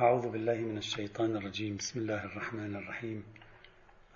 أعوذ 0.00 0.28
بالله 0.28 0.54
من 0.54 0.78
الشيطان 0.78 1.36
الرجيم. 1.36 1.76
بسم 1.76 2.00
الله 2.00 2.24
الرحمن 2.24 2.76
الرحيم. 2.76 3.24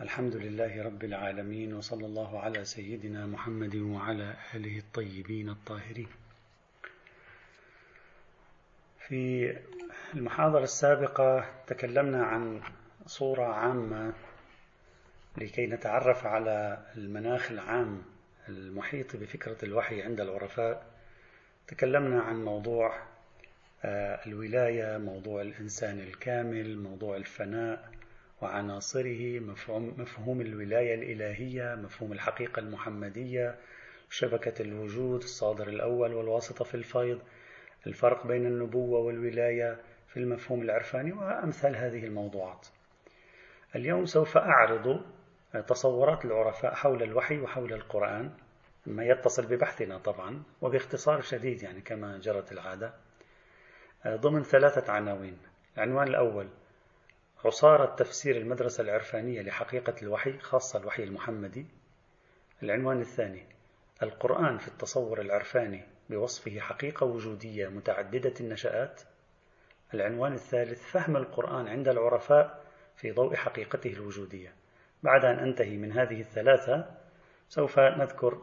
الحمد 0.01 0.37
لله 0.37 0.83
رب 0.83 1.05
العالمين 1.05 1.75
وصلى 1.75 2.07
الله 2.07 2.41
على 2.41 2.65
سيدنا 2.65 3.26
محمد 3.26 3.76
وعلى 3.76 4.34
آله 4.55 4.79
الطيبين 4.79 5.49
الطاهرين. 5.49 6.08
في 8.98 9.53
المحاضرة 10.14 10.62
السابقة 10.62 11.45
تكلمنا 11.66 12.24
عن 12.24 12.62
صورة 13.06 13.44
عامة 13.44 14.12
لكي 15.36 15.66
نتعرف 15.66 16.26
على 16.26 16.86
المناخ 16.96 17.50
العام 17.50 18.02
المحيط 18.48 19.16
بفكرة 19.16 19.64
الوحي 19.64 20.02
عند 20.02 20.20
العرفاء. 20.20 20.86
تكلمنا 21.66 22.20
عن 22.22 22.44
موضوع 22.44 23.11
الولاية 23.84 24.98
موضوع 24.98 25.42
الإنسان 25.42 26.00
الكامل 26.00 26.78
موضوع 26.78 27.16
الفناء 27.16 27.90
وعناصره 28.42 29.40
مفهوم, 29.40 29.95
مفهوم 29.98 30.40
الولاية 30.40 30.95
الإلهية 30.95 31.74
مفهوم 31.74 32.12
الحقيقة 32.12 32.60
المحمدية 32.60 33.54
شبكة 34.10 34.62
الوجود 34.62 35.23
الصادر 35.23 35.68
الأول 35.68 36.14
والواسطة 36.14 36.64
في 36.64 36.74
الفيض 36.74 37.20
الفرق 37.87 38.26
بين 38.26 38.46
النبوة 38.46 39.00
والولاية 39.00 39.80
في 40.09 40.16
المفهوم 40.16 40.62
العرفاني 40.62 41.12
وأمثال 41.12 41.76
هذه 41.76 42.04
الموضوعات. 42.04 42.66
اليوم 43.76 44.04
سوف 44.04 44.37
أعرض 44.37 45.01
تصورات 45.68 46.24
العرفاء 46.24 46.74
حول 46.74 47.02
الوحي 47.02 47.38
وحول 47.38 47.73
القرآن 47.73 48.30
ما 48.87 49.04
يتصل 49.04 49.46
ببحثنا 49.46 49.98
طبعا 49.98 50.42
وباختصار 50.60 51.20
شديد 51.20 51.62
يعني 51.62 51.80
كما 51.80 52.18
جرت 52.18 52.52
العادة. 52.52 52.92
ضمن 54.06 54.42
ثلاثة 54.42 54.92
عناوين. 54.92 55.38
العنوان 55.77 56.09
الأول 56.09 56.48
عصارة 57.45 57.95
تفسير 57.95 58.37
المدرسة 58.37 58.83
العرفانية 58.83 59.43
لحقيقة 59.43 59.95
الوحي 60.02 60.38
خاصة 60.38 60.79
الوحي 60.79 61.04
المحمدي. 61.04 61.66
العنوان 62.63 63.01
الثاني 63.01 63.46
القرآن 64.03 64.59
في 64.59 64.69
التصور 64.69 65.21
العرفاني 65.21 65.85
بوصفه 66.11 66.61
حقيقة 66.61 67.07
وجودية 67.07 67.69
متعددة 67.69 68.35
النشآت. 68.41 69.03
العنوان 69.95 70.33
الثالث 70.33 70.91
فهم 70.91 71.17
القرآن 71.17 71.69
عند 71.69 71.89
العرفاء 71.89 72.65
في 72.97 73.11
ضوء 73.13 73.35
حقيقته 73.35 73.93
الوجودية. 73.93 74.53
بعد 75.03 75.25
أن 75.25 75.39
أنتهي 75.39 75.77
من 75.77 75.93
هذه 75.93 76.21
الثلاثة 76.21 76.91
سوف 77.48 77.79
نذكر 77.79 78.43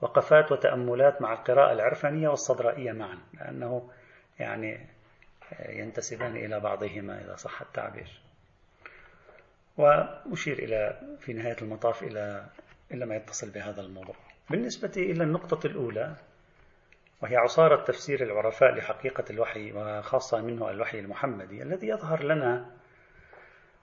وقفات 0.00 0.52
وتأملات 0.52 1.22
مع 1.22 1.32
القراءة 1.32 1.72
العرفانية 1.72 2.28
والصدرائية 2.28 2.92
معا 2.92 3.18
لأنه 3.34 3.90
يعني 4.38 4.86
ينتسبان 5.68 6.36
إلى 6.36 6.60
بعضهما 6.60 7.20
إذا 7.20 7.36
صح 7.36 7.60
التعبير. 7.60 8.20
وأشير 9.76 10.58
إلى 10.58 11.00
في 11.20 11.32
نهاية 11.32 11.56
المطاف 11.62 12.02
إلى 12.02 12.46
إلى 12.90 13.06
ما 13.06 13.16
يتصل 13.16 13.50
بهذا 13.50 13.80
الموضوع. 13.80 14.14
بالنسبة 14.50 14.92
إلى 14.96 15.24
النقطة 15.24 15.66
الأولى 15.66 16.16
وهي 17.22 17.36
عصارة 17.36 17.84
تفسير 17.84 18.22
العرفاء 18.22 18.74
لحقيقة 18.74 19.24
الوحي 19.30 19.72
وخاصة 19.72 20.40
منه 20.40 20.70
الوحي 20.70 20.98
المحمدي 20.98 21.62
الذي 21.62 21.88
يظهر 21.88 22.24
لنا 22.24 22.70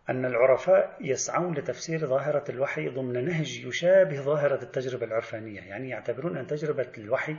أن 0.10 0.26
العرفاء 0.26 0.98
يسعون 1.02 1.54
لتفسير 1.54 2.08
ظاهرة 2.08 2.44
الوحي 2.50 2.90
ضمن 2.90 3.26
نهج 3.26 3.66
يشابه 3.66 4.22
ظاهرة 4.22 4.64
التجربة 4.64 5.06
العرفانية 5.06 5.62
يعني 5.62 5.90
يعتبرون 5.90 6.38
أن 6.38 6.48
تجربة 6.48 6.92
الوحي 6.98 7.36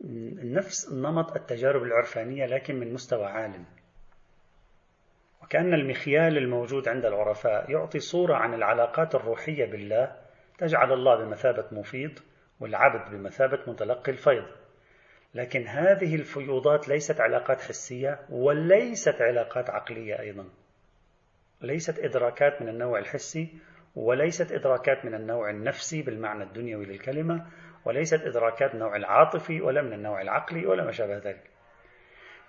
نفس 0.00 0.92
نمط 0.92 1.36
التجارب 1.36 1.82
العرفانية 1.82 2.46
لكن 2.46 2.80
من 2.80 2.92
مستوى 2.92 3.26
عال 3.26 3.64
وكأن 5.42 5.74
المخيال 5.74 6.38
الموجود 6.38 6.88
عند 6.88 7.04
العرفاء 7.04 7.70
يعطي 7.70 8.00
صورة 8.00 8.34
عن 8.34 8.54
العلاقات 8.54 9.14
الروحية 9.14 9.64
بالله 9.64 10.16
تجعل 10.58 10.92
الله 10.92 11.24
بمثابة 11.24 11.64
مفيض 11.72 12.18
والعبد 12.60 13.10
بمثابة 13.10 13.58
متلقي 13.66 14.12
الفيض. 14.12 14.44
لكن 15.34 15.66
هذه 15.66 16.14
الفيوضات 16.14 16.88
ليست 16.88 17.20
علاقات 17.20 17.60
حسية 17.60 18.20
وليست 18.30 19.22
علاقات 19.22 19.70
عقلية 19.70 20.20
أيضا. 20.20 20.48
ليست 21.60 21.98
إدراكات 21.98 22.62
من 22.62 22.68
النوع 22.68 22.98
الحسي 22.98 23.58
وليست 23.96 24.52
إدراكات 24.52 25.04
من 25.04 25.14
النوع 25.14 25.50
النفسي 25.50 26.02
بالمعنى 26.02 26.44
الدنيوي 26.44 26.84
للكلمة 26.86 27.46
وليست 27.86 28.20
إدراكات 28.22 28.74
النوع 28.74 28.96
العاطفي 28.96 29.60
ولا 29.60 29.82
من 29.82 29.92
النوع 29.92 30.20
العقلي 30.20 30.66
ولا 30.66 30.84
ما 30.84 30.92
شابه 30.92 31.16
ذلك. 31.16 31.50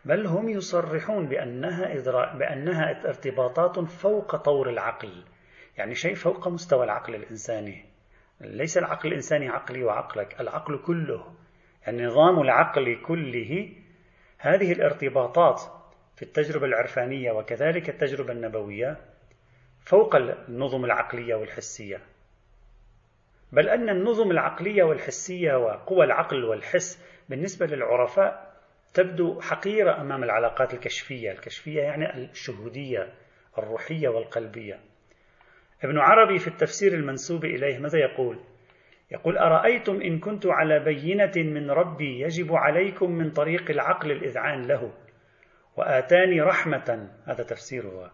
بل 0.06 0.28
هم 0.28 0.50
يصرحون 0.50 1.28
بأنها, 1.28 1.98
إدراك 1.98 2.36
بأنها 2.36 3.08
ارتباطات 3.08 3.80
فوق 3.80 4.36
طور 4.36 4.70
العقل 4.70 5.24
يعني 5.78 5.96
شيء 5.96 6.16
فوق 6.16 6.48
مستوى 6.48 6.84
العقل 6.84 7.16
الإنساني. 7.16 7.86
ليس 8.42 8.78
العقل 8.78 9.10
الإنساني 9.10 9.50
عقلي 9.50 9.84
وعقلك 9.84 10.42
العقل 10.42 10.80
كله 10.86 11.34
يعني 11.86 12.06
نظام 12.06 12.42
العقل 12.42 13.02
كله. 13.06 13.74
هذه 14.38 14.72
الارتباطات 14.72 15.62
في 16.16 16.24
التجربة 16.24 16.66
العرفانية 16.66 17.32
وكذلك 17.32 17.90
التجربة 17.90 18.34
النبوية 18.34 18.98
فوق 19.80 20.16
النظم 20.16 20.86
العقلية 20.86 21.36
والحسية. 21.36 22.02
بل 23.52 23.70
أن 23.70 23.90
النظم 23.90 24.32
العقلية 24.32 24.84
والحسية 24.84 25.56
وقوى 25.56 26.06
العقل 26.06 26.44
والحس 26.44 27.04
بالنسبة 27.30 27.66
للعرفاء 27.66 28.58
تبدو 28.94 29.42
حقيرة 29.42 30.02
أمام 30.02 30.24
العلاقات 30.24 30.74
الكشفية. 30.74 31.32
الكشفية 31.32 31.82
يعني 31.82 32.24
الشهودية 32.32 33.14
الروحية 33.58 34.10
والقلبية. 34.10 34.80
ابن 35.84 35.98
عربي 35.98 36.40
في 36.40 36.48
التفسير 36.48 36.94
المنسوب 36.94 37.46
إليه 37.46 37.80
ماذا 37.80 38.00
يقول؟ 38.00 38.40
يقول 39.12 39.38
أرأيتم 39.38 40.02
إن 40.02 40.20
كنت 40.20 40.46
على 40.46 40.80
بينة 40.80 41.32
من 41.36 41.72
ربي 41.72 42.22
يجب 42.22 42.54
عليكم 42.54 43.12
من 43.12 43.32
طريق 43.32 43.72
العقل 43.72 44.12
الإذعان 44.12 44.62
له 44.62 44.94
وآتاني 45.78 46.42
رحمة 46.42 47.10
هذا 47.26 47.44
تفسيرها 47.44 48.14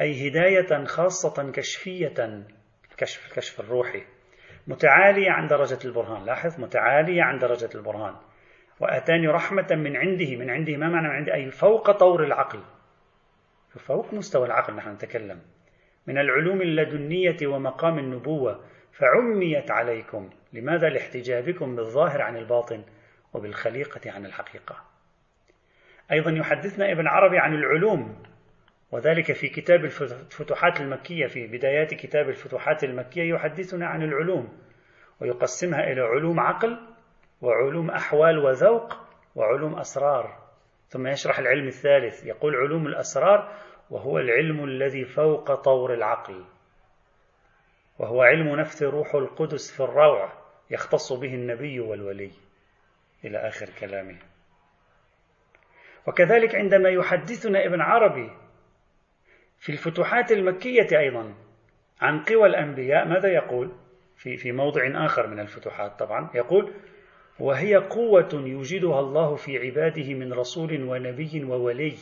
أي 0.00 0.28
هداية 0.28 0.84
خاصة 0.84 1.52
كشفية 1.52 2.44
الكشف 2.90 3.26
الكشف 3.30 3.60
الروحي. 3.60 4.02
متعالية 4.66 5.30
عن 5.30 5.46
درجة 5.46 5.78
البرهان. 5.84 6.24
لاحظ 6.24 6.60
متعالية 6.60 7.22
عن 7.22 7.38
درجة 7.38 7.70
البرهان. 7.74 8.14
وآتاني 8.80 9.28
رحمة 9.28 9.66
من 9.70 9.96
عنده 9.96 10.36
من 10.36 10.50
عنده 10.50 10.76
ما 10.76 10.88
معنى 10.88 11.08
من 11.08 11.14
عنده؟ 11.14 11.34
أي 11.34 11.50
فوق 11.50 11.90
طور 11.90 12.24
العقل. 12.24 12.60
فوق 13.78 14.14
مستوى 14.14 14.46
العقل 14.46 14.74
نحن 14.74 14.90
نتكلم. 14.90 15.40
من 16.06 16.18
العلوم 16.18 16.62
اللدنية 16.62 17.36
ومقام 17.46 17.98
النبوة 17.98 18.64
فعميت 18.92 19.70
عليكم. 19.70 20.30
لماذا؟ 20.52 20.88
لاحتجابكم 20.88 21.76
بالظاهر 21.76 22.22
عن 22.22 22.36
الباطن 22.36 22.84
وبالخليقة 23.32 24.10
عن 24.10 24.26
الحقيقة. 24.26 24.76
أيضا 26.12 26.30
يحدثنا 26.30 26.92
ابن 26.92 27.06
عربي 27.06 27.38
عن 27.38 27.54
العلوم. 27.54 28.22
وذلك 28.92 29.32
في 29.32 29.48
كتاب 29.48 29.84
الفتوحات 29.84 30.80
المكية 30.80 31.26
في 31.26 31.46
بدايات 31.46 31.94
كتاب 31.94 32.28
الفتوحات 32.28 32.84
المكية 32.84 33.34
يحدثنا 33.34 33.86
عن 33.86 34.02
العلوم 34.02 34.58
ويقسمها 35.20 35.92
إلى 35.92 36.00
علوم 36.00 36.40
عقل 36.40 36.78
وعلوم 37.40 37.90
أحوال 37.90 38.38
وذوق 38.38 38.96
وعلوم 39.34 39.78
أسرار. 39.78 40.42
ثم 40.88 41.06
يشرح 41.06 41.38
العلم 41.38 41.66
الثالث 41.66 42.26
يقول 42.26 42.56
علوم 42.56 42.86
الأسرار 42.86 43.52
وهو 43.90 44.18
العلم 44.18 44.64
الذي 44.64 45.04
فوق 45.04 45.54
طور 45.54 45.94
العقل. 45.94 46.44
وهو 47.98 48.22
علم 48.22 48.60
نفث 48.60 48.82
روح 48.82 49.14
القدس 49.14 49.72
في 49.76 49.80
الروع 49.80 50.32
يختص 50.70 51.12
به 51.12 51.34
النبي 51.34 51.80
والولي. 51.80 52.30
إلى 53.24 53.38
آخر 53.38 53.66
كلامه. 53.80 54.18
وكذلك 56.06 56.54
عندما 56.54 56.88
يحدثنا 56.88 57.66
ابن 57.66 57.80
عربي 57.80 58.41
في 59.62 59.72
الفتوحات 59.72 60.32
المكية 60.32 60.98
أيضا 60.98 61.34
عن 62.00 62.24
قوى 62.24 62.46
الأنبياء 62.46 63.08
ماذا 63.08 63.28
يقول؟ 63.28 63.72
في 64.16 64.36
في 64.36 64.52
موضع 64.52 65.04
آخر 65.04 65.26
من 65.26 65.40
الفتوحات 65.40 65.98
طبعا 65.98 66.30
يقول 66.34 66.72
وهي 67.40 67.76
قوة 67.76 68.28
يوجدها 68.32 69.00
الله 69.00 69.34
في 69.34 69.58
عباده 69.58 70.14
من 70.14 70.32
رسول 70.32 70.82
ونبي 70.82 71.44
وولي 71.44 71.94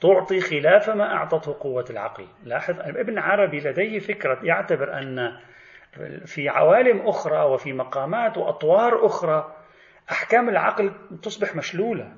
تعطي 0.00 0.40
خلاف 0.40 0.90
ما 0.90 1.14
أعطته 1.14 1.56
قوة 1.60 1.84
العقل. 1.90 2.26
لاحظ 2.44 2.80
ابن 2.80 3.18
عربي 3.18 3.60
لديه 3.60 3.98
فكرة 3.98 4.38
يعتبر 4.42 4.98
أن 4.98 5.38
في 6.26 6.48
عوالم 6.48 7.08
أخرى 7.08 7.44
وفي 7.44 7.72
مقامات 7.72 8.38
وأطوار 8.38 9.06
أخرى 9.06 9.56
أحكام 10.10 10.48
العقل 10.48 10.92
تصبح 11.22 11.56
مشلولة. 11.56 12.12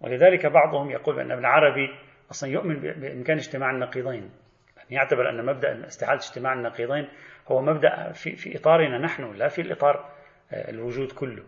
ولذلك 0.00 0.46
بعضهم 0.46 0.90
يقول 0.90 1.20
أن 1.20 1.30
ابن 1.30 1.44
عربي 1.44 1.90
أصلا 2.30 2.50
يؤمن 2.50 2.80
بإمكان 2.80 3.36
اجتماع 3.36 3.70
النقيضين. 3.70 4.30
يعني 4.76 4.90
يعتبر 4.90 5.30
أن 5.30 5.46
مبدأ 5.46 5.86
استحالة 5.86 6.18
اجتماع 6.18 6.52
النقيضين 6.52 7.08
هو 7.48 7.62
مبدأ 7.62 8.12
في, 8.12 8.36
في 8.36 8.56
إطارنا 8.56 8.98
نحن 8.98 9.32
لا 9.32 9.48
في 9.48 9.60
الإطار 9.60 10.10
آه، 10.52 10.70
الوجود 10.70 11.12
كله. 11.12 11.44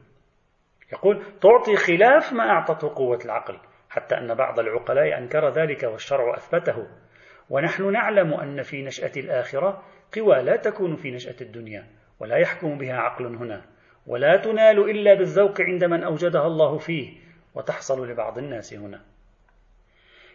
يقول 0.93 1.23
تعطي 1.41 1.77
خلاف 1.77 2.33
ما 2.33 2.51
أعطته 2.51 2.95
قوة 2.95 3.19
العقل 3.25 3.59
حتى 3.91 4.15
أن 4.19 4.35
بعض 4.35 4.59
العقلاء 4.61 5.19
أنكر 5.19 5.49
ذلك 5.49 5.83
والشرع 5.83 6.37
أثبته. 6.37 6.87
ونحن 7.51 7.93
نعلم 7.93 8.35
أن 8.35 8.63
في 8.63 8.83
نشأة 8.83 9.13
الآخرة 9.17 9.83
قوى 10.17 10.43
لا 10.43 10.57
تكون 10.57 10.97
في 10.97 11.11
نشأة 11.11 11.37
الدنيا 11.41 11.87
ولا 12.21 12.37
يحكم 12.37 12.79
بها 12.79 12.97
عقل 12.97 13.27
هنا. 13.27 13.63
ولا 14.07 14.37
تنال 14.37 14.91
إلا 14.91 15.15
بالذوق 15.15 15.61
عند 15.61 15.85
من 15.85 16.03
أوجدها 16.03 16.47
الله 16.47 16.79
فيه 16.79 17.19
وتحصل 17.55 18.11
لبعض 18.11 18.39
الناس 18.39 18.75
هنا. 18.75 19.12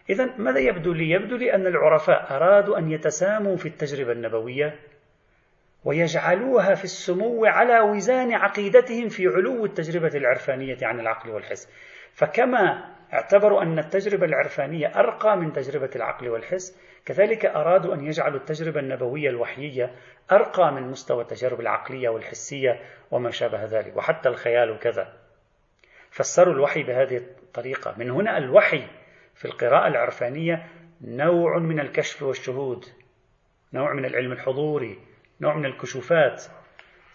إذا 0.10 0.26
ماذا 0.38 0.60
يبدو 0.60 0.94
لي؟ 0.94 1.10
يبدو 1.10 1.36
لي 1.36 1.56
أن 1.56 1.68
العرفاء 1.68 2.36
أرادوا 2.36 2.78
أن 2.78 2.92
يتساموا 2.92 3.56
في 3.58 3.66
التجربة 3.66 4.12
النبوية 4.12 4.80
ويجعلوها 5.86 6.76
في 6.76 6.84
السمو 6.84 7.46
على 7.46 7.80
وزان 7.80 8.34
عقيدتهم 8.34 9.10
في 9.10 9.28
علو 9.28 9.66
التجربة 9.66 10.18
العرفانية 10.18 10.78
عن 10.82 11.00
العقل 11.00 11.30
والحس. 11.30 11.70
فكما 12.14 12.94
اعتبروا 13.14 13.62
أن 13.62 13.80
التجربة 13.80 14.26
العرفانية 14.26 14.88
أرقى 14.88 15.38
من 15.38 15.54
تجربة 15.54 15.90
العقل 15.96 16.30
والحس 16.30 16.82
كذلك 17.06 17.46
أرادوا 17.46 17.94
أن 17.94 18.06
يجعلوا 18.06 18.40
التجربة 18.40 18.80
النبوية 18.80 19.30
الوحيية 19.30 19.92
أرقى 20.32 20.74
من 20.74 20.82
مستوى 20.82 21.22
التجارب 21.22 21.60
العقلية 21.60 22.10
والحسية 22.10 22.80
وما 23.12 23.32
شابه 23.32 23.64
ذلك 23.64 23.98
وحتى 23.98 24.30
الخيال 24.30 24.72
وكذا. 24.72 25.14
فسروا 26.10 26.54
الوحي 26.54 26.84
بهذه 26.84 27.18
الطريقة. 27.18 27.96
من 27.98 28.12
هنا 28.12 28.38
الوحي 28.38 28.88
في 29.38 29.46
القراءة 29.46 29.88
العرفانية 29.88 30.68
نوع 31.02 31.58
من 31.58 31.80
الكشف 31.80 32.24
والشهود 32.24 32.86
نوع 33.74 33.94
من 33.94 34.06
العلم 34.06 34.32
الحضوري 34.32 35.00
نوع 35.42 35.56
من 35.56 35.66
الكشوفات. 35.66 36.44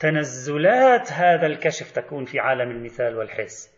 تنزلات 0.00 1.12
هذا 1.12 1.46
الكشف 1.46 1.90
تكون 1.90 2.24
في 2.24 2.40
عالم 2.40 2.70
المثال 2.70 3.16
والحس 3.16 3.74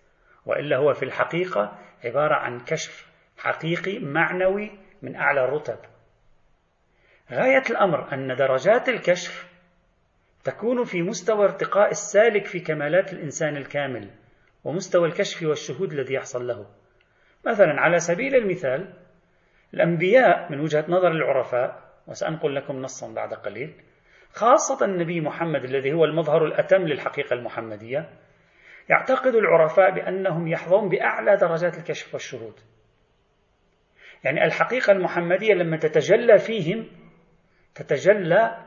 وإلا 0.46 0.76
هو 0.76 0.94
في 0.94 1.04
الحقيقة 1.04 1.78
عبارة 2.04 2.34
عن 2.34 2.60
كشف 2.60 3.06
حقيقي 3.38 3.98
معنوي 3.98 4.70
من 5.02 5.16
أعلى 5.16 5.44
الرتب. 5.44 5.78
غاية 7.32 7.62
الأمر 7.70 8.12
أن 8.12 8.36
درجات 8.36 8.88
الكشف 8.88 9.46
تكون 10.44 10.84
في 10.84 11.02
مستوى 11.02 11.44
ارتقاء 11.44 11.90
السالك 11.90 12.46
في 12.46 12.60
كمالات 12.60 13.12
الإنسان 13.12 13.56
الكامل 13.56 14.10
ومستوى 14.64 15.08
الكشف 15.08 15.42
والشهود 15.42 15.92
الذي 15.92 16.14
يحصل 16.14 16.46
له. 16.46 16.66
مثلا 17.46 17.80
على 17.80 17.98
سبيل 17.98 18.34
المثال 18.34 18.94
الأنبياء 19.74 20.52
من 20.52 20.60
وجهة 20.60 20.84
نظر 20.88 21.10
العرفاء 21.10 21.84
وسأنقل 22.06 22.54
لكم 22.54 22.76
نصا 22.76 23.14
بعد 23.14 23.34
قليل 23.34 23.74
خاصة 24.32 24.84
النبي 24.84 25.20
محمد 25.20 25.64
الذي 25.64 25.92
هو 25.92 26.04
المظهر 26.04 26.44
الأتم 26.44 26.82
للحقيقة 26.82 27.34
المحمدية 27.34 28.08
يعتقد 28.88 29.34
العرفاء 29.34 29.90
بأنهم 29.90 30.48
يحظون 30.48 30.88
بأعلى 30.88 31.36
درجات 31.36 31.78
الكشف 31.78 32.14
والشهود. 32.14 32.54
يعني 34.24 34.44
الحقيقة 34.44 34.92
المحمدية 34.92 35.54
لما 35.54 35.76
تتجلى 35.76 36.38
فيهم 36.38 36.86
تتجلى 37.74 38.58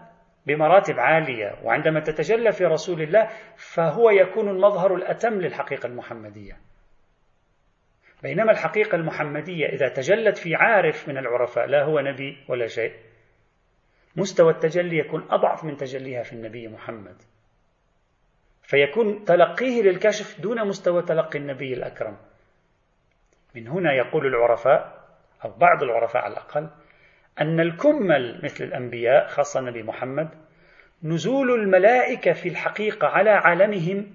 بمراتب 0.48 1.00
عالية 1.00 1.56
وعندما 1.64 2.00
تتجلى 2.00 2.52
في 2.52 2.66
رسول 2.66 3.02
الله 3.02 3.30
فهو 3.56 4.10
يكون 4.10 4.50
المظهر 4.50 4.96
الأتم 4.96 5.34
للحقيقة 5.34 5.88
المحمدية. 5.88 6.58
بينما 8.24 8.52
الحقيقة 8.52 8.96
المحمدية 8.96 9.66
إذا 9.66 9.90
تجلت 9.90 10.38
في 10.38 10.56
عارف 10.56 11.10
من 11.10 11.18
العرفاء 11.18 11.66
لا 11.66 11.84
هو 11.84 12.00
نبي 12.00 12.38
ولا 12.48 12.68
شيء. 12.68 12.94
مستوى 14.16 14.52
التجلي 14.52 14.98
يكون 14.98 15.28
أضعف 15.30 15.64
من 15.64 15.78
تجليها 15.78 16.24
في 16.24 16.34
النبي 16.34 16.68
محمد. 16.68 17.16
فيكون 18.64 19.24
تلقيه 19.24 19.82
للكشف 19.82 20.42
دون 20.42 20.68
مستوى 20.68 21.02
تلقي 21.02 21.40
النبي 21.40 21.74
الأكرم. 21.74 22.18
من 23.56 23.68
هنا 23.68 23.94
يقول 23.94 24.26
العرفاء 24.28 25.08
أو 25.46 25.50
بعض 25.58 25.84
العرفاء 25.84 26.24
على 26.24 26.34
الأقل 26.34 26.70
أن 27.42 27.60
الكمل 27.60 28.42
مثل 28.44 28.64
الأنبياء 28.64 29.28
خاصة 29.28 29.60
النبي 29.60 29.84
محمد 29.84 30.30
نزول 31.04 31.52
الملائكة 31.52 32.34
في 32.34 32.50
الحقيقة 32.50 33.08
على 33.08 33.30
عالمهم 33.30 34.12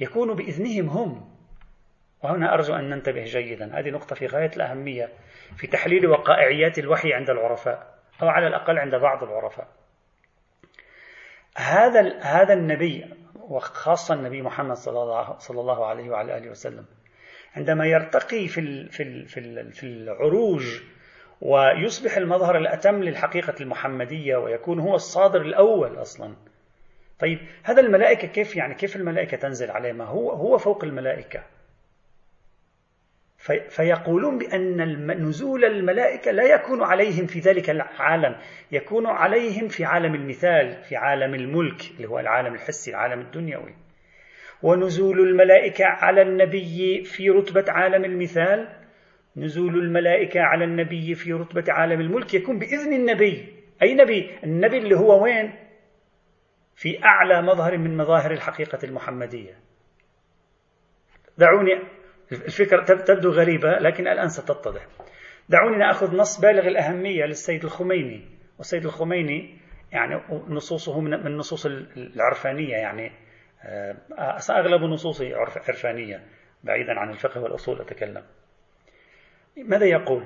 يكون 0.00 0.34
بإذنهم 0.34 0.88
هم. 0.88 1.35
وهنا 2.22 2.54
أرجو 2.54 2.74
أن 2.74 2.90
ننتبه 2.90 3.24
جيدا. 3.24 3.78
هذه 3.78 3.90
نقطة 3.90 4.14
في 4.14 4.26
غاية 4.26 4.50
الأهمية 4.56 5.08
في 5.56 5.66
تحليل 5.66 6.06
وقائعيات 6.06 6.78
الوحي 6.78 7.12
عند 7.12 7.30
العرفاء 7.30 7.94
أو 8.22 8.28
على 8.28 8.46
الأقل 8.46 8.78
عند 8.78 8.94
بعض 8.94 9.22
العرفاء. 9.22 9.68
هذا 11.56 12.18
هذا 12.20 12.54
النبي 12.54 13.04
وخاصة 13.34 14.14
النبي 14.14 14.42
محمد 14.42 14.76
صلى 14.76 15.02
الله 15.02 15.38
صلى 15.38 15.60
الله 15.60 15.86
عليه 15.86 16.10
وعلى 16.10 16.38
آله 16.38 16.50
وسلم 16.50 16.84
عندما 17.56 17.86
يرتقي 17.86 18.48
في 18.48 18.88
في 18.88 19.24
في 19.24 19.64
في 19.70 19.86
العروج 19.86 20.80
ويصبح 21.40 22.16
المظهر 22.16 22.56
الأتم 22.56 23.02
للحقيقة 23.02 23.54
المحمدية 23.60 24.36
ويكون 24.36 24.80
هو 24.80 24.94
الصادر 24.94 25.40
الأول 25.40 26.00
أصلا. 26.00 26.36
طيب 27.18 27.38
هذا 27.62 27.80
الملائكة 27.80 28.28
كيف 28.28 28.56
يعني 28.56 28.74
كيف 28.74 28.96
الملائكة 28.96 29.36
تنزل 29.36 29.70
عليه؟ 29.70 29.92
ما 29.92 30.04
هو 30.04 30.30
هو 30.30 30.58
فوق 30.58 30.84
الملائكة. 30.84 31.42
فيقولون 33.68 34.38
بأن 34.38 35.26
نزول 35.28 35.64
الملائكة 35.64 36.30
لا 36.30 36.42
يكون 36.42 36.82
عليهم 36.82 37.26
في 37.26 37.38
ذلك 37.38 37.70
العالم 37.70 38.36
يكون 38.72 39.06
عليهم 39.06 39.68
في 39.68 39.84
عالم 39.84 40.14
المثال 40.14 40.82
في 40.82 40.96
عالم 40.96 41.34
الملك 41.34 41.82
اللي 41.96 42.08
هو 42.08 42.18
العالم 42.18 42.54
الحسي 42.54 42.90
العالم 42.90 43.20
الدنيوي. 43.20 43.74
ونزول 44.62 45.20
الملائكة 45.20 45.84
على 45.84 46.22
النبي 46.22 47.04
في 47.04 47.30
رتبة 47.30 47.64
عالم 47.68 48.04
المثال 48.04 48.68
نزول 49.36 49.74
الملائكة 49.78 50.40
على 50.40 50.64
النبي 50.64 51.14
في 51.14 51.32
رتبة 51.32 51.64
عالم 51.68 52.00
الملك 52.00 52.34
يكون 52.34 52.58
بإذن 52.58 52.92
النبي. 52.92 53.46
أي 53.82 53.94
نبي؟ 53.94 54.30
النبي 54.44 54.78
اللي 54.78 54.96
هو 54.96 55.24
وين؟ 55.24 55.54
في 56.74 57.04
أعلى 57.04 57.42
مظهر 57.42 57.78
من 57.78 57.96
مظاهر 57.96 58.30
الحقيقة 58.30 58.78
المحمدية. 58.84 59.58
دعوني 61.38 61.78
الفكرة 62.32 62.84
تبدو 62.94 63.30
غريبة 63.30 63.78
لكن 63.78 64.08
الآن 64.08 64.28
ستتضح. 64.28 64.86
دعوني 65.48 65.76
نأخذ 65.76 66.16
نص 66.16 66.40
بالغ 66.40 66.68
الأهمية 66.68 67.24
للسيد 67.24 67.64
الخميني. 67.64 68.22
والسيد 68.58 68.84
الخميني 68.84 69.58
يعني 69.92 70.20
نصوصه 70.48 71.00
من 71.00 71.14
النصوص 71.14 71.66
العرفانية 71.96 72.76
يعني 72.76 73.12
آه، 73.64 73.96
أغلب 74.50 74.82
نصوصه 74.82 75.36
عرفانية 75.36 76.22
بعيدا 76.64 76.92
عن 76.92 77.10
الفقه 77.10 77.40
والأصول 77.40 77.80
أتكلم. 77.80 78.22
ماذا 79.56 79.86
يقول؟ 79.86 80.24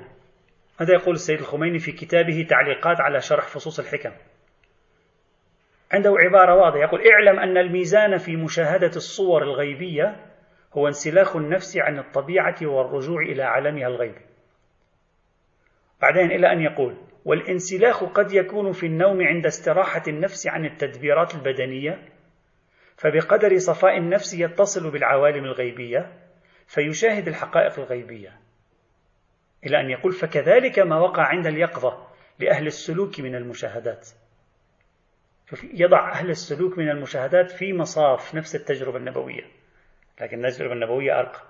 ماذا 0.81 0.95
يقول 0.95 1.15
السيد 1.15 1.39
الخميني 1.39 1.79
في 1.79 1.93
كتابه 1.93 2.47
تعليقات 2.51 3.01
على 3.01 3.21
شرح 3.21 3.47
فصوص 3.47 3.79
الحكم؟ 3.79 4.13
عنده 5.93 6.15
عبارة 6.19 6.55
واضحة. 6.55 6.81
يقول 6.81 7.01
اعلم 7.13 7.39
أن 7.39 7.57
الميزان 7.57 8.19
في 8.19 8.37
مشاهدة 8.37 8.91
الصور 8.97 9.43
الغيبية 9.43 10.30
هو 10.73 10.89
انسلاخ 10.89 11.37
النفس 11.37 11.77
عن 11.77 11.99
الطبيعة 11.99 12.57
والرجوع 12.63 13.23
إلى 13.23 13.43
عالمها 13.43 13.87
الغيب. 13.87 14.15
بعدين 16.03 16.31
إلى 16.31 16.53
أن 16.53 16.61
يقول 16.61 16.97
والانسلاخ 17.25 18.05
قد 18.05 18.33
يكون 18.33 18.73
في 18.73 18.87
النوم 18.87 19.23
عند 19.23 19.47
استراحة 19.47 20.03
النفس 20.09 20.47
عن 20.47 20.65
التدبيرات 20.65 21.35
البدنية 21.35 22.09
فبقدر 22.97 23.59
صفاء 23.59 23.99
النفس 23.99 24.35
يتصل 24.35 24.91
بالعوالم 24.91 25.45
الغيبية 25.45 26.13
فيشاهد 26.67 27.29
الحقائق 27.29 27.79
الغيبية. 27.79 28.41
إلى 29.67 29.81
أن 29.81 29.91
يقول 29.91 30.13
فكذلك 30.13 30.79
ما 30.79 30.99
وقع 30.99 31.23
عند 31.23 31.47
اليقظة 31.47 32.07
لأهل 32.39 32.67
السلوك 32.67 33.21
من 33.21 33.35
المشاهدات. 33.35 34.09
يضع 35.63 36.13
أهل 36.13 36.31
السلوك 36.31 36.79
من 36.79 36.91
المشاهدات 36.91 37.51
في 37.51 37.73
مصاف 37.73 38.35
نفس 38.35 38.55
التجربة 38.55 38.97
النبوية. 38.99 39.60
لكن 40.23 40.45
التجربة 40.45 40.73
النبوية 40.73 41.19
أرقى. 41.19 41.41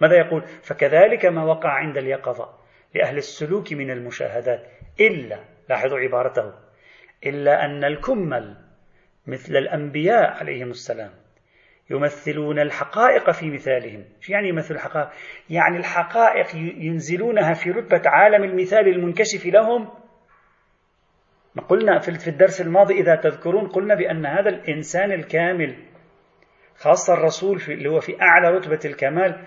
ماذا 0.00 0.16
يقول؟ 0.16 0.42
فكذلك 0.62 1.26
ما 1.26 1.44
وقع 1.44 1.68
عند 1.68 1.96
اليقظة 1.96 2.48
لأهل 2.94 3.16
السلوك 3.16 3.72
من 3.72 3.90
المشاهدات 3.90 4.66
إلا 5.00 5.38
لاحظوا 5.68 5.98
عبارته 5.98 6.52
إلا 7.26 7.64
أن 7.64 7.84
الكمل 7.84 8.56
مثل 9.26 9.56
الأنبياء 9.56 10.30
عليهم 10.30 10.70
السلام 10.70 11.10
يمثلون 11.90 12.58
الحقائق 12.58 13.30
في 13.30 13.50
مثالهم. 13.50 14.04
شو 14.20 14.32
يعني 14.32 14.48
يمثل 14.48 14.74
الحقائق؟ 14.74 15.08
يعني 15.50 15.76
الحقائق 15.76 16.56
ينزلونها 16.56 17.54
في 17.54 17.70
رتبة 17.70 18.02
عالم 18.06 18.44
المثال 18.44 18.88
المنكشف 18.88 19.46
لهم. 19.46 19.88
قلنا 21.68 21.98
في 21.98 22.28
الدرس 22.28 22.60
الماضي 22.60 22.94
إذا 22.94 23.16
تذكرون 23.16 23.68
قلنا 23.68 23.94
بأن 23.94 24.26
هذا 24.26 24.48
الإنسان 24.48 25.12
الكامل 25.12 25.76
خاصة 26.76 27.14
الرسول 27.14 27.58
في 27.58 27.72
اللي 27.72 27.88
هو 27.88 28.00
في 28.00 28.22
أعلى 28.22 28.50
رتبة 28.50 28.80
الكمال 28.84 29.46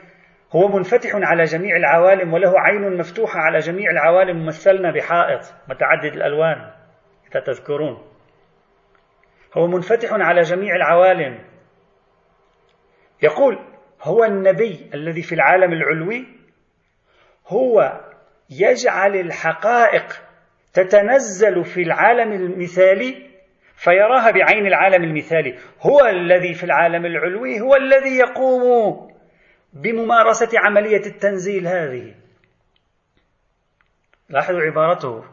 هو 0.56 0.68
منفتح 0.68 1.10
على 1.14 1.44
جميع 1.44 1.76
العوالم 1.76 2.34
وله 2.34 2.60
عين 2.60 2.98
مفتوحة 2.98 3.40
على 3.40 3.60
جميع 3.60 3.92
العوالم 3.92 4.38
ممثلنا 4.38 4.92
بحائط 4.92 5.42
متعدد 5.70 6.14
الألوان 6.16 6.72
إذا 7.32 7.40
تذكرون 7.40 8.08
هو 9.58 9.68
منفتح 9.68 10.10
على 10.12 10.42
جميع 10.42 10.76
العوالم. 10.76 11.40
يقول 13.24 13.60
هو 14.02 14.24
النبي 14.24 14.90
الذي 14.94 15.22
في 15.22 15.36
العالم 15.36 15.74
العلوي 15.74 16.28
هو 17.48 18.02
يجعل 18.50 19.16
الحقائق 19.16 20.06
تتنزل 20.74 21.64
في 21.64 21.82
العالم 21.82 22.32
المثالي 22.32 23.27
فيراها 23.78 24.32
بعين 24.32 24.68
العالم 24.68 25.04
المثالي. 25.04 25.58
هو 25.82 26.06
الذي 26.06 26.54
في 26.54 26.64
العالم 26.64 27.06
العلوي 27.06 27.62
هو 27.62 27.76
الذي 27.76 28.18
يقوم 28.18 29.14
بممارسة 29.74 30.60
عملية 30.60 31.06
التنزيل 31.06 31.68
هذه. 31.68 32.16
لاحظوا 34.30 34.62
عبارته. 34.62 35.24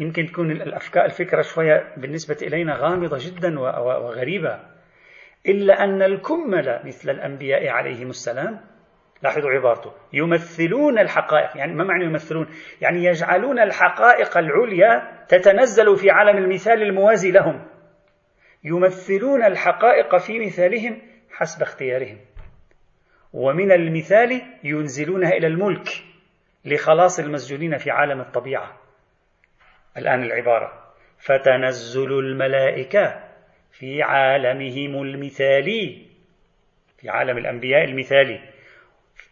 يمكن 0.00 0.26
تكون 0.26 0.50
الأفكار 0.50 1.04
الفكرة 1.04 1.42
شوية 1.42 1.94
بالنسبة 1.96 2.36
إلينا 2.42 2.76
غامضة 2.76 3.18
جدا 3.20 3.60
وغريبة. 3.60 4.60
إلا 5.48 5.84
أن 5.84 6.02
الكمل 6.02 6.80
مثل 6.84 7.10
الأنبياء 7.10 7.68
عليهم 7.68 8.10
السلام 8.10 8.60
لاحظوا 9.22 9.50
عبارته 9.50 9.92
يمثلون 10.12 10.98
الحقائق. 10.98 11.56
يعني 11.56 11.74
ما 11.74 11.84
معنى 11.84 12.04
يمثلون؟ 12.04 12.46
يعني 12.80 13.04
يجعلون 13.04 13.58
الحقائق 13.58 14.38
العليا 14.38 15.15
تتنزل 15.28 15.96
في 15.96 16.10
عالم 16.10 16.38
المثال 16.38 16.82
الموازي 16.82 17.30
لهم 17.30 17.66
يمثلون 18.64 19.44
الحقائق 19.44 20.16
في 20.16 20.38
مثالهم 20.38 21.02
حسب 21.30 21.62
اختيارهم. 21.62 22.18
ومن 23.32 23.72
المثال 23.72 24.42
ينزلونها 24.64 25.30
إلى 25.30 25.46
الملك 25.46 25.88
لخلاص 26.64 27.18
المسجونين 27.18 27.76
في 27.76 27.90
عالم 27.90 28.20
الطبيعة. 28.20 28.80
الآن 29.96 30.22
العبارة 30.22 30.94
فتنزل 31.18 32.18
الملائكة 32.18 33.24
في 33.72 34.02
عالمهم 34.02 35.02
المثالي 35.02 36.06
في 36.98 37.08
عالم 37.08 37.38
الأنبياء 37.38 37.84
المثالي. 37.84 38.40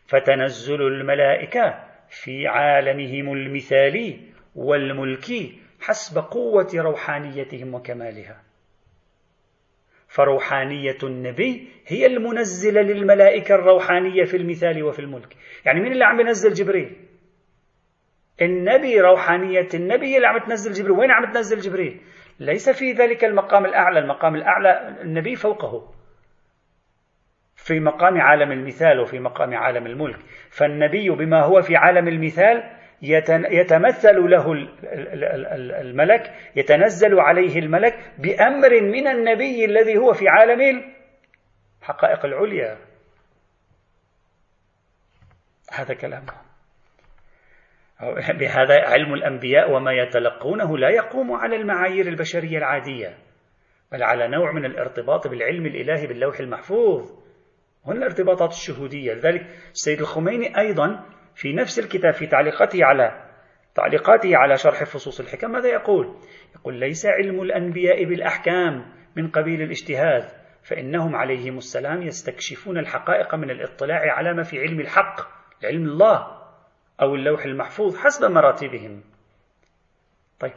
فتنزل 0.06 0.82
الملائكة 0.82 1.84
في 2.08 2.46
عالمهم 2.46 3.32
المثالي 3.32 4.20
والملكي 4.54 5.63
حسب 5.86 6.18
قوة 6.18 6.68
روحانيتهم 6.74 7.74
وكمالها. 7.74 8.42
فروحانية 10.08 10.98
النبي 11.02 11.68
هي 11.86 12.06
المنزلة 12.06 12.80
للملائكة 12.82 13.54
الروحانية 13.54 14.24
في 14.24 14.36
المثال 14.36 14.82
وفي 14.82 14.98
الملك. 14.98 15.36
يعني 15.64 15.80
مين 15.80 15.92
اللي 15.92 16.04
عم 16.04 16.20
ينزل 16.20 16.52
جبريل؟ 16.52 16.96
النبي 18.42 19.00
روحانية 19.00 19.68
النبي 19.74 20.06
هي 20.06 20.16
اللي 20.16 20.26
عم 20.26 20.38
تنزل 20.38 20.72
جبريل. 20.72 20.98
وين 20.98 21.10
عم 21.10 21.32
تنزل 21.32 21.58
جبريل؟ 21.58 22.00
ليس 22.40 22.70
في 22.70 22.92
ذلك 22.92 23.24
المقام 23.24 23.64
الأعلى. 23.64 23.98
المقام 23.98 24.34
الأعلى 24.34 25.00
النبي 25.02 25.36
فوقه. 25.36 25.94
في 27.56 27.80
مقام 27.80 28.20
عالم 28.20 28.52
المثال 28.52 29.00
وفي 29.00 29.18
مقام 29.18 29.54
عالم 29.54 29.86
الملك. 29.86 30.18
فالنبي 30.50 31.10
بما 31.10 31.42
هو 31.42 31.62
في 31.62 31.76
عالم 31.76 32.08
المثال 32.08 32.83
يتمثل 33.50 34.30
له 34.30 34.52
الملك 35.80 36.34
يتنزل 36.56 37.20
عليه 37.20 37.58
الملك 37.58 37.94
بأمر 38.18 38.80
من 38.80 39.06
النبي 39.06 39.64
الذي 39.64 39.98
هو 39.98 40.12
في 40.12 40.28
عالم 40.28 40.84
الحقائق 41.82 42.24
العليا. 42.24 42.78
هذا 45.72 45.94
كلام. 45.94 46.26
بهذا 48.40 48.80
علم 48.80 49.14
الأنبياء 49.14 49.72
وما 49.72 49.92
يتلقونه 49.92 50.78
لا 50.78 50.88
يقوم 50.88 51.32
على 51.32 51.56
المعايير 51.56 52.06
البشرية 52.06 52.58
العادية 52.58 53.18
بل 53.92 54.02
على 54.02 54.28
نوع 54.28 54.52
من 54.52 54.64
الارتباط 54.64 55.28
بالعلم 55.28 55.66
الإلهي 55.66 56.06
باللوح 56.06 56.40
المحفوظ 56.40 57.10
هنا 57.86 57.96
الارتباطات 57.96 58.50
الشهودية. 58.50 59.14
لذلك 59.14 59.46
السيد 59.72 60.00
الخميني 60.00 60.58
أيضا 60.58 61.04
في 61.34 61.52
نفس 61.52 61.78
الكتاب 61.78 62.12
في 62.12 62.26
تعليقاته 62.26 62.84
على 62.84 63.24
تعليقاته 63.74 64.36
على 64.36 64.56
شرح 64.56 64.84
فصوص 64.84 65.20
الحكم 65.20 65.50
ماذا 65.50 65.68
يقول؟ 65.68 66.16
يقول 66.54 66.74
ليس 66.74 67.06
علم 67.06 67.42
الأنبياء 67.42 68.04
بالأحكام 68.04 68.92
من 69.16 69.30
قبيل 69.30 69.62
الاجتهاد 69.62 70.28
فإنهم 70.62 71.16
عليهم 71.16 71.56
السلام 71.56 72.02
يستكشفون 72.02 72.78
الحقائق 72.78 73.34
من 73.34 73.50
الاطلاع 73.50 74.12
على 74.12 74.34
ما 74.34 74.42
في 74.42 74.60
علم 74.60 74.80
الحق 74.80 75.20
علم 75.64 75.82
الله 75.82 76.44
أو 77.02 77.14
اللوح 77.14 77.44
المحفوظ 77.44 77.96
حسب 77.96 78.30
مراتبهم 78.30 79.02
طيب 80.40 80.52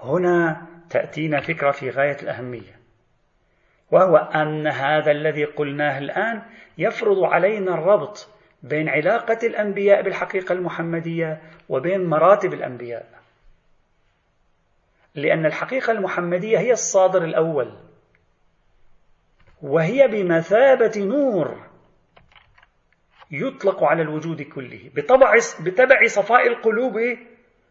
هنا 0.00 0.66
تأتينا 0.90 1.40
فكرة 1.40 1.70
في 1.70 1.90
غاية 1.90 2.16
الأهمية 2.22 2.78
وهو 3.90 4.16
أن 4.16 4.66
هذا 4.66 5.10
الذي 5.10 5.44
قلناه 5.44 5.98
الآن 5.98 6.42
يفرض 6.78 7.24
علينا 7.24 7.74
الربط 7.74 8.33
بين 8.64 8.88
علاقة 8.88 9.38
الأنبياء 9.46 10.02
بالحقيقة 10.02 10.52
المحمدية 10.52 11.42
وبين 11.68 12.04
مراتب 12.04 12.52
الأنبياء 12.52 13.08
لأن 15.14 15.46
الحقيقة 15.46 15.90
المحمدية 15.92 16.58
هي 16.58 16.72
الصادر 16.72 17.24
الأول 17.24 17.72
وهي 19.62 20.08
بمثابة 20.08 20.92
نور 20.96 21.62
يطلق 23.30 23.84
على 23.84 24.02
الوجود 24.02 24.42
كله 24.42 24.90
بطبع 24.94 25.34
بتبع 25.60 26.06
صفاء 26.06 26.46
القلوب 26.46 26.94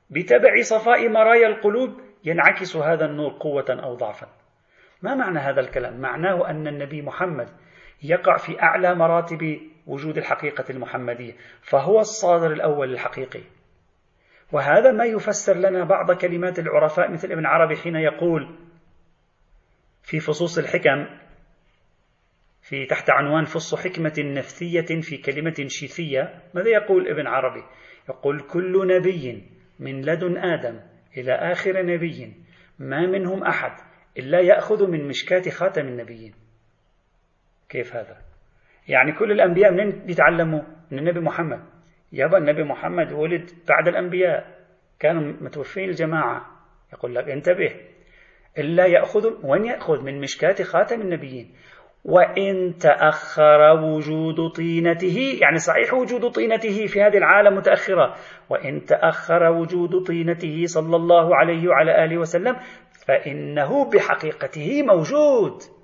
بتبع 0.10 0.62
صفاء 0.62 1.10
مرايا 1.10 1.48
القلوب 1.48 2.02
ينعكس 2.24 2.76
هذا 2.76 3.06
النور 3.06 3.38
قوة 3.40 3.66
أو 3.70 3.96
ضعفا 3.96 4.28
ما 5.02 5.16
معنى 5.16 5.40
هذا 5.40 5.60
الكلام؟ 5.60 6.02
معناه 6.02 6.50
أن 6.50 6.68
النبي 6.68 7.02
محمد 7.02 7.50
يقع 8.04 8.38
في 8.38 8.62
أعلى 8.62 8.96
مراتب 8.96 9.73
وجود 9.88 10.18
الحقيقة 10.18 10.66
المحمدية 10.70 11.34
فهو 11.62 12.00
الصادر 12.00 12.54
الأول 12.54 12.94
الحقيقي. 12.94 13.42
وهذا 14.52 14.92
ما 14.92 15.06
يفسر 15.06 15.58
لنا 15.58 15.84
بعض 15.84 16.12
كلمات 16.12 16.60
العرفاء 16.60 17.12
مثل 17.12 17.32
ابن 17.32 17.46
عربي 17.46 17.76
حين 17.76 17.96
يقول 17.96 18.56
في 20.04 20.20
فصوص 20.20 20.58
الحكم 20.58 21.06
في 22.62 22.86
تحت 22.86 23.10
عنوان 23.10 23.46
فص 23.46 23.76
حكمة 23.76 24.14
نفسية 24.20 25.02
في 25.02 25.18
كلمة 25.18 25.56
شيثية 25.68 26.42
ماذا 26.54 26.70
يقول 26.70 27.08
ابن 27.08 27.28
عربي؟ 27.28 27.64
يقول 28.10 28.40
كل 28.40 28.88
نبي 28.88 29.44
من 29.80 30.02
لدن 30.02 30.38
آدم 30.38 30.80
إلى 31.18 31.34
آخر 31.34 31.86
نبي 31.86 32.34
ما 32.80 33.08
منهم 33.08 33.44
أحد 33.44 33.72
إلا 34.18 34.40
يأخذ 34.40 34.88
من 34.88 35.08
مشكاة 35.08 35.50
خاتم 35.50 35.88
النبيين. 35.88 36.34
كيف 37.70 37.96
هذا؟ 37.96 38.33
يعني 38.88 39.12
كل 39.12 39.32
الأنبياء 39.32 39.72
منين 39.72 40.06
بيتعلموا 40.06 40.62
من 40.92 41.00
النبي 41.00 41.20
محمد. 41.20 41.60
يابا 42.12 42.38
النبي 42.38 42.64
محمد 42.64 43.12
ولد 43.12 43.50
بعد 43.70 43.88
الأنبياء. 43.88 44.48
كانوا 45.00 45.34
متوفين 45.42 45.90
الجماعة. 45.90 46.46
يقول 46.94 47.16
لك 47.16 47.30
انتبه. 47.30 47.72
إلا 48.58 48.86
يأخذ 48.86 49.34
وين 49.44 49.66
يأخذ؟ 49.66 50.02
من 50.02 50.22
مشكاة 50.22 50.64
خاتم 50.64 51.02
النبيين. 51.02 51.52
وإن 52.06 52.74
تأخر 52.82 53.60
وجود 53.84 54.52
طينته 54.56 55.38
يعني 55.42 55.58
صحيح 55.58 55.94
وجود 55.94 56.32
طينته 56.32 56.86
في 56.86 57.02
هذه 57.02 57.18
العالم 57.18 57.58
متأخرة. 57.58 58.16
وإن 58.50 58.86
تأخر 58.86 59.44
وجود 59.44 60.04
طينته 60.08 60.66
صلى 60.66 60.96
الله 60.96 61.36
عليه 61.36 61.68
وعلى 61.68 62.06
آله 62.06 62.18
وسلم 62.18 62.56
فإنه 63.08 63.90
بحقيقته 63.90 64.84
موجود. 64.84 65.83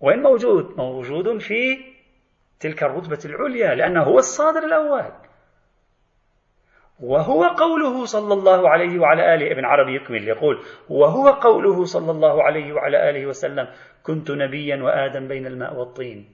وين 0.00 0.22
موجود؟ 0.22 0.76
موجود 0.76 1.38
في 1.38 1.78
تلك 2.60 2.82
الرتبة 2.82 3.18
العليا 3.24 3.74
لأنه 3.74 4.02
هو 4.02 4.18
الصادر 4.18 4.64
الأول. 4.64 5.12
وهو 7.00 7.44
قوله 7.44 8.04
صلى 8.04 8.34
الله 8.34 8.68
عليه 8.68 8.98
وعلى 8.98 9.34
آله 9.34 9.52
ابن 9.52 9.64
عربي 9.64 9.96
يكمل 9.96 10.28
يقول 10.28 10.62
وهو 10.88 11.28
قوله 11.28 11.84
صلى 11.84 12.10
الله 12.10 12.42
عليه 12.42 12.72
وعلى 12.72 13.10
آله 13.10 13.26
وسلم 13.26 13.68
كنت 14.02 14.30
نبيا 14.30 14.82
وآدم 14.82 15.28
بين 15.28 15.46
الماء 15.46 15.74
والطين 15.74 16.28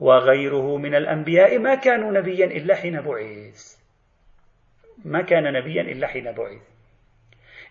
وغيره 0.00 0.76
من 0.76 0.94
الأنبياء 0.94 1.58
ما 1.58 1.74
كانوا 1.74 2.12
نبيا 2.12 2.46
إلا 2.46 2.74
حين 2.74 3.00
بعث. 3.00 3.76
ما 5.04 5.22
كان 5.22 5.52
نبيا 5.52 5.82
إلا 5.82 6.06
حين 6.06 6.32
بعث. 6.32 6.62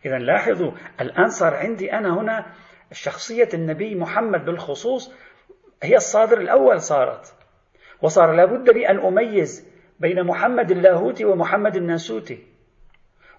إذا 0.05 0.17
لاحظوا 0.17 0.71
الآن 1.01 1.29
صار 1.29 1.53
عندي 1.53 1.93
أنا 1.93 2.19
هنا 2.21 2.45
شخصية 2.91 3.50
النبي 3.53 3.96
محمد 3.96 4.46
بالخصوص 4.46 5.13
هي 5.84 5.96
الصادر 5.96 6.41
الأول 6.41 6.81
صارت. 6.81 7.34
وصار 8.01 8.36
لابد 8.36 8.69
لي 8.69 8.89
أن 8.89 9.00
أميز 9.00 9.67
بين 10.00 10.24
محمد 10.24 10.72
اللاهوتي 10.72 11.25
ومحمد 11.25 11.75
الناسوتي 11.75 12.43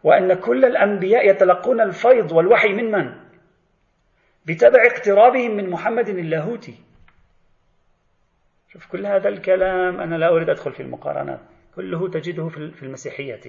وأن 0.05 0.35
كل 0.35 0.65
الأنبياء 0.65 1.31
يتلقون 1.31 1.81
الفيض 1.81 2.33
والوحي 2.33 2.73
من 2.73 2.91
من؟ 2.91 3.15
بتبع 4.47 4.87
اقترابهم 4.87 5.57
من 5.57 5.71
محمد 5.71 6.09
اللاهوتي 6.09 6.75
شوف 8.73 8.87
كل 8.87 9.07
هذا 9.07 9.29
الكلام 9.29 10.01
أنا 10.01 10.15
لا 10.15 10.29
أريد 10.29 10.49
أدخل 10.49 10.73
في 10.73 10.83
المقارنات 10.83 11.41
كله 11.77 12.09
تجده 12.09 12.49
في 12.49 12.83
المسيحية. 12.83 13.41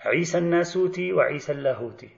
عيسى 0.00 0.38
الناسوتي 0.38 1.12
وعيسى 1.12 1.52
اللاهوتي. 1.52 2.10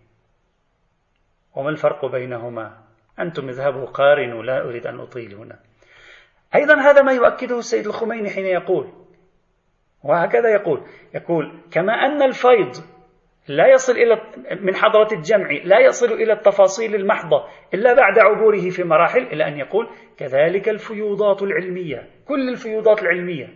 وما 1.54 1.70
الفرق 1.70 2.06
بينهما؟ 2.06 2.78
أنتم 3.20 3.48
اذهبوا 3.48 3.86
قارنوا 3.86 4.42
لا 4.42 4.64
أريد 4.64 4.86
أن 4.86 5.00
أطيل 5.00 5.34
هنا. 5.34 5.58
أيضا 6.54 6.74
هذا 6.74 7.02
ما 7.02 7.12
يؤكده 7.12 7.58
السيد 7.58 7.86
الخميني 7.86 8.30
حين 8.30 8.46
يقول 8.46 8.92
وهكذا 10.04 10.48
يقول 10.48 10.82
يقول 11.14 11.60
كما 11.70 11.92
أن 11.92 12.22
الفيض 12.22 12.72
لا 13.48 13.66
يصل 13.66 13.92
إلى 13.92 14.20
من 14.60 14.74
حضرة 14.74 15.08
الجمع 15.12 15.50
لا 15.64 15.80
يصل 15.80 16.12
إلى 16.12 16.32
التفاصيل 16.32 16.94
المحضة 16.94 17.44
إلا 17.74 17.94
بعد 17.94 18.18
عبوره 18.18 18.70
في 18.70 18.84
مراحل 18.84 19.22
إلى 19.22 19.48
أن 19.48 19.58
يقول 19.58 19.88
كذلك 20.16 20.68
الفيوضات 20.68 21.42
العلمية 21.42 22.10
كل 22.28 22.48
الفيوضات 22.48 23.02
العلمية 23.02 23.48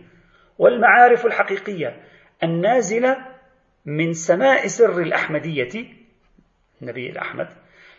والمعارف 0.57 1.25
الحقيقية 1.25 2.03
النازلة 2.43 3.17
من 3.85 4.13
سماء 4.13 4.67
سر 4.67 5.01
الأحمدية 5.01 5.85
النبي 6.81 7.09
الأحمد 7.09 7.47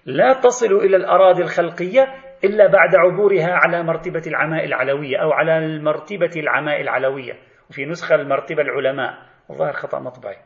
لا 0.06 0.32
تصل 0.32 0.72
إلى 0.72 0.96
الأراضي 0.96 1.42
الخلقية 1.42 2.14
إلا 2.44 2.66
بعد 2.66 2.94
عبورها 2.94 3.52
على 3.52 3.82
مرتبة 3.82 4.22
العماء 4.26 4.64
العلوية 4.64 5.22
أو 5.22 5.32
على 5.32 5.58
المرتبة 5.58 6.30
العماء 6.36 6.80
العلوية. 6.80 7.32
وفي 7.70 7.84
نسخة 7.84 8.14
المرتبة 8.14 8.62
العلماء. 8.62 9.14
الظاهر 9.50 9.72
خطأ 9.72 9.98
مطبعي. 10.00 10.36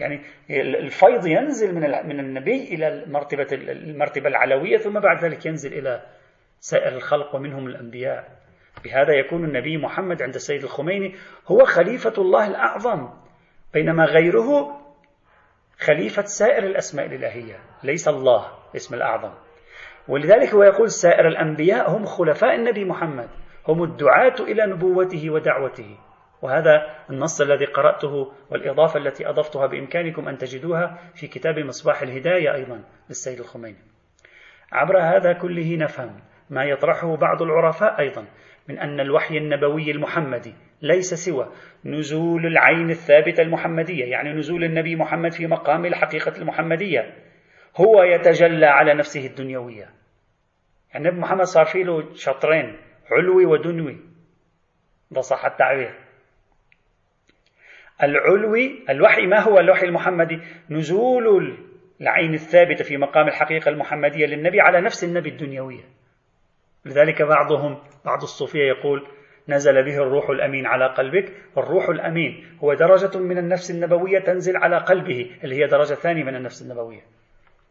يعني 0.00 0.22
الفيض 0.60 1.26
ينزل 1.26 1.74
من 1.74 1.80
من 1.80 2.20
النبي 2.20 2.74
إلى 2.74 2.88
المرتبة 2.88 3.46
المرتبة 3.52 4.28
العلوية 4.28 4.76
ثم 4.76 5.00
بعد 5.00 5.24
ذلك 5.24 5.46
ينزل 5.46 5.72
إلى 5.72 6.02
سائر 6.60 6.96
الخلق 6.96 7.34
ومنهم 7.34 7.66
الأنبياء. 7.66 8.28
بهذا 8.84 9.14
يكون 9.14 9.44
النبي 9.44 9.76
محمد 9.76 10.22
عند 10.22 10.34
السيد 10.34 10.62
الخميني 10.62 11.14
هو 11.46 11.64
خليفة 11.64 12.14
الله 12.18 12.46
الأعظم. 12.46 13.08
بينما 13.74 14.04
غيره 14.04 14.80
خليفة 15.78 16.22
سائر 16.22 16.64
الأسماء 16.64 17.06
الإلهية. 17.06 17.58
ليس 17.84 18.08
الله. 18.08 18.59
اسم 18.76 18.94
الأعظم. 18.94 19.30
ولذلك 20.08 20.54
هو 20.54 20.62
يقول 20.62 20.90
سائر 20.90 21.28
الأنبياء 21.28 21.90
هم 21.90 22.04
خلفاء 22.04 22.54
النبي 22.54 22.84
محمد. 22.84 23.28
هم 23.68 23.82
الدعاة 23.82 24.34
إلى 24.40 24.66
نبوته 24.66 25.30
ودعوته. 25.30 25.96
وهذا 26.42 26.86
النص 27.10 27.40
الذي 27.40 27.64
قرأته 27.64 28.32
والإضافة 28.50 29.00
التي 29.00 29.28
أضفتها 29.28 29.66
بإمكانكم 29.66 30.28
أن 30.28 30.38
تجدوها 30.38 30.98
في 31.14 31.26
كتاب 31.26 31.58
مصباح 31.58 32.02
الهداية 32.02 32.54
أيضا 32.54 32.80
للسيد 33.08 33.40
الخميني. 33.40 33.78
عبر 34.72 34.98
هذا 34.98 35.32
كله 35.32 35.76
نفهم 35.76 36.20
ما 36.50 36.64
يطرحه 36.64 37.16
بعض 37.16 37.42
العرفاء 37.42 38.00
أيضا 38.00 38.24
من 38.68 38.78
أن 38.78 39.00
الوحي 39.00 39.38
النبوي 39.38 39.90
المحمدي 39.90 40.54
ليس 40.82 41.14
سوى 41.14 41.48
نزول 41.84 42.46
العين 42.46 42.90
الثابتة 42.90 43.42
المحمدية 43.42 44.04
يعني 44.04 44.32
نزول 44.32 44.64
النبي 44.64 44.96
محمد 44.96 45.32
في 45.32 45.46
مقام 45.46 45.86
الحقيقة 45.86 46.36
المحمدية. 46.38 47.14
هو 47.76 48.02
يتجلى 48.02 48.66
على 48.66 48.94
نفسه 48.94 49.26
الدنيوية. 49.26 49.88
يعني 50.94 51.08
النبي 51.08 51.20
محمد 51.20 51.44
صار 51.44 51.64
فيه 51.64 51.84
له 51.84 52.14
شطرين 52.14 52.76
علوي 53.10 53.46
ودنوي. 53.46 53.96
ده 55.10 55.20
صح 55.20 55.44
التعبير. 55.44 55.94
العلوي 58.02 58.84
الوحي 58.90 59.26
ما 59.26 59.40
هو 59.40 59.58
الوحي 59.58 59.86
المحمدي؟ 59.86 60.40
نزول 60.70 61.58
العين 62.00 62.34
الثابتة 62.34 62.84
في 62.84 62.96
مقام 62.96 63.28
الحقيقة 63.28 63.68
المحمدية 63.68 64.26
للنبي 64.26 64.60
على 64.60 64.80
نفس 64.80 65.04
النبي 65.04 65.28
الدنيوية. 65.28 65.84
لذلك 66.84 67.22
بعضهم 67.22 67.78
بعض 68.04 68.22
الصوفية 68.22 68.68
يقول 68.68 69.08
نزل 69.48 69.84
به 69.84 69.96
الروح 69.96 70.30
الأمين 70.30 70.66
على 70.66 70.86
قلبك. 70.94 71.32
الروح 71.58 71.88
الأمين 71.88 72.58
هو 72.64 72.74
درجة 72.74 73.18
من 73.18 73.38
النفس 73.38 73.70
النبوية 73.70 74.18
تنزل 74.18 74.56
على 74.56 74.78
قلبه 74.78 75.30
اللي 75.44 75.56
هي 75.56 75.66
درجة 75.66 75.94
ثانية 75.94 76.24
من 76.24 76.36
النفس 76.36 76.62
النبوية. 76.62 77.02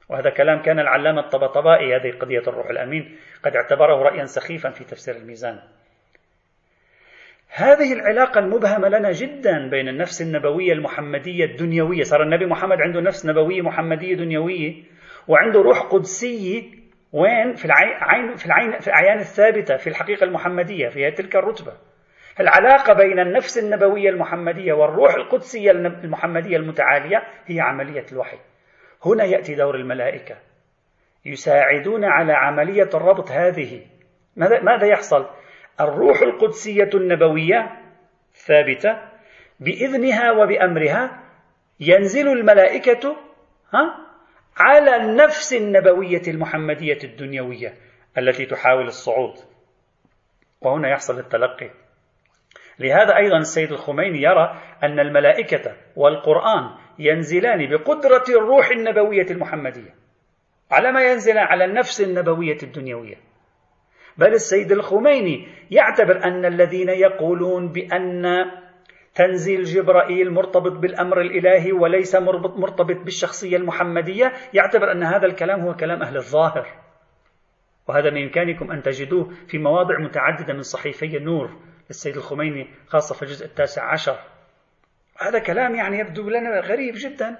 وهذا 0.09 0.29
كلام 0.29 0.61
كان 0.61 0.79
العلامة 0.79 1.21
الطبطبائي 1.21 1.95
هذه 1.95 2.11
قضية 2.11 2.43
الروح 2.47 2.69
الأمين. 2.69 3.17
قد 3.43 3.55
اعتبره 3.55 3.95
رأيا 4.03 4.25
سخيفا 4.25 4.69
في 4.69 4.83
تفسير 4.83 5.15
الميزان. 5.15 5.59
هذه 7.49 7.93
العلاقة 7.93 8.39
المبهمة 8.39 8.89
لنا 8.89 9.11
جدا 9.11 9.69
بين 9.69 9.87
النفس 9.87 10.21
النبوية 10.21 10.73
المحمدية 10.73 11.45
الدنيوية. 11.45 12.03
صار 12.03 12.23
النبي 12.23 12.45
محمد 12.45 12.81
عنده 12.81 13.01
نفس 13.01 13.25
نبوية 13.25 13.61
محمدية 13.61 14.15
دنيوية 14.15 14.83
وعنده 15.27 15.61
روح 15.61 15.79
قدسية 15.79 16.63
وين؟ 17.13 17.53
في 17.53 17.65
العين 17.65 18.35
في 18.35 18.45
العين 18.45 18.79
في 18.79 18.87
الأعيان 18.87 19.19
الثابتة 19.19 19.77
في 19.77 19.87
الحقيقة 19.87 20.23
المحمدية 20.23 20.89
في 20.89 21.11
تلك 21.11 21.35
الرتبة. 21.35 21.73
العلاقة 22.39 22.93
بين 22.93 23.19
النفس 23.19 23.57
النبوية 23.57 24.09
المحمدية 24.09 24.73
والروح 24.73 25.15
القدسية 25.15 25.71
المحمدية 25.71 26.57
المتعالية 26.57 27.23
هي 27.45 27.61
عملية 27.61 28.05
الوحي. 28.11 28.37
هنا 29.05 29.23
يأتي 29.23 29.55
دور 29.55 29.75
الملائكة. 29.75 30.37
يساعدون 31.25 32.05
على 32.05 32.33
عملية 32.33 32.89
الربط 32.93 33.31
هذه. 33.31 33.81
ماذا 34.35 34.85
يحصل؟ 34.85 35.25
الروح 35.81 36.21
القدسية 36.21 36.89
النبوية 36.93 37.71
ثابتة 38.33 39.01
بإذنها 39.59 40.31
وبأمرها 40.31 41.23
ينزل 41.79 42.27
الملائكة 42.27 43.15
ها 43.73 44.09
على 44.57 44.95
النفس 44.95 45.53
النبوية 45.53 46.21
المحمدية 46.27 46.97
الدنيوية 47.03 47.73
التي 48.17 48.45
تحاول 48.45 48.85
الصعود. 48.85 49.33
وهنا 50.61 50.89
يحصل 50.89 51.19
التلقي. 51.19 51.69
لهذا 52.79 53.17
أيضا 53.17 53.37
السيد 53.37 53.71
الخميني 53.71 54.21
يرى 54.21 54.61
أن 54.83 54.99
الملائكة 54.99 55.75
والقرآن 55.95 56.88
ينزلان 56.99 57.69
بقدرة 57.69 58.23
الروح 58.29 58.69
النبوية 58.69 59.25
المحمدية. 59.31 59.95
على 60.71 60.91
ما 60.91 61.11
ينزل 61.11 61.37
على 61.37 61.65
النفس 61.65 62.01
النبوية 62.01 62.57
الدنيوية. 62.63 63.15
بل 64.17 64.33
السيد 64.33 64.71
الخميني 64.71 65.47
يعتبر 65.71 66.23
أن 66.23 66.45
الذين 66.45 66.89
يقولون 66.89 67.71
بأن 67.71 68.25
تنزيل 69.15 69.63
جبرائيل 69.63 70.31
مرتبط 70.31 70.71
بالأمر 70.71 71.21
الإلهي 71.21 71.71
وليس 71.71 72.15
مرتبط 72.15 72.97
بالشخصية 73.05 73.57
المحمدية 73.57 74.33
يعتبر 74.53 74.91
أن 74.91 75.03
هذا 75.03 75.25
الكلام 75.25 75.61
هو 75.61 75.73
كلام 75.73 76.01
أهل 76.01 76.17
الظاهر. 76.17 76.67
وهذا 77.87 78.09
من 78.09 78.23
إمكانكم 78.23 78.71
أن 78.71 78.81
تجدوه 78.81 79.29
في 79.47 79.57
مواضع 79.57 79.99
متعددة 79.99 80.53
من 80.53 80.61
صحيفي 80.61 81.17
النور 81.17 81.49
للسيد 81.89 82.15
الخميني 82.15 82.67
خاصة 82.87 83.15
في 83.15 83.21
الجزء 83.21 83.45
التاسع 83.45 83.91
عشر. 83.91 84.19
هذا 85.21 85.39
كلام 85.39 85.75
يعني 85.75 85.99
يبدو 85.99 86.29
لنا 86.29 86.59
غريب 86.59 86.93
جدا. 86.97 87.37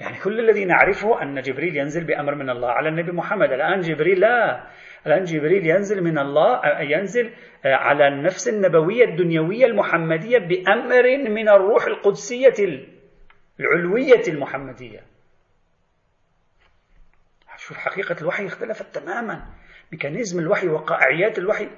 يعني 0.00 0.18
كل 0.24 0.40
الذي 0.40 0.64
نعرفه 0.64 1.22
أن 1.22 1.40
جبريل 1.40 1.76
ينزل 1.76 2.04
بأمر 2.04 2.34
من 2.34 2.50
الله 2.50 2.70
على 2.70 2.88
النبي 2.88 3.12
محمد. 3.12 3.52
الآن 3.52 3.80
جبريل 3.80 4.20
لا. 4.20 4.66
الآن 5.06 5.24
جبريل 5.24 5.66
ينزل 5.66 6.04
من 6.04 6.18
الله 6.18 6.60
ينزل 6.80 7.32
على 7.64 8.08
النفس 8.08 8.48
النبوية 8.48 9.04
الدنيوية 9.04 9.66
المحمدية 9.66 10.38
بأمر 10.38 11.30
من 11.30 11.48
الروح 11.48 11.86
القدسية 11.86 12.54
العلوية 13.60 14.22
المحمدية. 14.28 15.00
شوف 17.56 17.76
حقيقة 17.76 18.16
الوحي 18.20 18.46
اختلفت 18.46 18.98
تماما. 18.98 19.46
ميكانيزم 19.92 20.40
الوحي 20.40 20.68
وقائعيات 20.68 21.38
الوحي. 21.38 21.68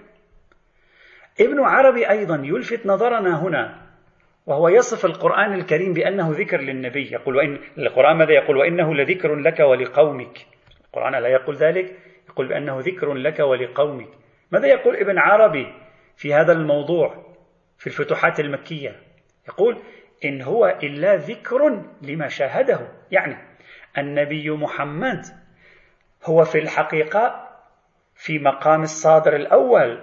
ابن 1.40 1.60
عربي 1.60 2.10
أيضا 2.10 2.42
يلفت 2.44 2.86
نظرنا 2.86 3.42
هنا. 3.42 3.89
وهو 4.50 4.68
يصف 4.68 5.04
القرآن 5.04 5.52
الكريم 5.52 5.92
بأنه 5.92 6.30
ذكر 6.30 6.60
للنبي 6.60 7.12
يقول 7.12 7.36
وإن 7.36 7.58
القرآن 7.78 8.16
ماذا 8.16 8.32
يقول؟ 8.32 8.56
وإنه 8.56 8.94
لذكر 8.94 9.34
لك 9.34 9.60
ولقومك. 9.60 10.46
القرآن 10.86 11.22
لا 11.22 11.28
يقول 11.28 11.56
ذلك 11.56 11.98
يقول 12.28 12.48
بأنه 12.48 12.80
ذكر 12.80 13.14
لك 13.14 13.38
ولقومك. 13.40 14.08
ماذا 14.52 14.66
يقول 14.66 14.96
ابن 14.96 15.18
عربي 15.18 15.66
في 16.16 16.34
هذا 16.34 16.52
الموضوع 16.52 17.14
في 17.78 17.86
الفتوحات 17.86 18.40
المكية؟ 18.40 18.96
يقول 19.48 19.78
إن 20.24 20.42
هو 20.42 20.78
إلا 20.82 21.16
ذكر 21.16 21.82
لما 22.02 22.28
شاهده. 22.28 22.88
يعني 23.10 23.36
النبي 23.98 24.50
محمد 24.50 25.22
هو 26.24 26.44
في 26.44 26.58
الحقيقة 26.58 27.48
في 28.14 28.38
مقام 28.38 28.82
الصادر 28.82 29.36
الأول 29.36 30.02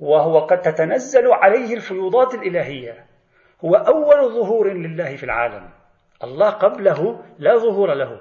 وهو 0.00 0.38
قد 0.38 0.60
تتنزل 0.60 1.32
عليه 1.32 1.74
الفيوضات 1.74 2.34
الإلهية. 2.34 3.09
هو 3.64 3.74
أول 3.74 4.34
ظهور 4.34 4.72
لله 4.72 5.16
في 5.16 5.24
العالم. 5.24 5.70
الله 6.24 6.50
قبله 6.50 7.24
لا 7.38 7.56
ظهور 7.56 7.94
له. 7.94 8.20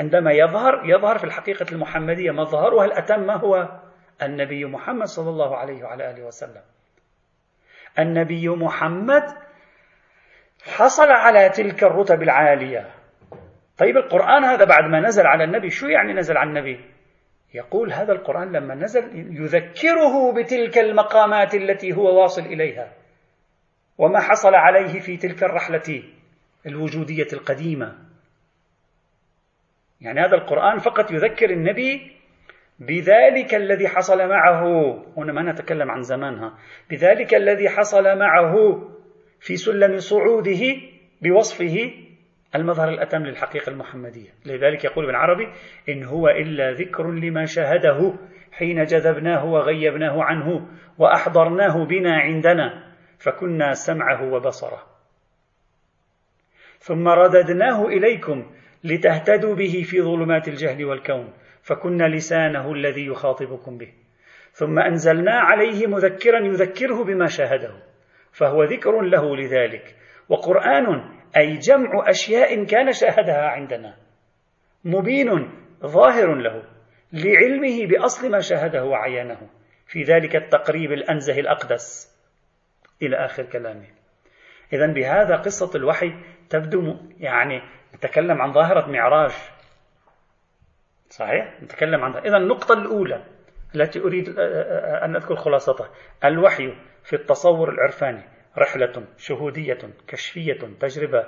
عندما 0.00 0.32
يظهر 0.32 0.82
يظهر 0.84 1.18
في 1.18 1.24
الحقيقة 1.24 1.66
المحمدية 1.72 2.30
مظهرها 2.30 2.84
الأتم 2.84 3.30
هو 3.30 3.68
النبي 4.22 4.64
محمد 4.64 5.06
صلى 5.06 5.30
الله 5.30 5.56
عليه 5.56 5.84
وعلى 5.84 6.10
آله 6.10 6.22
وسلم. 6.26 6.62
النبي 7.98 8.48
محمد 8.48 9.22
حصل 10.76 11.10
على 11.10 11.48
تلك 11.48 11.84
الرتب 11.84 12.22
العالية. 12.22 12.90
طيب 13.78 13.96
القرآن 13.96 14.44
هذا 14.44 14.64
بعد 14.64 14.84
ما 14.84 15.00
نزل 15.00 15.26
على 15.26 15.44
النبي 15.44 15.70
شو 15.70 15.86
يعني 15.86 16.12
نزل 16.12 16.36
على 16.36 16.48
النبي؟ 16.48 16.80
يقول 17.54 17.92
هذا 17.92 18.12
القرآن 18.12 18.52
لما 18.52 18.74
نزل 18.74 19.02
يذكره 19.42 20.32
بتلك 20.32 20.78
المقامات 20.78 21.54
التي 21.54 21.92
هو 21.92 22.22
واصل 22.22 22.42
إليها. 22.42 22.99
وما 24.00 24.20
حصل 24.20 24.54
عليه 24.54 25.00
في 25.00 25.16
تلك 25.16 25.42
الرحلة 25.42 26.02
الوجودية 26.66 27.26
القديمة. 27.32 27.98
يعني 30.00 30.20
هذا 30.20 30.34
القرآن 30.34 30.78
فقط 30.78 31.10
يذكر 31.10 31.50
النبي 31.50 32.12
بذلك 32.78 33.54
الذي 33.54 33.88
حصل 33.88 34.28
معه. 34.28 34.62
هنا 35.16 35.32
ما 35.32 35.52
نتكلم 35.52 35.90
عن 35.90 36.02
زمانها 36.02 36.58
بذلك 36.90 37.34
الذي 37.34 37.68
حصل 37.68 38.18
معه 38.18 38.54
في 39.40 39.56
سلم 39.56 39.98
صعوده 39.98 40.60
بوصفه 41.22 41.90
المظهر 42.54 42.88
الأتم 42.88 43.22
للحقيقة 43.22 43.70
المحمدية. 43.70 44.30
لذلك 44.46 44.84
يقول 44.84 45.04
ابن 45.04 45.14
عربي 45.14 45.48
إن 45.88 46.04
هو 46.04 46.28
إلا 46.28 46.72
ذكر 46.72 47.10
لما 47.10 47.44
شاهده 47.44 48.14
حين 48.52 48.84
جذبناه 48.84 49.44
وغيبناه 49.44 50.22
عنه 50.22 50.68
وأحضرناه 50.98 51.84
بنا 51.84 52.16
عندنا. 52.16 52.89
فكنا 53.20 53.72
سمعه 53.72 54.32
وبصره. 54.32 54.86
ثم 56.78 57.08
رددناه 57.08 57.86
إليكم 57.86 58.50
لتهتدوا 58.84 59.54
به 59.54 59.82
في 59.84 60.02
ظلمات 60.02 60.48
الجهل 60.48 60.84
والكون 60.84 61.32
فكنا 61.62 62.08
لسانه 62.08 62.72
الذي 62.72 63.06
يخاطبكم 63.06 63.78
به. 63.78 63.92
ثم 64.52 64.78
أنزلنا 64.78 65.32
عليه 65.32 65.86
مذكرا 65.86 66.46
يذكره 66.46 67.04
بما 67.04 67.26
شاهده 67.26 67.74
فهو 68.32 68.64
ذكر 68.64 69.00
له 69.00 69.36
لذلك. 69.36 69.96
وقرآن 70.28 70.86
أي 71.36 71.56
جمع 71.56 72.10
أشياء 72.10 72.64
كان 72.64 72.92
شاهدها 72.92 73.48
عندنا. 73.48 73.96
مبين 74.84 75.28
ظاهر 75.86 76.34
له 76.34 76.62
لعلمه 77.12 77.86
بأصل 77.86 78.30
ما 78.30 78.40
شاهده 78.40 78.84
وعينه 78.84 79.38
في 79.86 80.02
ذلك 80.02 80.36
التقريب 80.36 80.92
الأنزه 80.92 81.40
الأقدس. 81.40 82.09
إلى 83.02 83.16
آخر 83.16 83.42
كلامه. 83.42 83.86
إذا 84.72 84.86
بهذا 84.86 85.36
قصة 85.36 85.70
الوحي 85.74 86.14
تبدو 86.50 86.96
يعني 87.18 87.62
نتكلم 87.94 88.42
عن 88.42 88.52
ظاهرة 88.52 88.90
معراج. 88.90 89.32
صحيح؟ 91.08 91.62
نتكلم 91.62 92.04
عن 92.04 92.16
إذا 92.16 92.36
النقطة 92.36 92.72
الأولى 92.72 93.24
التي 93.74 94.00
أريد 94.00 94.28
أن 95.04 95.16
أذكر 95.16 95.36
خلاصتها. 95.36 95.90
الوحي 96.24 96.74
في 97.04 97.16
التصور 97.16 97.68
العرفاني 97.68 98.22
رحلة 98.58 99.04
شهودية 99.18 99.78
كشفية 100.08 100.58
تجربة 100.80 101.26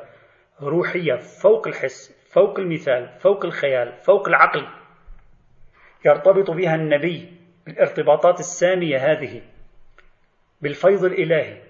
روحية 0.60 1.14
فوق 1.14 1.66
الحس 1.68 2.26
فوق 2.32 2.58
المثال 2.58 3.18
فوق 3.18 3.44
الخيال 3.44 3.92
فوق 3.92 4.28
العقل 4.28 4.66
يرتبط 6.04 6.50
بها 6.50 6.74
النبي 6.74 7.36
الارتباطات 7.68 8.40
السامية 8.40 8.96
هذه 8.96 9.42
بالفيض 10.62 11.04
الإلهي. 11.04 11.62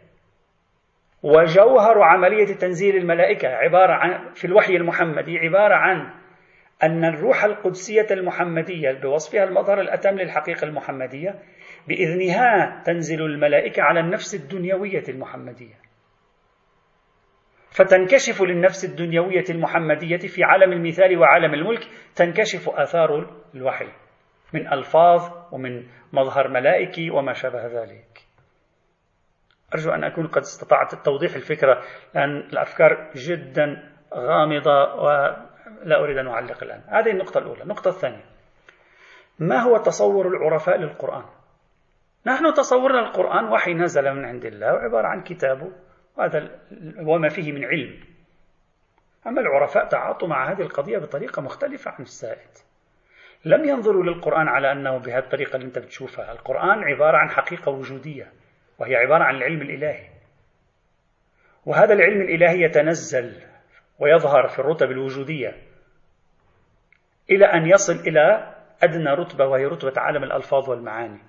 وجوهر 1.23 2.03
عملية 2.03 2.55
تنزيل 2.55 2.97
الملائكة 2.97 3.49
عبارة 3.49 3.93
عن 3.93 4.33
في 4.35 4.45
الوحي 4.45 4.77
المحمدي 4.77 5.39
عبارة 5.39 5.75
عن 5.75 6.15
أن 6.83 7.05
الروح 7.05 7.45
القدسية 7.45 8.07
المحمدية 8.11 8.93
بوصفها 8.93 9.45
المظهر 9.45 9.81
الأتم 9.81 10.11
للحقيقة 10.11 10.65
المحمدية 10.65 11.39
بإذنها 11.89 12.83
تنزل 12.87 13.23
الملائكة 13.23 13.83
على 13.83 14.01
النفس 14.01 14.35
الدنيوية 14.35 15.03
المحمدية. 15.09 15.75
فتنكشف 17.71 18.43
للنفس 18.43 18.85
الدنيوية 18.85 19.45
المحمدية 19.51 20.17
في 20.17 20.45
عالم 20.45 20.73
المثال 20.73 21.19
وعالم 21.19 21.55
الملك 21.55 21.89
تنكشف 22.17 22.69
آثار 22.69 23.31
الوحي 23.55 23.89
من 24.55 24.73
ألفاظ 24.73 25.31
ومن 25.53 25.87
مظهر 26.13 26.49
ملائكي 26.49 27.11
وما 27.11 27.33
شابه 27.33 27.67
ذلك. 27.67 28.32
أرجو 29.75 29.91
أن 29.91 30.05
أكون 30.05 30.27
قد 30.27 30.41
استطعت 30.41 30.95
توضيح 30.95 31.35
الفكرة 31.35 31.83
لأن 32.15 32.37
الأفكار 32.37 33.11
جدا 33.17 33.93
غامضة 34.15 34.95
ولا 34.95 36.01
أريد 36.01 36.17
أن 36.19 36.29
أعلق 36.29 36.63
الآن. 36.63 36.83
هذه 36.89 37.11
النقطة 37.11 37.39
الأولى. 37.39 37.63
النقطة 37.63 37.89
الثانية. 37.89 38.25
ما 39.39 39.63
هو 39.63 39.77
تصور 39.77 40.29
العرفاء 40.29 40.77
للقرآن؟ 40.77 41.25
نحن 42.27 42.53
تصورنا 42.53 42.99
القرآن 43.09 43.45
وحي 43.45 43.75
نزل 43.75 44.15
من 44.15 44.25
عند 44.25 44.45
الله 44.45 44.75
وعبارة 44.75 45.07
عن 45.07 45.23
كتابه 45.23 45.73
وهذا 46.17 46.61
وما 47.07 47.29
فيه 47.29 47.53
من 47.53 47.65
علم. 47.65 48.01
أما 49.27 49.41
العرفاء 49.41 49.89
تعاطوا 49.89 50.29
مع 50.29 50.53
هذه 50.53 50.63
القضية 50.63 50.99
بطريقة 50.99 51.43
مختلفة 51.43 51.91
عن 51.91 52.03
السائد. 52.03 52.51
لم 53.45 53.65
ينظروا 53.65 54.05
للقرآن 54.05 54.49
على 54.49 54.73
أنه 54.73 54.99
بهذه 54.99 55.19
الطريقة 55.19 55.57
اللي 55.57 55.67
أنت 55.67 55.79
بتشوفها. 55.79 56.33
القرآن 56.33 56.85
عبارة 56.85 57.17
عن 57.17 57.31
حقيقة 57.31 57.73
وجودية. 57.73 58.33
وهي 58.79 58.97
عبارة 58.97 59.25
عن 59.25 59.35
العلم 59.35 59.63
الإلهي. 59.63 60.09
وهذا 61.67 61.95
العلم 61.95 62.21
الإلهي 62.21 62.63
يتنزل 62.63 63.43
ويظهر 63.99 64.49
في 64.49 64.59
الرتب 64.59 64.91
الوجودية 64.91 65.57
إلى 67.31 67.47
أن 67.47 67.67
يصل 67.67 67.93
إلى 67.93 68.55
أدنى 68.83 69.11
رتبة 69.11 69.47
وهي 69.47 69.65
رتبة 69.65 69.93
عالم 69.97 70.25
الألفاظ 70.25 70.71
والمعاني. 70.71 71.21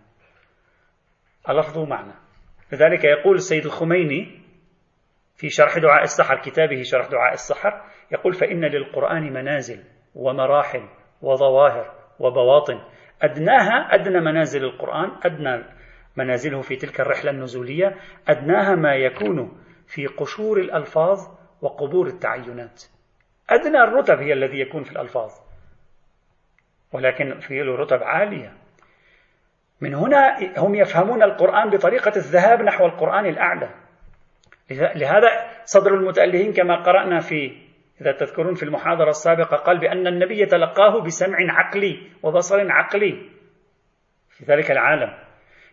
اللفظ 1.49 1.77
معنى. 1.77 2.13
لذلك 2.71 3.03
يقول 3.03 3.35
السيد 3.35 3.65
الخميني 3.65 4.41
في 5.35 5.49
شرح 5.49 5.77
دعاء 5.77 6.03
السحر 6.03 6.41
كتابه 6.41 6.81
شرح 6.81 7.07
دعاء 7.07 7.33
السحر 7.33 7.81
يقول 8.11 8.33
فإن 8.33 8.65
للقرآن 8.65 9.33
منازل 9.33 9.83
ومراحل 10.15 10.89
وظواهر 11.21 11.93
وبواطن. 12.19 12.81
أدناها 13.21 13.95
أدنى 13.95 14.19
منازل 14.19 14.63
القرآن 14.63 15.11
أدنى 15.25 15.63
منازله 16.17 16.61
في 16.61 16.75
تلك 16.75 17.01
الرحلة 17.01 17.31
النزولية 17.31 17.95
أدناها 18.27 18.75
ما 18.75 18.95
يكون 18.95 19.61
في 19.87 20.07
قشور 20.07 20.59
الألفاظ 20.59 21.19
وقبور 21.61 22.07
التعينات. 22.07 22.83
أدنى 23.49 23.77
الرتب 23.77 24.19
هي 24.19 24.33
الذي 24.33 24.59
يكون 24.59 24.83
في 24.83 24.91
الألفاظ 24.91 25.31
ولكن 26.91 27.39
في 27.39 27.61
رتب 27.61 28.03
عالية. 28.03 28.53
من 29.81 29.95
هنا 29.95 30.37
هم 30.57 30.75
يفهمون 30.75 31.23
القرآن 31.23 31.69
بطريقة 31.69 32.11
الذهاب 32.15 32.61
نحو 32.61 32.85
القرآن 32.85 33.25
الأعلى. 33.25 33.69
لهذا 34.71 35.27
صدر 35.63 35.93
المتألهين 35.93 36.53
كما 36.53 36.83
قرأنا 36.83 37.19
في 37.19 37.63
إذا 38.01 38.11
تذكرون 38.11 38.53
في 38.55 38.63
المحاضرة 38.63 39.09
السابقة 39.09 39.57
قال 39.57 39.79
بأن 39.79 40.07
النبي 40.07 40.45
تلقاه 40.45 41.01
بسمع 41.01 41.37
عقلي 41.39 42.11
وبصر 42.23 42.71
عقلي 42.71 43.29
في 44.29 44.45
ذلك 44.45 44.71
العالم. 44.71 45.13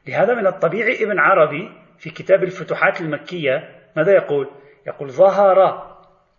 لهذا 0.09 0.35
من 0.35 0.47
الطبيعي 0.47 1.05
ابن 1.05 1.19
عربي 1.19 1.69
في 1.99 2.11
كتاب 2.11 2.43
الفتوحات 2.43 3.01
المكية 3.01 3.81
ماذا 3.97 4.13
يقول؟ 4.13 4.51
يقول 4.87 5.11
ظهر 5.11 5.91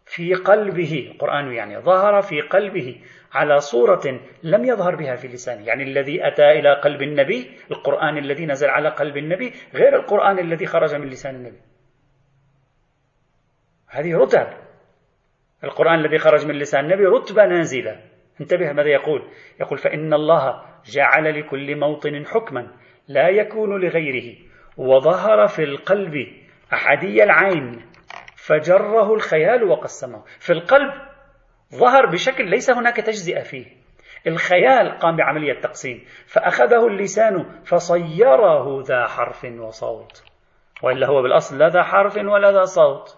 في 0.06 0.34
قلبه 0.34 1.12
القرآن 1.12 1.54
يعني 1.54 1.80
ظهر 1.80 2.22
في 2.22 2.42
قلبه 2.42 3.02
على 3.34 3.60
صورة 3.60 4.20
لم 4.44 4.66
يظهر 4.66 4.96
بها 4.96 5.16
في 5.16 5.28
لسانه 5.28 5.68
يعني 5.68 5.84
الذي 5.84 6.28
أتى 6.28 6.52
إلى 6.52 6.74
قلب 6.74 7.02
النبي 7.02 7.52
القرآن 7.72 8.18
الذي 8.18 8.46
نزل 8.46 8.70
على 8.70 8.90
قلب 8.90 9.18
النبي 9.18 9.54
غير 9.74 9.96
القرآن 9.96 10.40
الذي 10.40 10.66
خرج 10.66 10.96
من 10.96 11.08
لسان 11.08 11.36
النبي. 11.36 11.62
هذه 13.88 14.18
رتب 14.18 14.48
القرآن 15.64 16.00
الذي 16.00 16.18
خرج 16.18 16.46
من 16.46 16.56
لسان 16.56 16.86
النبي 16.86 17.06
رتبة 17.06 17.46
نازلة. 17.46 18.02
انتبه 18.42 18.74
ماذا 18.74 18.90
يقول؟ 18.90 19.28
يقول 19.60 19.78
فإن 19.78 20.14
الله 20.14 20.64
جعل 20.86 21.40
لكل 21.40 21.76
موطن 21.76 22.26
حكما. 22.26 22.68
لا 23.14 23.30
يكون 23.30 23.82
لغيره. 23.82 24.36
وظهر 24.78 25.48
في 25.48 25.64
القلب 25.64 26.14
أحدي 26.74 27.24
العين 27.24 27.86
فجره 28.36 29.14
الخيال 29.14 29.64
وقسمه. 29.64 30.24
في 30.40 30.54
القلب 30.54 30.94
ظهر 31.76 32.06
بشكل 32.06 32.50
ليس 32.50 32.70
هناك 32.70 32.96
تجزئة 32.96 33.44
فيه. 33.44 33.66
الخيال 34.28 34.98
قام 34.98 35.16
بعملية 35.16 35.60
تقسيم 35.60 36.04
فأخذه 36.28 36.88
اللسان 36.88 37.46
فصيره 37.64 38.82
ذا 38.82 39.08
حرف 39.08 39.46
وصوت. 39.46 40.24
وإلا 40.84 41.08
هو 41.08 41.22
بالأصل 41.22 41.58
لا 41.58 41.70
ذا 41.70 41.84
حرف 41.84 42.18
ولا 42.18 42.52
ذا 42.52 42.64
صوت. 42.64 43.18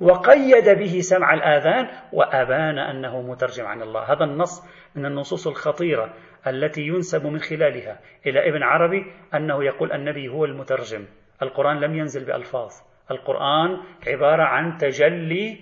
وقيد 0.00 0.78
به 0.78 1.00
سمع 1.00 1.34
الآذان 1.34 1.88
وأبان 2.12 2.78
أنه 2.78 3.22
مترجم 3.22 3.66
عن 3.66 3.82
الله. 3.82 4.12
هذا 4.12 4.24
النص 4.24 4.66
من 4.96 5.06
النصوص 5.06 5.46
الخطيرة. 5.46 6.14
التي 6.46 6.82
ينسب 6.82 7.26
من 7.26 7.38
خلالها 7.38 8.00
إلى 8.26 8.48
ابن 8.48 8.62
عربي 8.62 9.12
أنه 9.34 9.64
يقول 9.64 9.92
النبي 9.92 10.28
هو 10.28 10.44
المترجم. 10.44 11.06
القرآن 11.42 11.80
لم 11.80 11.94
ينزل 11.94 12.24
بألفاظ. 12.24 12.70
القرآن 13.10 13.80
عبارة 14.06 14.42
عن 14.42 14.76
تجلي 14.76 15.58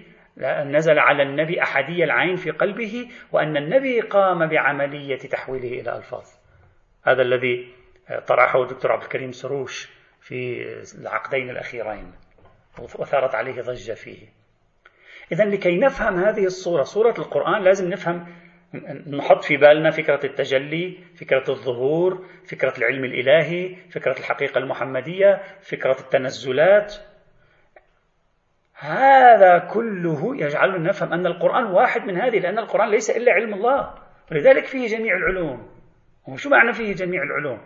نزل 0.66 0.98
على 0.98 1.22
النبي 1.22 1.62
أحدي 1.62 2.04
العين 2.04 2.36
في 2.36 2.50
قلبه 2.50 3.08
وأن 3.32 3.56
النبي 3.56 4.00
قام 4.00 4.46
بعملية 4.46 5.18
تحويله 5.18 5.80
إلى 5.80 5.96
ألفاظ. 5.96 6.24
هذا 7.04 7.22
الذي 7.22 7.74
طرحه 8.26 8.62
الدكتور 8.62 8.92
عبد 8.92 9.02
الكريم 9.02 9.32
سروش 9.32 9.90
في 10.20 10.64
العقدين 11.00 11.50
الأخيرين. 11.50 12.12
وثارت 12.78 13.34
عليه 13.34 13.62
ضجة 13.62 13.92
فيه. 13.92 14.26
إذا 15.32 15.44
لكي 15.44 15.78
نفهم 15.78 16.16
هذه 16.16 16.44
الصورة 16.44 16.82
صورة 16.82 17.14
القرآن 17.18 17.62
لازم 17.62 17.88
نفهم 17.88 18.26
نحط 19.10 19.44
في 19.44 19.56
بالنا 19.56 19.90
فكرة 19.90 20.20
التجلي 20.24 20.98
فكرة 21.20 21.44
الظهور 21.48 22.26
فكرة 22.50 22.74
العلم 22.78 23.04
الإلهي 23.04 23.76
فكرة 23.90 24.18
الحقيقة 24.18 24.58
المحمدية 24.58 25.42
فكرة 25.60 25.96
التنزلات. 26.00 26.94
هذا 28.78 29.58
كله 29.58 30.36
يجعلنا 30.36 30.88
نفهم 30.88 31.12
أن 31.12 31.26
القرآن 31.26 31.64
واحد 31.64 32.00
من 32.00 32.16
هذه 32.16 32.38
لأن 32.38 32.58
القرآن 32.58 32.90
ليس 32.90 33.10
إلا 33.10 33.32
علم 33.32 33.54
الله. 33.54 33.94
ولذلك 34.30 34.64
فيه 34.64 34.86
جميع 34.86 35.16
العلوم. 35.16 35.70
وشو 36.28 36.50
معنى 36.50 36.72
فيه 36.72 36.92
جميع 36.92 37.22
العلوم؟ 37.22 37.60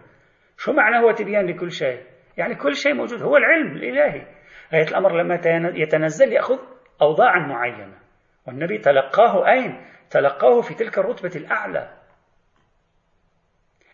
شو 0.57 0.73
معنى 0.73 1.05
هو 1.05 1.11
تبيان 1.11 1.47
لكل 1.47 1.71
شيء؟ 1.71 2.01
يعني 2.37 2.55
كل 2.55 2.75
شيء 2.75 2.95
موجود 2.95 3.23
هو 3.23 3.37
العلم 3.37 3.77
الإلهي. 3.77 4.27
غاية 4.73 4.89
الأمر 4.89 5.23
لما 5.23 5.35
يتنزل 5.75 6.33
يأخذ 6.33 6.59
أوضاعا 7.03 7.39
معينة. 7.39 7.99
والنبي 8.47 8.79
تلقاه 8.79 9.51
أين؟ 9.53 9.81
تلقاه 10.13 10.61
في 10.61 10.75
تلك 10.75 10.99
الرتبة 10.99 11.33
الأعلى. 11.37 11.99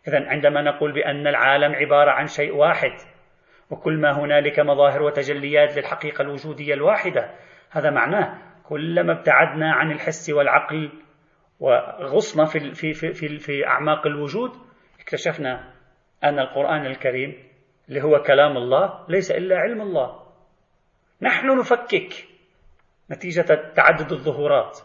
إذا 0.08 0.28
عندما 0.28 0.62
نقول 0.62 0.92
بأن 0.92 1.26
العالم 1.26 1.74
عبارة 1.74 2.10
عن 2.10 2.26
شيء 2.26 2.54
واحد 2.54 2.92
وكل 3.70 3.96
ما 3.96 4.12
هنالك 4.12 4.60
مظاهر 4.60 5.02
وتجليات 5.02 5.76
للحقيقة 5.76 6.22
الوجودية 6.22 6.74
الواحدة 6.74 7.30
هذا 7.70 7.90
معناه 7.90 8.38
كلما 8.64 9.12
ابتعدنا 9.12 9.72
عن 9.72 9.92
الحس 9.92 10.30
والعقل 10.30 10.90
وغصنا 11.60 12.44
في, 12.44 12.74
في, 12.74 12.92
في, 12.92 13.12
في, 13.12 13.38
في 13.38 13.66
أعماق 13.66 14.06
الوجود 14.06 14.50
اكتشفنا 15.00 15.74
أن 16.24 16.38
القرآن 16.38 16.86
الكريم 16.86 17.48
اللي 17.88 18.02
هو 18.02 18.22
كلام 18.22 18.56
الله 18.56 19.04
ليس 19.08 19.30
إلا 19.30 19.58
علم 19.58 19.80
الله. 19.80 20.22
نحن 21.22 21.58
نفكك 21.58 22.12
نتيجة 23.10 23.72
تعدد 23.76 24.12
الظهورات. 24.12 24.78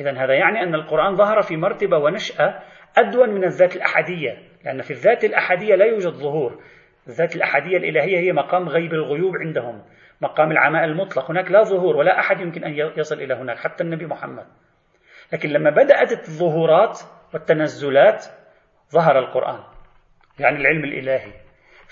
إذا 0.00 0.24
هذا 0.24 0.34
يعني 0.34 0.62
أن 0.62 0.74
القرآن 0.74 1.16
ظهر 1.16 1.42
في 1.42 1.56
مرتبة 1.56 1.98
ونشأة 1.98 2.62
أدون 2.96 3.30
من 3.30 3.44
الذات 3.44 3.76
الأحدية 3.76 4.38
لأن 4.64 4.82
في 4.82 4.90
الذات 4.90 5.24
الأحدية 5.24 5.74
لا 5.74 5.84
يوجد 5.84 6.12
ظهور. 6.12 6.62
الذات 7.06 7.36
الأحدية 7.36 7.76
الإلهية 7.76 8.18
هي 8.18 8.32
مقام 8.32 8.68
غيب 8.68 8.92
الغيوب 8.92 9.32
عندهم 9.36 9.82
مقام 10.20 10.52
العماء 10.52 10.84
المطلق. 10.84 11.30
هناك 11.30 11.50
لا 11.50 11.62
ظهور 11.62 11.96
ولا 11.96 12.18
أحد 12.18 12.40
يمكن 12.40 12.64
أن 12.64 12.72
يصل 12.96 13.16
إلى 13.20 13.34
هناك 13.34 13.58
حتى 13.58 13.84
النبي 13.84 14.06
محمد. 14.06 14.46
لكن 15.32 15.48
لما 15.48 15.70
بدأت 15.70 16.12
الظهورات 16.12 17.00
والتنزلات 17.34 18.24
ظهر 18.92 19.18
القرآن 19.18 19.60
يعني 20.38 20.56
العلم 20.56 20.84
الإلهي. 20.84 21.32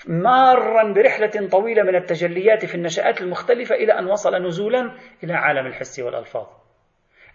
مارا 0.07 0.93
برحلة 0.93 1.47
طويلة 1.51 1.83
من 1.83 1.95
التجليات 1.95 2.65
في 2.65 2.75
النشآت 2.75 3.21
المختلفة 3.21 3.75
إلى 3.75 3.99
أن 3.99 4.05
وصل 4.05 4.35
نزولا 4.35 4.91
إلى 5.23 5.33
عالم 5.33 5.67
الحس 5.67 5.99
والألفاظ. 5.99 6.62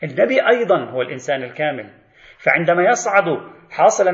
النبي 0.02 0.48
أيضا 0.48 0.84
هو 0.84 1.02
الإنسان 1.02 1.42
الكامل. 1.42 1.90
فعندما 2.38 2.90
يصعد 2.90 3.24
حاصلا 3.70 4.10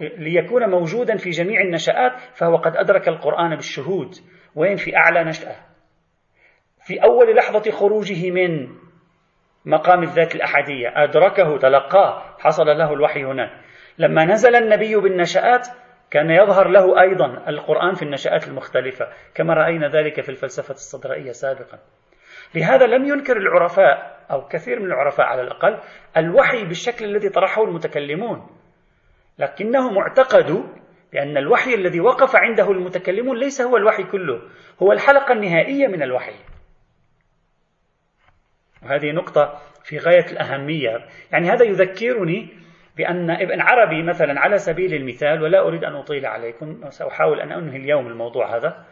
ليكون 0.00 0.70
موجودا 0.70 1.16
في 1.16 1.30
جميع 1.30 1.60
النشآت 1.60 2.20
فهو 2.34 2.56
قد 2.56 2.76
أدرك 2.76 3.08
القرآن 3.08 3.56
بالشهود. 3.56 4.10
وين؟ 4.54 4.76
في 4.76 4.96
أعلى 4.96 5.24
نشأة. 5.24 5.56
في 6.86 7.02
أول 7.02 7.36
لحظة 7.36 7.70
خروجه 7.70 8.30
من 8.30 8.68
مقام 9.64 10.02
الذات 10.02 10.34
الأحدية 10.34 10.88
أدركه 10.96 11.58
تلقاه 11.58 12.36
حصل 12.38 12.66
له 12.66 12.92
الوحي 12.92 13.24
هناك. 13.24 13.50
لما 13.98 14.24
نزل 14.24 14.56
النبي 14.56 14.96
بالنشآت 14.96 15.66
كان 16.10 16.30
يظهر 16.30 16.68
له 16.68 17.00
أيضا 17.00 17.48
القرآن 17.48 17.94
في 17.94 18.02
النشآت 18.02 18.48
المختلفة. 18.48 19.08
كما 19.34 19.54
رأينا 19.54 19.88
ذلك 19.88 20.20
في 20.20 20.28
الفلسفة 20.28 20.74
الصدرائية 20.74 21.30
سابقا. 21.30 21.78
لهذا 22.54 22.86
لم 22.86 23.04
ينكر 23.04 23.36
العرفاء 23.36 24.12
أو 24.30 24.48
كثير 24.48 24.80
من 24.80 24.86
العرفاء 24.86 25.26
على 25.26 25.42
الأقل 25.42 25.78
الوحي 26.16 26.64
بالشكل 26.64 27.04
الذي 27.04 27.28
طرحه 27.28 27.64
المتكلمون. 27.64 28.46
لكنهم 29.38 29.98
اعتقدوا 29.98 30.62
بأن 31.12 31.36
الوحي 31.36 31.74
الذي 31.74 32.00
وقف 32.00 32.36
عنده 32.36 32.70
المتكلمون 32.70 33.38
ليس 33.38 33.60
هو 33.60 33.76
الوحي 33.76 34.04
كله 34.04 34.42
هو 34.82 34.92
الحلقة 34.92 35.32
النهائية 35.32 35.86
من 35.86 36.02
الوحي. 36.02 36.34
وهذه 38.82 39.12
نقطة 39.12 39.60
في 39.84 39.98
غاية 39.98 40.26
الأهمية. 40.32 41.06
يعني 41.32 41.50
هذا 41.50 41.64
يذكرني 41.64 42.48
بأن 42.96 43.30
ابن 43.30 43.60
عربي 43.60 44.02
مثلا 44.02 44.40
على 44.40 44.58
سبيل 44.58 44.94
المثال 44.94 45.42
ولا 45.42 45.60
أريد 45.68 45.84
أن 45.84 45.94
أطيل 45.94 46.26
عليكم 46.26 46.90
سأحاول 46.90 47.40
أن 47.40 47.52
أنهي 47.52 47.76
اليوم 47.76 48.06
الموضوع 48.06 48.56
هذا 48.56 48.84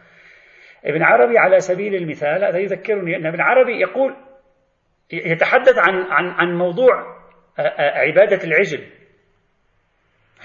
ابن 0.85 1.03
عربي 1.03 1.37
على 1.37 1.59
سبيل 1.59 1.95
المثال 1.95 2.45
هذا 2.45 2.57
يذكرني 2.57 3.15
أن 3.15 3.25
ابن 3.25 3.41
عربي 3.41 3.79
يقول 3.81 4.15
يتحدث 5.13 5.77
عن 5.77 5.95
عن 5.95 6.27
عن 6.29 6.55
موضوع 6.57 7.21
عبادة 7.79 8.43
العجل 8.43 8.87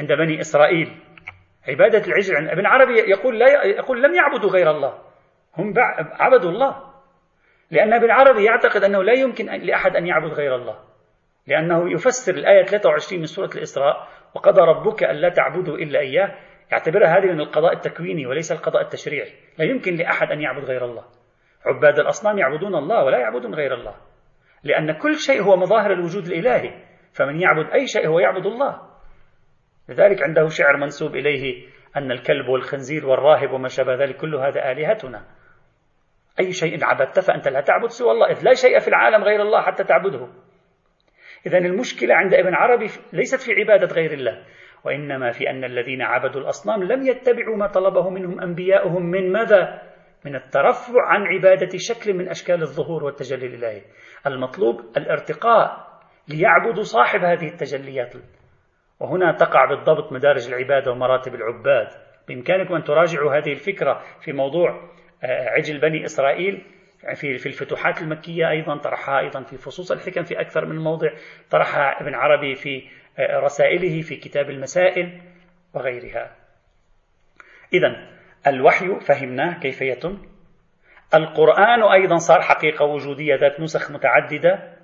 عند 0.00 0.12
بني 0.12 0.40
إسرائيل. 0.40 0.96
عبادة 1.68 2.06
العجل 2.06 2.36
عند 2.36 2.48
ابن 2.48 2.66
عربي 2.66 2.94
يقول 3.10 3.38
لا 3.38 3.64
يقول 3.64 4.02
لم 4.02 4.14
يعبدوا 4.14 4.50
غير 4.50 4.70
الله. 4.70 4.98
هم 5.56 5.74
عبدوا 5.96 6.50
الله. 6.50 6.92
لأن 7.70 7.92
ابن 7.92 8.10
عربي 8.10 8.44
يعتقد 8.44 8.84
أنه 8.84 9.02
لا 9.02 9.12
يمكن 9.12 9.46
لأحد 9.46 9.96
أن 9.96 10.06
يعبد 10.06 10.32
غير 10.32 10.54
الله. 10.54 10.78
لأنه 11.46 11.92
يفسر 11.92 12.34
الآية 12.34 12.64
23 12.64 13.20
من 13.20 13.26
سورة 13.26 13.50
الإسراء 13.54 14.08
وقضى 14.34 14.60
ربك 14.60 15.04
ألا 15.04 15.28
تعبدوا 15.28 15.76
إلا 15.76 16.00
إياه. 16.00 16.38
يعتبرها 16.72 17.18
هذه 17.18 17.26
من 17.26 17.40
القضاء 17.40 17.72
التكويني 17.72 18.26
وليس 18.26 18.52
القضاء 18.52 18.82
التشريعي. 18.82 19.32
لا 19.58 19.64
يمكن 19.64 19.94
لأحد 19.96 20.32
أن 20.32 20.40
يعبد 20.40 20.64
غير 20.64 20.84
الله. 20.84 21.04
عباد 21.66 21.98
الأصنام 21.98 22.38
يعبدون 22.38 22.74
الله 22.74 23.04
ولا 23.04 23.18
يعبدون 23.18 23.54
غير 23.54 23.74
الله. 23.74 23.94
لأن 24.64 24.92
كل 24.92 25.14
شيء 25.14 25.42
هو 25.42 25.56
مظاهر 25.56 25.92
الوجود 25.92 26.26
الإلهي. 26.26 26.82
فمن 27.12 27.40
يعبد 27.40 27.70
أي 27.70 27.86
شيء 27.86 28.08
هو 28.08 28.18
يعبد 28.18 28.46
الله. 28.46 28.80
لذلك 29.88 30.22
عنده 30.22 30.48
شعر 30.48 30.76
منسوب 30.76 31.16
إليه 31.16 31.66
أن 31.96 32.10
الكلب 32.12 32.48
والخنزير 32.48 33.06
والراهب 33.06 33.52
وما 33.52 33.68
شابه 33.68 33.94
ذلك 33.94 34.16
كل 34.16 34.34
هذا 34.34 34.72
آلهتنا. 34.72 35.24
أي 36.40 36.52
شيء 36.52 36.84
عبدت 36.84 37.18
فأنت 37.18 37.48
لا 37.48 37.60
تعبد 37.60 37.88
سوى 37.88 38.10
الله. 38.10 38.30
إذ 38.30 38.44
لا 38.44 38.54
شيء 38.54 38.78
في 38.78 38.88
العالم 38.88 39.24
غير 39.24 39.42
الله 39.42 39.62
حتى 39.62 39.84
تعبده. 39.84 40.28
إذا 41.46 41.58
المشكلة 41.58 42.14
عند 42.14 42.34
ابن 42.34 42.54
عربي 42.54 42.86
ليست 43.12 43.40
في 43.40 43.52
عبادة 43.60 43.94
غير 43.94 44.12
الله. 44.12 44.44
وإنما 44.86 45.30
في 45.30 45.50
أن 45.50 45.64
الذين 45.64 46.02
عبدوا 46.02 46.40
الأصنام 46.40 46.82
لم 46.82 47.06
يتبعوا 47.06 47.56
ما 47.56 47.66
طلبه 47.66 48.10
منهم 48.10 48.40
أنبياؤهم 48.40 49.02
من 49.02 49.32
ماذا؟ 49.32 49.82
من 50.24 50.36
الترفع 50.36 51.06
عن 51.06 51.22
عبادة 51.26 51.78
شكل 51.78 52.14
من 52.14 52.28
أشكال 52.28 52.62
الظهور 52.62 53.04
والتجلي 53.04 53.46
الإلهي 53.46 53.82
المطلوب 54.26 54.80
الارتقاء 54.96 55.86
ليعبدوا 56.28 56.82
صاحب 56.82 57.20
هذه 57.20 57.48
التجليات. 57.48 58.14
وهنا 59.00 59.32
تقع 59.32 59.64
بالضبط 59.64 60.12
مدارج 60.12 60.48
العبادة 60.48 60.92
ومراتب 60.92 61.34
العباد. 61.34 61.88
بإمكانكم 62.28 62.74
أن 62.74 62.82
تراجعوا 62.82 63.36
هذه 63.36 63.52
الفكرة 63.52 64.00
في 64.20 64.32
موضوع 64.32 64.70
آه، 65.24 65.48
عجل 65.48 65.80
بني 65.80 66.04
إسرائيل 66.04 66.62
في 67.14 67.38
في 67.38 67.46
الفتوحات 67.46 68.02
المكية 68.02 68.50
أيضا 68.50 68.76
طرحها 68.76 69.18
أيضا 69.18 69.42
في 69.42 69.56
فصوص 69.56 69.92
الحكم 69.92 70.22
في 70.22 70.40
أكثر 70.40 70.64
من 70.66 70.78
موضع 70.78 71.08
طرحها 71.50 72.02
ابن 72.02 72.14
عربي 72.14 72.54
في 72.54 72.82
رسائله 73.20 74.02
في 74.02 74.16
كتاب 74.16 74.50
المسائل 74.50 75.20
وغيرها. 75.74 76.36
إذا 77.72 78.08
الوحي 78.46 79.00
فهمناه 79.00 79.60
كيف 79.60 79.82
يتم. 79.82 80.22
القرآن 81.14 81.82
أيضا 81.82 82.16
صار 82.16 82.42
حقيقة 82.42 82.84
وجودية 82.84 83.34
ذات 83.34 83.60
نسخ 83.60 83.90
متعددة 83.90 84.76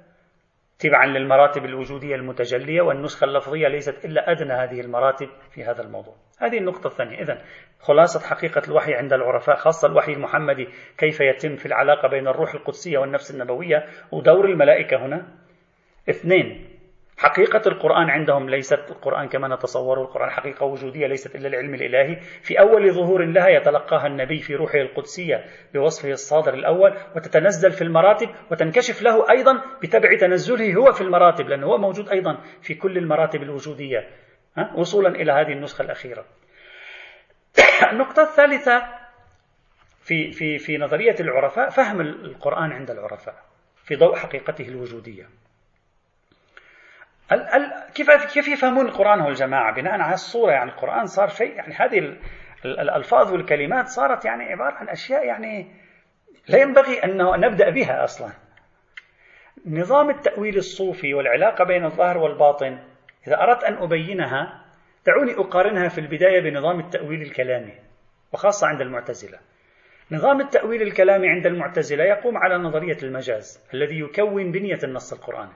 تبعا 0.78 1.06
للمراتب 1.06 1.64
الوجودية 1.64 2.14
المتجلية 2.14 2.82
والنسخة 2.82 3.24
اللفظية 3.24 3.68
ليست 3.68 4.04
إلا 4.04 4.30
أدنى 4.30 4.52
هذه 4.52 4.80
المراتب 4.80 5.28
في 5.50 5.64
هذا 5.64 5.82
الموضوع. 5.82 6.14
هذه 6.38 6.58
النقطة 6.58 6.86
الثانية. 6.86 7.22
إذا 7.22 7.42
خلاصة 7.80 8.20
حقيقة 8.28 8.62
الوحي 8.68 8.94
عند 8.94 9.12
العرفاء 9.12 9.56
خاصة 9.56 9.88
الوحي 9.88 10.12
المحمدي 10.12 10.68
كيف 10.98 11.20
يتم 11.20 11.56
في 11.56 11.66
العلاقة 11.66 12.08
بين 12.08 12.28
الروح 12.28 12.54
القدسية 12.54 12.98
والنفس 12.98 13.30
النبوية 13.30 13.86
ودور 14.12 14.44
الملائكة 14.44 15.06
هنا. 15.06 15.28
اثنين 16.10 16.71
حقيقة 17.22 17.62
القرآن 17.66 18.10
عندهم 18.10 18.50
ليست 18.50 18.90
القرآن 18.90 19.28
كما 19.28 19.48
نتصوره 19.48 20.02
القرآن 20.02 20.30
حقيقة 20.30 20.66
وجودية 20.66 21.06
ليست 21.06 21.34
إلا 21.34 21.48
العلم 21.48 21.74
الإلهي. 21.74 22.16
في 22.16 22.60
أول 22.60 22.92
ظهور 22.92 23.24
لها 23.24 23.48
يتلقاها 23.48 24.06
النبي 24.06 24.38
في 24.38 24.54
روحه 24.54 24.78
القدسية 24.78 25.44
بوصفه 25.74 26.10
الصادر 26.10 26.54
الأول 26.54 26.94
وتتنزل 27.16 27.72
في 27.72 27.82
المراتب 27.82 28.28
وتنكشف 28.50 29.02
له 29.02 29.30
أيضا 29.30 29.62
بتبع 29.82 30.16
تنزله 30.20 30.74
هو 30.74 30.92
في 30.92 31.00
المراتب 31.00 31.48
لأنه 31.48 31.66
هو 31.66 31.78
موجود 31.78 32.08
أيضا 32.08 32.38
في 32.62 32.74
كل 32.74 32.98
المراتب 32.98 33.42
الوجودية. 33.42 34.08
وصولا 34.74 35.08
إلى 35.08 35.32
هذه 35.32 35.52
النسخة 35.52 35.82
الأخيرة. 35.82 36.24
النقطة 37.92 38.22
الثالثة 38.22 38.82
في 40.00 40.32
في 40.32 40.58
في 40.58 40.78
نظرية 40.78 41.16
العرفاء 41.20 41.70
فهم 41.70 42.00
القرآن 42.00 42.72
عند 42.72 42.90
العرفاء 42.90 43.34
في 43.84 43.96
ضوء 43.96 44.16
حقيقته 44.16 44.68
الوجودية. 44.68 45.41
كيف 47.94 48.10
كيف 48.10 48.48
يفهمون 48.48 48.86
القرآن 48.86 49.20
هو 49.20 49.28
الجماعة 49.28 49.74
بناء 49.74 50.00
على 50.00 50.14
الصورة 50.14 50.52
يعني 50.52 50.70
القرآن 50.70 51.06
صار 51.06 51.28
شيء 51.28 51.56
يعني 51.56 51.74
هذه 51.74 52.16
الألفاظ 52.64 53.32
والكلمات 53.32 53.88
صارت 53.88 54.24
يعني 54.24 54.44
عبارة 54.44 54.74
عن 54.74 54.88
أشياء 54.88 55.26
يعني 55.26 55.74
لا 56.48 56.58
ينبغي 56.58 57.04
أن 57.04 57.40
نبدأ 57.40 57.70
بها 57.70 58.04
أصلا. 58.04 58.32
نظام 59.66 60.10
التأويل 60.10 60.56
الصوفي 60.56 61.14
والعلاقة 61.14 61.64
بين 61.64 61.84
الظاهر 61.84 62.18
والباطن 62.18 62.78
إذا 63.26 63.42
أردت 63.42 63.64
أن 63.64 63.74
أبينها 63.74 64.64
دعوني 65.06 65.34
أقارنها 65.34 65.88
في 65.88 65.98
البداية 65.98 66.40
بنظام 66.40 66.80
التأويل 66.80 67.22
الكلامي 67.22 67.72
وخاصة 68.32 68.66
عند 68.66 68.80
المعتزلة. 68.80 69.38
نظام 70.10 70.40
التأويل 70.40 70.82
الكلامي 70.82 71.28
عند 71.28 71.46
المعتزلة 71.46 72.04
يقوم 72.04 72.36
على 72.36 72.58
نظرية 72.58 72.96
المجاز 73.02 73.68
الذي 73.74 74.00
يكون 74.00 74.52
بنية 74.52 74.78
النص 74.84 75.12
القرآني. 75.12 75.52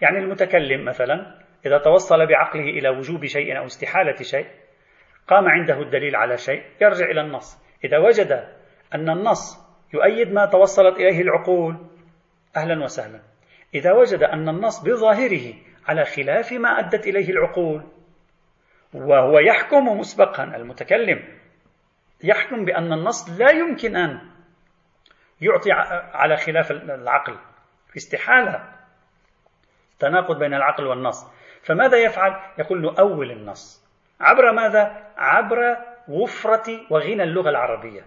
يعني 0.00 0.18
المتكلم 0.18 0.84
مثلا 0.84 1.40
إذا 1.66 1.78
توصل 1.78 2.26
بعقله 2.26 2.62
إلى 2.62 2.88
وجوب 2.88 3.26
شيء 3.26 3.58
أو 3.58 3.66
استحالة 3.66 4.16
شيء 4.22 4.46
قام 5.28 5.48
عنده 5.48 5.82
الدليل 5.82 6.16
على 6.16 6.36
شيء 6.36 6.62
يرجع 6.80 7.10
إلى 7.10 7.20
النص. 7.20 7.58
إذا 7.84 7.98
وجد 7.98 8.32
أن 8.94 9.10
النص 9.10 9.70
يؤيد 9.94 10.32
ما 10.32 10.46
توصلت 10.46 10.96
إليه 10.96 11.20
العقول 11.20 11.76
أهلا 12.56 12.84
وسهلا. 12.84 13.20
إذا 13.74 13.92
وجد 13.92 14.22
أن 14.22 14.48
النص 14.48 14.82
بظاهره 14.82 15.54
على 15.88 16.04
خلاف 16.04 16.52
ما 16.52 16.68
أدت 16.68 17.06
إليه 17.06 17.30
العقول 17.30 17.82
وهو 18.94 19.38
يحكم 19.38 19.98
مسبقا 19.98 20.44
المتكلم 20.44 21.24
يحكم 22.24 22.64
بأن 22.64 22.92
النص 22.92 23.40
لا 23.40 23.50
يمكن 23.50 23.96
أن 23.96 24.20
يعطي 25.40 25.72
على 26.12 26.36
خلاف 26.36 26.70
العقل 26.70 27.38
في 27.90 27.96
استحالة. 27.96 28.79
تناقض 30.00 30.38
بين 30.38 30.54
العقل 30.54 30.86
والنص. 30.86 31.32
فماذا 31.62 31.98
يفعل؟ 31.98 32.40
يقول 32.58 32.80
نؤول 32.80 33.30
النص. 33.30 33.90
عبر 34.20 34.52
ماذا؟ 34.52 35.12
عبر 35.16 35.76
وفرة 36.08 36.80
وغنى 36.90 37.22
اللغة 37.22 37.50
العربية 37.50 38.02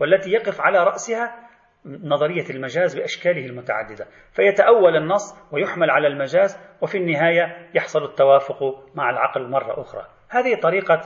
والتي 0.00 0.30
يقف 0.30 0.60
على 0.60 0.84
رأسها 0.84 1.48
نظرية 1.84 2.50
المجاز 2.50 2.98
بأشكاله 2.98 3.46
المتعددة. 3.46 4.06
فيتأول 4.32 4.96
النص 4.96 5.52
ويحمل 5.52 5.90
على 5.90 6.08
المجاز 6.08 6.58
وفي 6.80 6.98
النهاية 6.98 7.70
يحصل 7.74 8.04
التوافق 8.04 8.84
مع 8.94 9.10
العقل 9.10 9.50
مرة 9.50 9.80
أخرى. 9.80 10.06
هذه 10.28 10.60
طريقة 10.60 11.00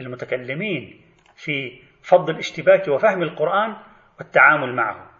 المتكلمين 0.00 1.00
في 1.34 1.82
فض 2.02 2.30
الاشتباك 2.30 2.88
وفهم 2.88 3.22
القرآن 3.22 3.76
والتعامل 4.18 4.74
معه. 4.74 5.10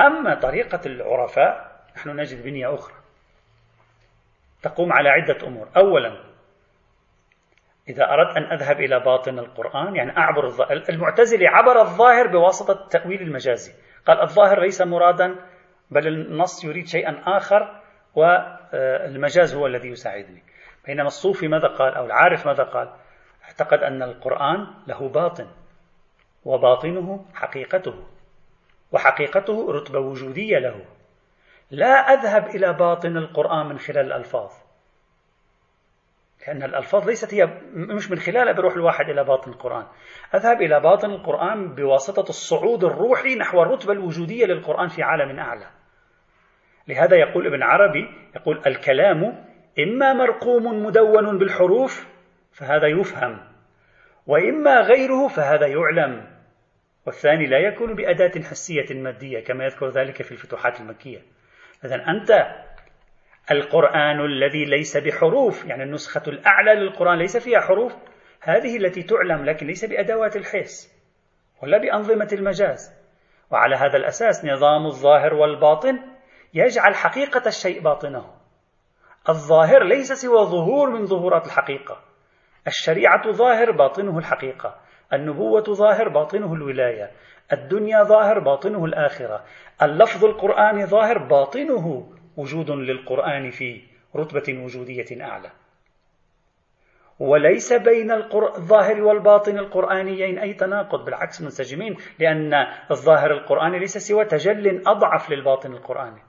أما 0.00 0.34
طريقة 0.34 0.80
العرفاء 0.86 1.82
نحن 1.96 2.20
نجد 2.20 2.42
بنية 2.42 2.74
أخرى. 2.74 3.01
تقوم 4.62 4.92
على 4.92 5.08
عدة 5.08 5.46
أمور. 5.46 5.68
أولا 5.76 6.32
إذا 7.88 8.04
أردت 8.12 8.36
أن 8.36 8.42
أذهب 8.42 8.80
إلى 8.80 9.00
باطن 9.00 9.38
القرآن 9.38 9.96
يعني 9.96 10.18
أعبر 10.18 10.44
الظاهر 10.46 10.82
المعتزلي 10.88 11.46
عبر 11.46 11.80
الظاهر 11.80 12.26
بواسطة 12.26 12.84
التأويل 12.84 13.22
المجازي. 13.22 13.72
قال 14.06 14.20
الظاهر 14.20 14.60
ليس 14.60 14.82
مرادا 14.82 15.36
بل 15.90 16.06
النص 16.06 16.64
يريد 16.64 16.86
شيئا 16.86 17.22
آخر 17.26 17.80
والمجاز 18.14 19.54
هو 19.54 19.66
الذي 19.66 19.88
يساعدني. 19.88 20.42
بينما 20.86 21.06
الصوفي 21.06 21.48
ماذا 21.48 21.68
قال؟ 21.68 21.94
أو 21.94 22.06
العارف 22.06 22.46
ماذا 22.46 22.62
قال؟ 22.62 22.92
اعتقد 23.44 23.78
أن 23.78 24.02
القرآن 24.02 24.66
له 24.86 25.08
باطن 25.08 25.46
وباطنه 26.44 27.24
حقيقته 27.34 27.94
وحقيقته 28.92 29.72
رتبة 29.72 29.98
وجودية 29.98 30.58
له. 30.58 30.84
لا 31.72 31.94
أذهب 31.94 32.46
إلى 32.46 32.72
باطن 32.72 33.16
القرآن 33.16 33.66
من 33.66 33.78
خلال 33.78 34.06
الألفاظ. 34.06 34.50
لأن 36.46 36.62
الألفاظ 36.62 37.08
ليست 37.08 37.34
هي 37.34 37.46
مش 37.74 38.10
من 38.10 38.18
خلالها 38.18 38.52
بروح 38.52 38.74
الواحد 38.74 39.10
إلى 39.10 39.24
باطن 39.24 39.50
القرآن. 39.50 39.86
أذهب 40.34 40.62
إلى 40.62 40.80
باطن 40.80 41.10
القرآن 41.10 41.74
بواسطة 41.74 42.28
الصعود 42.28 42.84
الروحي 42.84 43.34
نحو 43.34 43.62
الرتبة 43.62 43.92
الوجودية 43.92 44.46
للقرآن 44.46 44.88
في 44.88 45.02
عالم 45.02 45.38
أعلى. 45.38 45.66
لهذا 46.88 47.16
يقول 47.16 47.46
ابن 47.46 47.62
عربي 47.62 48.08
يقول 48.36 48.62
الكلام 48.66 49.44
إما 49.78 50.12
مرقوم 50.12 50.86
مدون 50.86 51.38
بالحروف 51.38 52.06
فهذا 52.52 52.86
يفهم 52.86 53.40
وإما 54.26 54.80
غيره 54.80 55.28
فهذا 55.28 55.66
يعلم. 55.66 56.32
والثاني 57.06 57.46
لا 57.46 57.58
يكون 57.58 57.94
بأداة 57.94 58.42
حسية 58.42 58.94
مادية 58.94 59.40
كما 59.40 59.64
يذكر 59.64 59.88
ذلك 59.88 60.22
في 60.22 60.32
الفتوحات 60.32 60.80
المكية. 60.80 61.22
إذا 61.84 61.94
أنت 62.08 62.30
القرآن 63.50 64.20
الذي 64.20 64.64
ليس 64.64 64.96
بحروف 64.96 65.64
يعني 65.64 65.82
النسخة 65.82 66.22
الأعلى 66.26 66.74
للقرآن 66.74 67.18
ليس 67.18 67.36
فيها 67.36 67.60
حروف 67.60 67.96
هذه 68.40 68.76
التي 68.76 69.02
تعلم 69.02 69.44
لكن 69.44 69.66
ليس 69.66 69.84
بأدوات 69.84 70.36
الحس 70.36 71.02
ولا 71.62 71.78
بأنظمة 71.78 72.28
المجاز. 72.32 73.02
وعلى 73.50 73.76
هذا 73.76 73.96
الأساس 73.96 74.44
نظام 74.44 74.86
الظاهر 74.86 75.34
والباطن 75.34 75.98
يجعل 76.54 76.94
حقيقة 76.94 77.42
الشيء 77.46 77.80
باطنه. 77.80 78.34
الظاهر 79.28 79.84
ليس 79.84 80.12
سوى 80.12 80.44
ظهور 80.46 80.90
من 80.90 81.06
ظهورات 81.06 81.46
الحقيقة 81.46 82.00
الشريعة 82.66 83.32
ظاهر 83.32 83.70
باطنه 83.70 84.18
الحقيقة. 84.18 84.80
النبوة 85.12 85.62
ظاهر 85.62 86.08
باطنه 86.08 86.54
الولاية. 86.54 87.10
الدنيا 87.52 88.02
ظاهر 88.02 88.38
باطنه 88.38 88.84
الآخرة. 88.84 89.44
اللفظ 89.82 90.24
القرآني 90.24 90.86
ظاهر 90.86 91.18
باطنه 91.18 92.12
وجود 92.36 92.70
للقرآن 92.70 93.50
في 93.50 93.82
رتبة 94.16 94.62
وجودية 94.64 95.24
أعلى. 95.24 95.50
وليس 97.18 97.72
بين 97.72 98.10
الظاهر 98.10 99.02
والباطن 99.02 99.58
القرآنيين 99.58 100.38
أي 100.38 100.54
تناقض 100.54 101.04
بالعكس 101.04 101.42
منسجمين 101.42 101.96
لأن 102.18 102.54
الظاهر 102.90 103.30
القرآني 103.30 103.78
ليس 103.78 103.98
سوى 103.98 104.24
تجل 104.24 104.82
أضعف 104.86 105.30
للباطن 105.30 105.72
القرآني. 105.72 106.22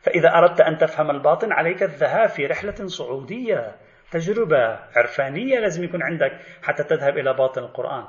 فإذا 0.00 0.28
أردت 0.28 0.60
أن 0.60 0.78
تفهم 0.78 1.10
الباطن 1.10 1.52
عليك 1.52 1.82
الذهاب 1.82 2.28
في 2.28 2.46
رحلة 2.46 2.86
صعودية. 2.86 3.76
تجربة 4.10 4.78
عرفانية 4.96 5.58
لازم 5.58 5.84
يكون 5.84 6.02
عندك 6.02 6.40
حتى 6.62 6.82
تذهب 6.82 7.18
إلى 7.18 7.34
باطن 7.34 7.62
القرآن. 7.62 8.04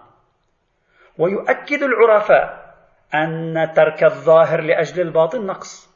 ويؤكد 1.17 1.83
العرفاء 1.83 2.75
أن 3.13 3.71
ترك 3.75 4.03
الظاهر 4.03 4.61
لأجل 4.61 5.01
الباطن 5.01 5.45
نقص 5.45 5.91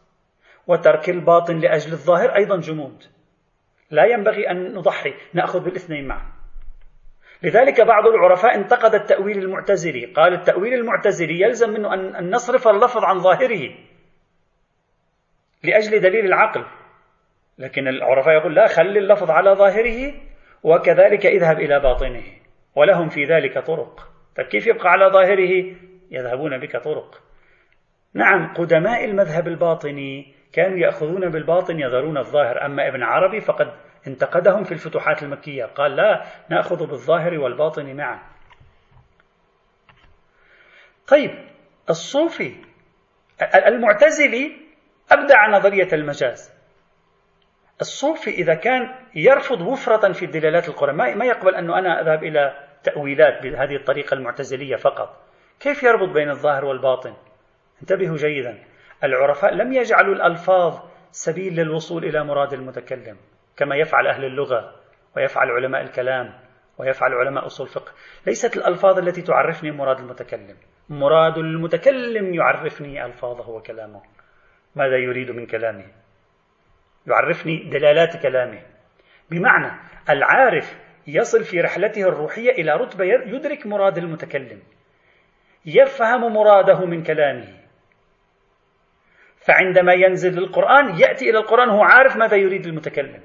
وترك 0.67 1.09
الباطن 1.09 1.59
لأجل 1.59 1.91
الظاهر 1.91 2.35
أيضا 2.35 2.59
جمود. 2.59 3.03
لا 3.91 4.05
ينبغي 4.05 4.51
أن 4.51 4.73
نضحي 4.73 5.13
نأخذ 5.33 5.59
بالاثنين 5.59 6.07
معا. 6.07 6.35
لذلك 7.43 7.81
بعض 7.81 8.07
العرفاء 8.07 8.55
انتقد 8.55 8.95
التأويل 8.95 9.37
المعتزلي 9.37 10.05
قال 10.05 10.33
التأويل 10.33 10.73
المعتزلي 10.73 11.41
يلزم 11.41 11.69
منه 11.69 11.93
أن 11.93 12.31
نصرف 12.31 12.67
اللفظ 12.67 13.03
عن 13.03 13.19
ظاهره 13.19 13.75
لأجل 15.63 15.99
دليل 15.99 16.25
العقل. 16.25 16.65
لكن 17.57 17.87
العرفاء 17.87 18.33
يقول 18.33 18.55
لا 18.55 18.67
خلي 18.67 18.99
اللفظ 18.99 19.31
على 19.31 19.51
ظاهره 19.51 20.13
وكذلك 20.63 21.25
اذهب 21.25 21.59
إلى 21.59 21.79
باطنه. 21.79 22.23
ولهم 22.75 23.09
في 23.09 23.25
ذلك 23.25 23.57
طرق. 23.57 24.09
طيب 24.37 24.47
كيف 24.47 24.67
يبقى 24.67 24.89
على 24.89 25.05
ظاهره؟ 25.05 25.75
يذهبون 26.11 26.57
بك 26.57 26.77
طرق. 26.77 27.21
نعم 28.13 28.53
قدماء 28.53 29.05
المذهب 29.05 29.47
الباطني 29.47 30.33
كانوا 30.53 30.77
يأخذون 30.77 31.29
بالباطن 31.29 31.79
يذرون 31.79 32.17
الظاهر. 32.17 32.65
أما 32.65 32.87
ابن 32.87 33.03
عربي 33.03 33.39
فقد 33.39 33.73
انتقدهم 34.07 34.63
في 34.63 34.71
الفتوحات 34.71 35.23
المكية. 35.23 35.65
قال 35.65 35.95
لا 35.95 36.23
نأخذ 36.49 36.87
بالظاهر 36.87 37.39
والباطن 37.39 37.95
معا. 37.95 38.19
طيب 41.07 41.31
الصوفي 41.89 42.55
المعتزلي 43.67 44.51
أبدع 45.11 45.47
نظرية 45.49 45.87
المجاز. 45.93 46.54
الصوفي 47.81 48.29
إذا 48.29 48.55
كان 48.55 48.95
يرفض 49.15 49.61
وفرة 49.61 50.11
في 50.11 50.25
الدلالات 50.25 50.69
القرآن 50.69 50.95
ما 50.95 51.25
يقبل 51.25 51.55
أنه 51.55 51.79
أنا 51.79 52.01
أذهب 52.01 52.23
إلى 52.23 52.53
تأويلات 52.83 53.43
بهذه 53.43 53.75
الطريقة 53.75 54.13
المعتزلية 54.13 54.75
فقط. 54.75 55.21
كيف 55.59 55.83
يربط 55.83 56.09
بين 56.09 56.29
الظاهر 56.29 56.65
والباطن؟ 56.65 57.13
انتبهوا 57.81 58.17
جيدا. 58.17 58.63
العرفاء 59.03 59.53
لم 59.53 59.73
يجعلوا 59.73 60.15
الألفاظ 60.15 60.79
سبيل 61.11 61.55
للوصول 61.55 62.05
إلى 62.05 62.23
مراد 62.23 62.53
المتكلم 62.53 63.17
كما 63.57 63.75
يفعل 63.75 64.07
أهل 64.07 64.25
اللغة 64.25 64.75
ويفعل 65.17 65.51
علماء 65.51 65.81
الكلام 65.81 66.33
ويفعل 66.77 67.13
علماء 67.13 67.45
أصول 67.45 67.67
الفقه. 67.67 67.91
ليست 68.27 68.57
الألفاظ 68.57 68.99
التي 68.99 69.21
تعرفني 69.21 69.71
مراد 69.71 69.99
المتكلم. 69.99 70.55
مراد 70.89 71.37
المتكلم 71.37 72.33
يعرفني 72.33 73.05
ألفاظه 73.05 73.49
وكلامه. 73.49 74.01
ماذا 74.75 74.97
يريد 74.97 75.31
من 75.31 75.45
كلامه؟ 75.45 76.04
يعرفني 77.07 77.69
دلالات 77.69 78.17
كلامه. 78.21 78.61
بمعنى 79.31 79.71
العارف 80.09 80.77
يصل 81.07 81.43
في 81.43 81.61
رحلته 81.61 82.01
الروحية 82.01 82.51
إلى 82.51 82.71
رتبة 82.71 83.05
يدرك 83.05 83.65
مراد 83.67 83.97
المتكلم. 83.97 84.61
يفهم 85.65 86.33
مراده 86.33 86.85
من 86.85 87.03
كلامه. 87.03 87.47
فعندما 89.37 89.93
ينزل 89.93 90.37
القرآن 90.37 90.99
يأتي 90.99 91.29
إلى 91.29 91.37
القرآن 91.37 91.69
هو 91.69 91.83
عارف 91.83 92.17
ماذا 92.17 92.37
يريد 92.37 92.65
المتكلم. 92.65 93.21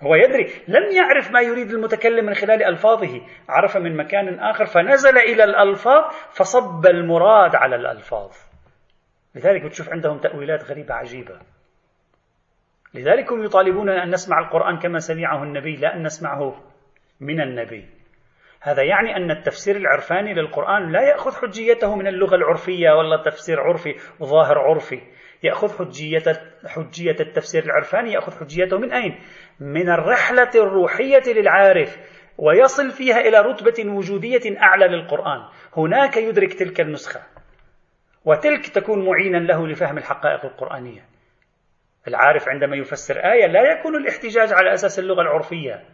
هو 0.00 0.14
يدري 0.14 0.52
لم 0.68 0.90
يعرف 0.96 1.30
ما 1.30 1.40
يريد 1.40 1.70
المتكلم 1.70 2.26
من 2.26 2.34
خلال 2.34 2.62
ألفاظه. 2.62 3.20
عرف 3.48 3.76
من 3.76 3.96
مكان 3.96 4.40
آخر 4.40 4.66
فنزل 4.66 5.18
إلى 5.18 5.44
الألفاظ 5.44 6.04
فصب 6.30 6.86
المراد 6.86 7.54
على 7.54 7.76
الألفاظ. 7.76 8.30
لذلك 9.34 9.62
بتشوف 9.62 9.88
عندهم 9.88 10.18
تأويلات 10.18 10.64
غريبة 10.64 10.94
عجيبة. 10.94 11.40
لذلك 12.94 13.32
هم 13.32 13.44
يطالبون 13.44 13.88
أن 13.88 14.10
نسمع 14.10 14.38
القرآن 14.38 14.78
كما 14.78 14.98
سمعه 14.98 15.42
النبي 15.42 15.76
لا 15.76 15.96
أن 15.96 16.02
نسمعه 16.02 16.62
من 17.20 17.40
النبي. 17.40 17.84
هذا 18.60 18.82
يعني 18.82 19.16
أن 19.16 19.30
التفسير 19.30 19.76
العرفاني 19.76 20.34
للقرآن 20.34 20.92
لا 20.92 21.02
يأخذ 21.02 21.32
حجيته 21.42 21.96
من 21.96 22.06
اللغة 22.06 22.34
العرفية 22.34 22.90
ولا 22.90 23.22
تفسير 23.22 23.60
عرفي 23.60 23.94
وظاهر 24.20 24.58
عرفي. 24.58 25.00
يأخذ 25.42 25.78
حجية 25.78 26.22
حجية 26.66 27.16
التفسير 27.20 27.64
العرفاني 27.64 28.12
يأخذ 28.12 28.40
حجيته 28.40 28.78
من 28.78 28.92
أين؟ 28.92 29.18
من 29.60 29.88
الرحلة 29.88 30.50
الروحية 30.54 31.22
للعارف 31.26 31.96
ويصل 32.38 32.90
فيها 32.90 33.20
إلى 33.20 33.40
رتبة 33.40 33.92
وجودية 33.92 34.60
أعلى 34.62 34.86
للقرآن. 34.86 35.40
هناك 35.76 36.16
يدرك 36.16 36.52
تلك 36.52 36.80
النسخة 36.80 37.20
وتلك 38.24 38.66
تكون 38.68 39.06
معينا 39.06 39.38
له 39.38 39.66
لفهم 39.66 39.98
الحقائق 39.98 40.44
القرآنية. 40.44 41.17
العارف 42.08 42.48
عندما 42.48 42.76
يفسر 42.76 43.16
آية 43.18 43.46
لا 43.46 43.72
يكون 43.72 43.96
الاحتجاج 43.96 44.52
على 44.52 44.72
أساس 44.74 44.98
اللغة 44.98 45.22
العرفية 45.22 45.84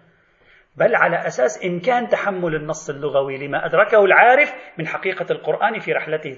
بل 0.77 0.95
على 0.95 1.27
أساس 1.27 1.65
إمكان 1.65 2.09
تحمل 2.09 2.55
النص 2.55 2.91
اللغوي 2.91 3.47
لما 3.47 3.67
أدركه 3.67 4.05
العارف 4.05 4.55
من 4.79 4.87
حقيقة 4.87 5.27
القرآن 5.31 5.79
في 5.79 5.93
رحلته 5.93 6.37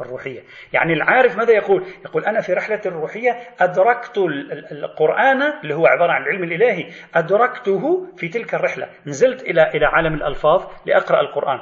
الروحية. 0.00 0.40
يعني 0.72 0.92
العارف 0.92 1.36
ماذا 1.36 1.52
يقول؟ 1.52 1.86
يقول 2.04 2.24
أنا 2.24 2.40
في 2.40 2.52
رحلة 2.52 2.80
الروحية 2.86 3.30
أدركت 3.60 4.18
القرآن 4.72 5.42
اللي 5.42 5.74
هو 5.74 5.86
عبارة 5.86 6.12
عن 6.12 6.22
العلم 6.22 6.44
الإلهي 6.44 6.90
أدركته 7.14 8.06
في 8.16 8.28
تلك 8.28 8.54
الرحلة 8.54 8.88
نزلت 9.06 9.42
إلى 9.42 9.62
إلى 9.62 9.86
عالم 9.86 10.14
الألفاظ 10.14 10.66
لأقرأ 10.86 11.20
القرآن. 11.20 11.60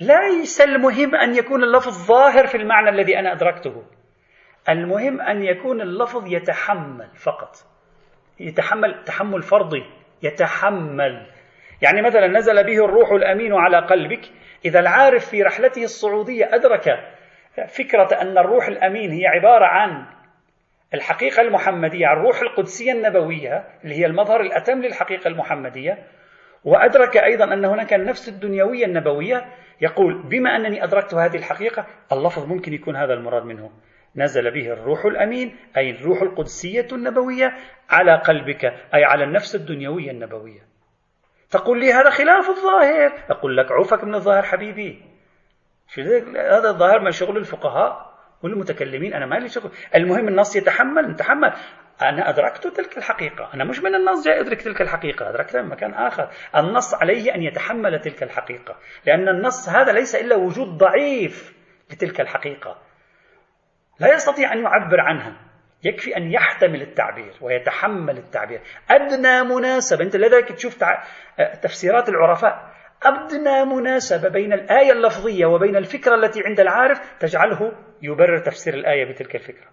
ليس 0.00 0.60
المهم 0.60 1.14
أن 1.14 1.34
يكون 1.36 1.64
اللفظ 1.64 2.06
ظاهر 2.06 2.46
في 2.46 2.56
المعنى 2.56 2.88
الذي 2.90 3.18
أنا 3.18 3.32
أدركته. 3.32 3.84
المهم 4.68 5.20
أن 5.20 5.42
يكون 5.42 5.80
اللفظ 5.80 6.32
يتحمل 6.32 7.08
فقط. 7.14 7.54
يتحمل 8.40 9.04
تحمل 9.04 9.42
فرضي. 9.42 9.84
يتحمل. 10.22 11.26
يعني 11.82 12.02
مثلا 12.02 12.26
نزل 12.26 12.64
به 12.64 12.84
الروح 12.84 13.12
الأمين 13.12 13.52
على 13.54 13.78
قلبك. 13.78 14.20
إذا 14.64 14.80
العارف 14.80 15.28
في 15.30 15.42
رحلته 15.42 15.84
الصعودية 15.84 16.54
أدرك 16.54 17.14
فكرة 17.68 18.08
أن 18.22 18.38
الروح 18.38 18.66
الأمين 18.66 19.10
هي 19.10 19.26
عبارة 19.26 19.64
عن 19.64 20.06
الحقيقة 20.94 21.42
المحمدية 21.42 22.12
الروح 22.12 22.40
القدسية 22.40 22.92
النبوية 22.92 23.64
اللي 23.84 23.94
هي 23.94 24.06
المظهر 24.06 24.40
الأتم 24.40 24.82
للحقيقة 24.82 25.28
المحمدية. 25.28 25.98
وأدرك 26.64 27.16
أيضا 27.16 27.44
أن 27.44 27.64
هناك 27.64 27.94
النفس 27.94 28.28
الدنيوية 28.28 28.84
النبوية 28.84 29.44
يقول 29.80 30.22
بما 30.22 30.56
أنني 30.56 30.84
أدركت 30.84 31.14
هذه 31.14 31.36
الحقيقة 31.36 31.86
اللفظ 32.12 32.46
ممكن 32.46 32.72
يكون 32.72 32.96
هذا 32.96 33.14
المراد 33.14 33.44
منه. 33.44 33.70
نزل 34.18 34.50
به 34.50 34.72
الروح 34.72 35.04
الأمين 35.04 35.56
أي 35.76 35.90
الروح 35.90 36.22
القدسية 36.22 36.86
النبوية 36.92 37.56
على 37.90 38.14
قلبك 38.16 38.64
أي 38.94 39.04
على 39.04 39.24
النفس 39.24 39.54
الدنيوية 39.54 40.10
النبوية. 40.10 40.60
تقول 41.50 41.80
لي 41.80 41.92
هذا 41.92 42.10
خلاف 42.10 42.48
الظاهر. 42.48 43.12
أقول 43.30 43.56
لك 43.56 43.72
عوفك 43.72 44.04
من 44.04 44.14
الظاهر 44.14 44.42
حبيبي. 44.42 45.02
هذا 46.36 46.70
الظاهر 46.70 47.00
من 47.00 47.10
شغل 47.10 47.36
الفقهاء 47.36 48.14
والمتكلمين 48.42 49.14
أنا 49.14 49.26
مالي 49.26 49.48
شغل. 49.48 49.70
المهم 49.94 50.28
النص 50.28 50.56
يتحمل 50.56 51.10
نتحمل 51.10 51.52
أنا 52.02 52.28
أدركت 52.28 52.66
تلك 52.66 52.98
الحقيقة. 52.98 53.50
أنا 53.54 53.64
مش 53.64 53.80
من 53.80 53.94
النص 53.94 54.24
جاي 54.24 54.40
أدرك 54.40 54.62
تلك 54.62 54.82
الحقيقة. 54.82 55.30
أدركتها 55.30 55.62
من 55.62 55.68
مكان 55.68 55.94
آخر. 55.94 56.28
النص 56.56 56.94
عليه 56.94 57.34
أن 57.34 57.42
يتحمل 57.42 58.00
تلك 58.00 58.22
الحقيقة. 58.22 58.76
لأن 59.06 59.28
النص 59.28 59.68
هذا 59.68 59.92
ليس 59.92 60.14
إلا 60.14 60.36
وجود 60.36 60.68
ضعيف 60.68 61.54
لتلك 61.92 62.20
الحقيقة. 62.20 62.87
لا 64.00 64.14
يستطيع 64.14 64.52
أن 64.52 64.58
يعبر 64.58 65.00
عنها 65.00 65.36
يكفي 65.84 66.16
أن 66.16 66.32
يحتمل 66.32 66.82
التعبير 66.82 67.32
ويتحمل 67.40 68.18
التعبير. 68.18 68.60
أدنى 68.90 69.42
مناسبة. 69.42 70.04
أنت 70.04 70.16
لذلك 70.16 70.52
تشوف 70.52 70.78
تفسيرات 71.62 72.08
العرفاء. 72.08 72.72
أدنى 73.02 73.64
مناسبة 73.64 74.28
بين 74.28 74.52
الآية 74.52 74.92
اللفظية 74.92 75.46
وبين 75.46 75.76
الفكرة 75.76 76.14
التي 76.14 76.42
عند 76.46 76.60
العارف 76.60 77.00
تجعله 77.20 77.72
يبرر 78.02 78.38
تفسير 78.38 78.74
الآية 78.74 79.12
بتلك 79.12 79.34
الفكرة. 79.34 79.66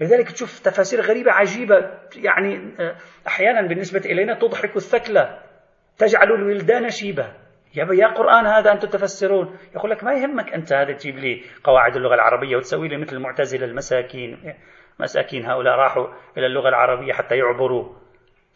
لذلك 0.00 0.30
تشوف 0.30 0.58
تفاسير 0.58 1.00
غريبة 1.00 1.32
عجيبة. 1.32 1.76
يعني 2.16 2.76
آه، 2.80 2.96
أحيانا 3.26 3.68
بالنسبة 3.68 4.00
إلينا 4.04 4.38
تضحك 4.38 4.76
الثكلة 4.76 5.38
تجعل 5.98 6.32
الولدان 6.32 6.88
شيبة. 6.88 7.43
يا 7.76 7.88
يا 7.92 8.06
قرآن 8.06 8.46
هذا 8.46 8.72
أنتم 8.72 8.88
تفسرون. 8.88 9.58
يقول 9.74 9.90
لك 9.90 10.04
ما 10.04 10.12
يهمك 10.14 10.52
أنت 10.54 10.72
هذا 10.72 10.92
تجيب 10.92 11.18
لي 11.18 11.44
قواعد 11.64 11.96
اللغة 11.96 12.14
العربية 12.14 12.56
وتسوي 12.56 12.88
لي 12.88 12.96
مثل 12.96 13.16
المعتزلة 13.16 13.64
المساكين. 13.64 14.54
مساكين 15.00 15.46
هؤلاء 15.46 15.74
راحوا 15.74 16.06
إلى 16.36 16.46
اللغة 16.46 16.68
العربية 16.68 17.12
حتى 17.12 17.36
يعبروا. 17.36 17.94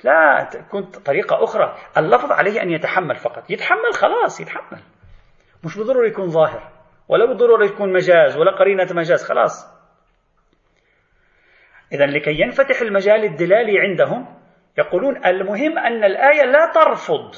لا 0.04 0.48
كنت 0.70 0.96
طريقة 0.96 1.44
أخرى. 1.44 1.76
اللفظ 1.96 2.32
عليه 2.32 2.62
أن 2.62 2.70
يتحمل 2.70 3.16
فقط. 3.16 3.50
يتحمل 3.50 3.94
خلاص 3.94 4.40
يتحمل. 4.40 4.78
مش 5.64 5.78
بالضرورة 5.78 6.06
يكون 6.06 6.28
ظاهر 6.28 6.72
ولا 7.08 7.26
بالضرورة 7.26 7.64
يكون 7.64 7.92
مجاز 7.92 8.36
ولا 8.36 8.50
قرينة 8.50 8.88
مجاز 8.92 9.24
خلاص. 9.24 9.78
إذا 11.92 12.06
لكي 12.06 12.40
ينفتح 12.40 12.80
المجال 12.80 13.24
الدلالي 13.24 13.80
عندهم 13.80 14.26
يقولون 14.78 15.26
المهم 15.26 15.78
أن 15.78 16.04
الآية 16.04 16.44
لا 16.44 16.72
ترفض. 16.74 17.34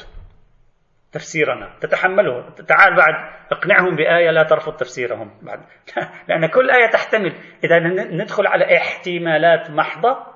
تفسيرنا. 1.13 1.71
تتحمله. 1.81 2.51
تعال 2.51 2.97
بعد 2.97 3.15
اقنعهم 3.53 3.97
بآية 3.97 4.31
لا 4.31 4.43
ترفض 4.43 4.77
تفسيرهم. 4.77 5.31
بعد. 5.43 5.61
لأن 6.29 6.47
كل 6.47 6.71
آية 6.71 6.91
تحتمل. 6.91 7.33
إذا 7.65 7.79
ندخل 8.17 8.47
على 8.47 8.77
احتمالات 8.77 9.71
محضة 9.71 10.27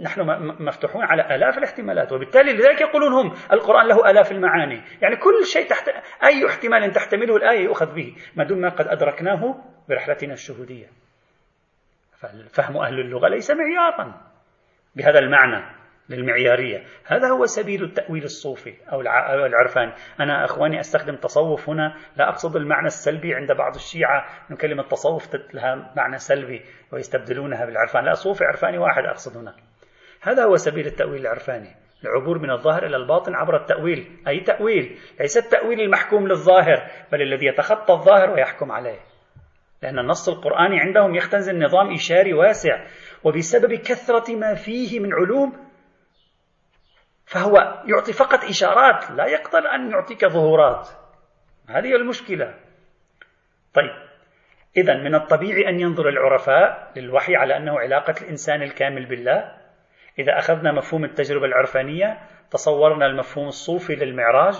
نحن 0.00 0.20
مفتوحون 0.60 1.04
على 1.04 1.36
آلاف 1.36 1.58
الاحتمالات. 1.58 2.12
وبالتالي 2.12 2.52
لذلك 2.52 2.80
يقولون 2.80 3.12
هم 3.12 3.34
القرآن 3.52 3.86
له 3.88 4.10
آلاف 4.10 4.32
المعاني. 4.32 4.82
يعني 5.02 5.16
كل 5.16 5.46
شيء 5.46 5.68
تحت 5.68 5.88
أي 6.24 6.46
احتمال 6.46 6.92
تحتمله 6.92 7.36
الآية 7.36 7.64
يؤخذ 7.64 7.94
به 7.94 8.14
ما 8.36 8.44
دون 8.44 8.60
ما 8.60 8.68
قد 8.68 8.86
أدركناه 8.88 9.56
برحلتنا 9.88 10.32
الشهودية. 10.32 10.86
ففهم 12.52 12.76
أهل 12.76 13.00
اللغة 13.00 13.28
ليس 13.28 13.50
معيارا 13.50 14.20
بهذا 14.96 15.18
المعنى. 15.18 15.75
للمعيارية. 16.08 16.82
هذا 17.04 17.28
هو 17.28 17.46
سبيل 17.46 17.84
التأويل 17.84 18.24
الصوفي 18.24 18.74
أو 18.92 19.00
العرفاني. 19.46 19.92
أنا 20.20 20.44
أخواني 20.44 20.80
أستخدم 20.80 21.16
تصوف 21.16 21.68
هنا. 21.68 21.96
لا 22.16 22.28
أقصد 22.28 22.56
المعنى 22.56 22.86
السلبي 22.86 23.34
عند 23.34 23.52
بعض 23.52 23.74
الشيعة. 23.74 24.24
من 24.50 24.56
كلمة 24.56 24.82
تصوف 24.82 25.36
لها 25.54 25.92
معنى 25.96 26.18
سلبي 26.18 26.62
ويستبدلونها 26.92 27.66
بالعرفان. 27.66 28.04
لا 28.04 28.14
صوفي 28.14 28.44
عرفاني 28.44 28.78
واحد 28.78 29.04
أقصد 29.04 29.36
هنا. 29.36 29.54
هذا 30.22 30.44
هو 30.44 30.56
سبيل 30.56 30.86
التأويل 30.86 31.20
العرفاني. 31.20 31.76
العبور 32.04 32.38
من 32.38 32.50
الظاهر 32.50 32.86
إلى 32.86 32.96
الباطن 32.96 33.34
عبر 33.34 33.56
التأويل. 33.56 34.06
أي 34.28 34.40
تأويل؟ 34.40 34.98
ليس 35.20 35.36
التأويل 35.36 35.80
المحكوم 35.80 36.28
للظاهر 36.28 36.90
بل 37.12 37.22
الذي 37.22 37.46
يتخطى 37.46 37.92
الظاهر 37.92 38.30
ويحكم 38.30 38.72
عليه. 38.72 38.98
لأن 39.82 39.98
النص 39.98 40.28
القرآني 40.28 40.80
عندهم 40.80 41.14
يختزن 41.14 41.64
نظام 41.64 41.92
إشاري 41.92 42.34
واسع 42.34 42.86
وبسبب 43.24 43.74
كثرة 43.74 44.36
ما 44.36 44.54
فيه 44.54 45.00
من 45.00 45.14
علوم 45.14 45.65
فهو 47.26 47.82
يعطي 47.86 48.12
فقط 48.12 48.44
إشارات 48.44 49.10
لا 49.10 49.26
يقدر 49.26 49.74
أن 49.74 49.90
يعطيك 49.90 50.26
ظهورات. 50.26 50.88
هذه 51.68 51.96
المشكلة. 51.96 52.54
طيب 53.74 54.06
إذا 54.76 54.94
من 54.94 55.14
الطبيعي 55.14 55.68
أن 55.68 55.80
ينظر 55.80 56.08
العرفاء 56.08 56.92
للوحي 56.96 57.36
على 57.36 57.56
أنه 57.56 57.78
علاقة 57.78 58.14
الإنسان 58.22 58.62
الكامل 58.62 59.06
بالله. 59.06 59.52
إذا 60.18 60.38
أخذنا 60.38 60.72
مفهوم 60.72 61.04
التجربة 61.04 61.46
العرفانية 61.46 62.18
تصورنا 62.50 63.06
المفهوم 63.06 63.46
الصوفي 63.46 63.94
للمعراج 63.94 64.54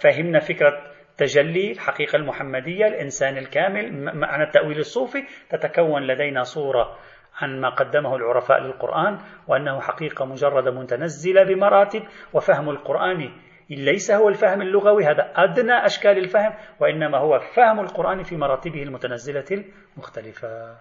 فهمنا 0.00 0.38
فكرة 0.38 0.92
تجلي 1.16 1.72
الحقيقة 1.72 2.16
المحمدية 2.16 2.86
الإنسان 2.86 3.36
الكامل 3.38 3.92
معنى 4.14 4.44
التأويل 4.44 4.78
الصوفي 4.78 5.24
تتكون 5.50 6.06
لدينا 6.06 6.42
صورة 6.42 6.98
عن 7.36 7.60
ما 7.60 7.68
قدمه 7.68 8.16
العرفاء 8.16 8.60
للقرآن 8.60 9.18
وأنه 9.48 9.80
حقيقة 9.80 10.24
مجردة 10.24 10.70
متنزلة 10.70 11.42
بمراتب 11.42 12.02
وفهم 12.32 12.70
القرآن 12.70 13.32
ليس 13.70 14.10
هو 14.10 14.28
الفهم 14.28 14.62
اللغوي 14.62 15.04
هذا 15.04 15.32
أدنى 15.36 15.86
أشكال 15.86 16.18
الفهم 16.18 16.54
وإنما 16.80 17.18
هو 17.18 17.38
فهم 17.38 17.80
القرآن 17.80 18.22
في 18.22 18.36
مراتبه 18.36 18.82
المتنزلة 18.82 19.64
المختلفة. 19.96 20.76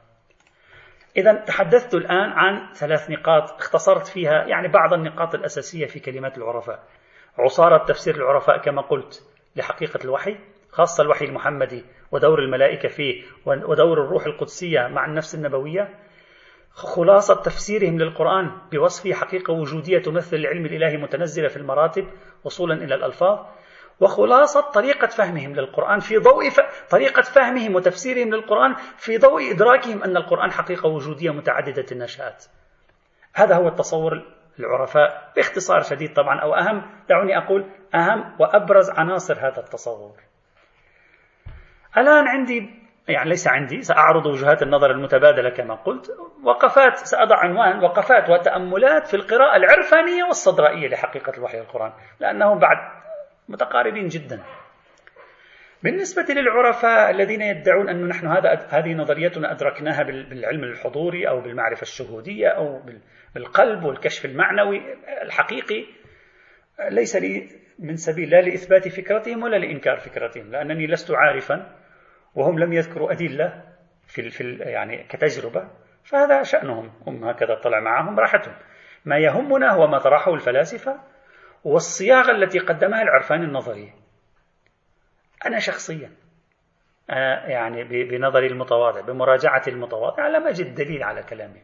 إذا 1.17 1.33
تحدثت 1.33 1.93
الآن 1.93 2.29
عن 2.29 2.73
ثلاث 2.73 3.09
نقاط 3.09 3.51
اختصرت 3.51 4.07
فيها 4.07 4.45
يعني 4.47 4.67
بعض 4.67 4.93
النقاط 4.93 5.35
الأساسية 5.35 5.85
في 5.85 5.99
كلمات 5.99 6.37
العرفاء. 6.37 6.83
عصارة 7.39 7.85
تفسير 7.85 8.15
العرفاء 8.15 8.57
كما 8.57 8.81
قلت 8.81 9.23
لحقيقة 9.55 9.99
الوحي 10.05 10.37
خاصة 10.69 11.03
الوحي 11.03 11.25
المحمدي 11.25 11.85
ودور 12.11 12.39
الملائكة 12.39 12.89
فيه 12.89 13.23
ودور 13.45 14.03
الروح 14.03 14.25
القدسية 14.25 14.87
مع 14.87 15.05
النفس 15.05 15.35
النبوية. 15.35 15.89
خلاصة 16.73 17.41
تفسيرهم 17.41 17.99
للقرآن 17.99 18.51
بوصفه 18.71 19.13
حقيقة 19.13 19.53
وجودية 19.53 19.99
تمثل 19.99 20.35
العلم 20.35 20.65
الإلهي 20.65 20.97
متنزلة 20.97 21.47
في 21.47 21.57
المراتب 21.57 22.07
وصولا 22.43 22.73
إلى 22.73 22.95
الألفاظ 22.95 23.39
وخلاصة 23.99 24.61
طريقة 24.61 25.07
فهمهم 25.07 25.55
للقرآن 25.55 25.99
في 25.99 26.17
ضوء 26.17 26.49
ف... 26.49 26.59
طريقة 26.89 27.21
فهمهم 27.21 27.75
وتفسيرهم 27.75 28.33
للقرآن 28.33 28.75
في 28.97 29.17
ضوء 29.17 29.51
إدراكهم 29.51 30.03
أن 30.03 30.17
القرآن 30.17 30.51
حقيقة 30.51 30.89
وجودية 30.89 31.31
متعددة 31.31 31.85
النشآت. 31.91 32.45
هذا 33.33 33.55
هو 33.55 33.67
التصور 33.67 34.25
العرفاء 34.59 35.31
باختصار 35.35 35.81
شديد 35.81 36.13
طبعا 36.13 36.39
أو 36.39 36.55
أهم 36.55 36.81
دعوني 37.09 37.37
أقول 37.37 37.65
أهم 37.95 38.35
وأبرز 38.39 38.89
عناصر 38.89 39.39
هذا 39.39 39.59
التصور. 39.59 40.17
الآن 41.97 42.27
عندي 42.27 42.80
يعني 43.11 43.29
ليس 43.29 43.47
عندي 43.47 43.81
سأعرض 43.81 44.25
وجهات 44.25 44.61
النظر 44.61 44.91
المتبادلة 44.91 45.49
كما 45.49 45.75
قلت. 45.75 46.11
وقفات 46.43 46.97
سأضع 46.97 47.35
عنوان 47.37 47.83
وقفات 47.83 48.29
وتأملات 48.29 49.07
في 49.07 49.13
القراءة 49.13 49.55
العرفانية 49.55 50.23
والصدرائية 50.23 50.87
لحقيقة 50.87 51.33
الوحي 51.37 51.59
القرآن 51.59 51.91
لأنهم 52.19 52.59
بعد 52.59 52.77
متقاربين 53.49 54.07
جدا. 54.07 54.43
بالنسبة 55.83 56.33
للعرفاء 56.33 57.11
الذين 57.11 57.41
يدعون 57.41 57.89
أن 57.89 58.07
نحن 58.07 58.27
هذا 58.27 58.67
هذه 58.69 58.93
نظريتنا 58.93 59.51
أدركناها 59.51 60.03
بالعلم 60.03 60.63
الحضوري 60.63 61.29
أو 61.29 61.41
بالمعرفة 61.41 61.81
الشهودية 61.81 62.47
أو 62.47 62.81
بالقلب 63.35 63.83
والكشف 63.83 64.25
المعنوي 64.25 64.81
الحقيقي 65.21 65.85
ليس 66.89 67.15
لي 67.15 67.47
من 67.79 67.95
سبيل 67.95 68.29
لا 68.29 68.41
لإثبات 68.41 68.87
فكرتهم 68.87 69.43
ولا 69.43 69.57
لإنكار 69.57 69.97
فكرتهم 69.97 70.51
لأنني 70.51 70.87
لست 70.87 71.11
عارفا. 71.11 71.80
وهم 72.35 72.59
لم 72.59 72.73
يذكروا 72.73 73.11
أدلة 73.11 73.63
في 74.07 74.29
في 74.29 74.57
يعني 74.59 75.03
كتجربة 75.03 75.69
فهذا 76.03 76.43
شأنهم. 76.43 76.91
هم 77.07 77.25
هكذا 77.25 77.55
طلع 77.55 77.79
معهم 77.79 78.19
راحتهم. 78.19 78.55
ما 79.05 79.17
يهمنا 79.17 79.71
هو 79.71 79.87
ما 79.87 79.99
طرحه 79.99 80.33
الفلاسفة 80.33 80.99
والصياغة 81.63 82.31
التي 82.31 82.59
قدمها 82.59 83.01
العرفان 83.01 83.43
النظري. 83.43 83.93
أنا 85.45 85.59
شخصيا 85.59 86.11
أنا 87.09 87.49
يعني 87.49 87.83
بنظري 87.83 88.47
المتواضع 88.47 89.01
بمراجعة 89.01 89.63
المتواضع 89.67 90.27
لم 90.27 90.47
أجد 90.47 90.75
دليل 90.75 91.03
على 91.03 91.23
كلامي. 91.23 91.61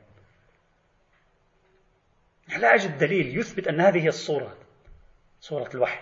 لا 2.60 2.74
أجد 2.74 2.98
دليل 2.98 3.38
يثبت 3.40 3.68
أن 3.68 3.82
هذه 3.82 4.08
الصورة 4.08 4.58
صورة 5.40 5.70
الوحي 5.76 6.00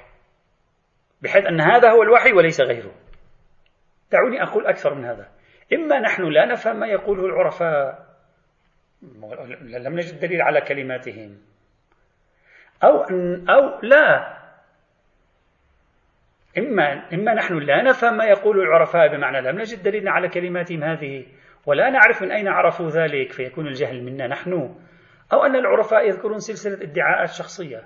بحيث 1.21 1.45
أن 1.45 1.61
هذا 1.61 1.91
هو 1.91 2.03
الوحي 2.03 2.33
وليس 2.33 2.61
غيره. 2.61 2.91
دعوني 4.11 4.43
أقول 4.43 4.67
أكثر 4.67 4.93
من 4.93 5.05
هذا. 5.05 5.27
إما 5.73 5.99
نحن 5.99 6.23
لا 6.23 6.45
نفهم 6.45 6.79
ما 6.79 6.87
يقوله 6.87 7.25
العرفاء. 7.25 8.05
لم 9.61 9.95
نجد 9.95 10.19
دليل 10.19 10.41
على 10.41 10.61
كلماتهم. 10.61 11.37
أو 12.83 13.03
أو 13.49 13.81
لا. 13.81 14.35
إما 16.57 17.13
إما 17.13 17.33
نحن 17.33 17.57
لا 17.57 17.81
نفهم 17.81 18.17
ما 18.17 18.25
يقول 18.25 18.59
العرفاء 18.59 19.07
بمعنى 19.07 19.41
لم 19.41 19.59
نجد 19.59 19.83
دليلا 19.83 20.11
على 20.11 20.29
كلماتهم 20.29 20.83
هذه 20.83 21.25
ولا 21.65 21.89
نعرف 21.89 22.21
من 22.21 22.31
أين 22.31 22.47
عرفوا 22.47 22.89
ذلك 22.89 23.31
فيكون 23.31 23.67
الجهل 23.67 24.03
منا 24.03 24.27
نحن. 24.27 24.75
أو 25.33 25.45
أن 25.45 25.55
العرفاء 25.55 26.07
يذكرون 26.07 26.39
سلسلة 26.39 26.83
ادعاءات 26.83 27.29
شخصية. 27.29 27.83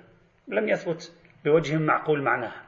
لم 0.48 0.68
يثبت 0.68 1.12
بوجه 1.44 1.76
معقول 1.76 2.22
معناها. 2.22 2.62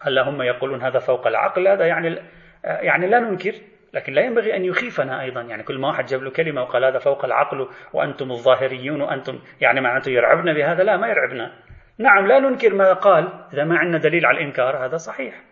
هل 0.00 0.18
هم 0.18 0.42
يقولون 0.42 0.82
هذا 0.82 0.98
فوق 0.98 1.26
العقل 1.26 1.68
هذا 1.68 1.86
يعني 1.86 2.22
يعني 2.64 3.06
لا 3.06 3.20
ننكر 3.20 3.54
لكن 3.92 4.12
لا 4.12 4.22
ينبغي 4.22 4.56
أن 4.56 4.64
يخيفنا 4.64 5.22
أيضا. 5.22 5.40
يعني 5.40 5.62
كل 5.62 5.78
ما 5.78 5.88
واحد 5.88 6.06
جاب 6.06 6.22
له 6.22 6.30
كلمة 6.30 6.62
وقال 6.62 6.84
هذا 6.84 6.98
فوق 6.98 7.24
العقل 7.24 7.68
وأنتم 7.92 8.30
الظاهريون 8.30 9.00
وأنتم 9.00 9.38
يعني 9.60 9.80
معناته 9.80 10.10
يرعبنا 10.10 10.52
بهذا 10.52 10.82
لا 10.82 10.96
ما 10.96 11.08
يرعبنا. 11.08 11.52
نعم 11.98 12.26
لا 12.26 12.38
ننكر 12.38 12.74
ما 12.74 12.92
قال 12.92 13.44
إذا 13.52 13.64
ما 13.64 13.78
عندنا 13.78 13.98
دليل 13.98 14.26
على 14.26 14.38
الإنكار 14.38 14.86
هذا 14.86 14.96
صحيح. 14.96 15.42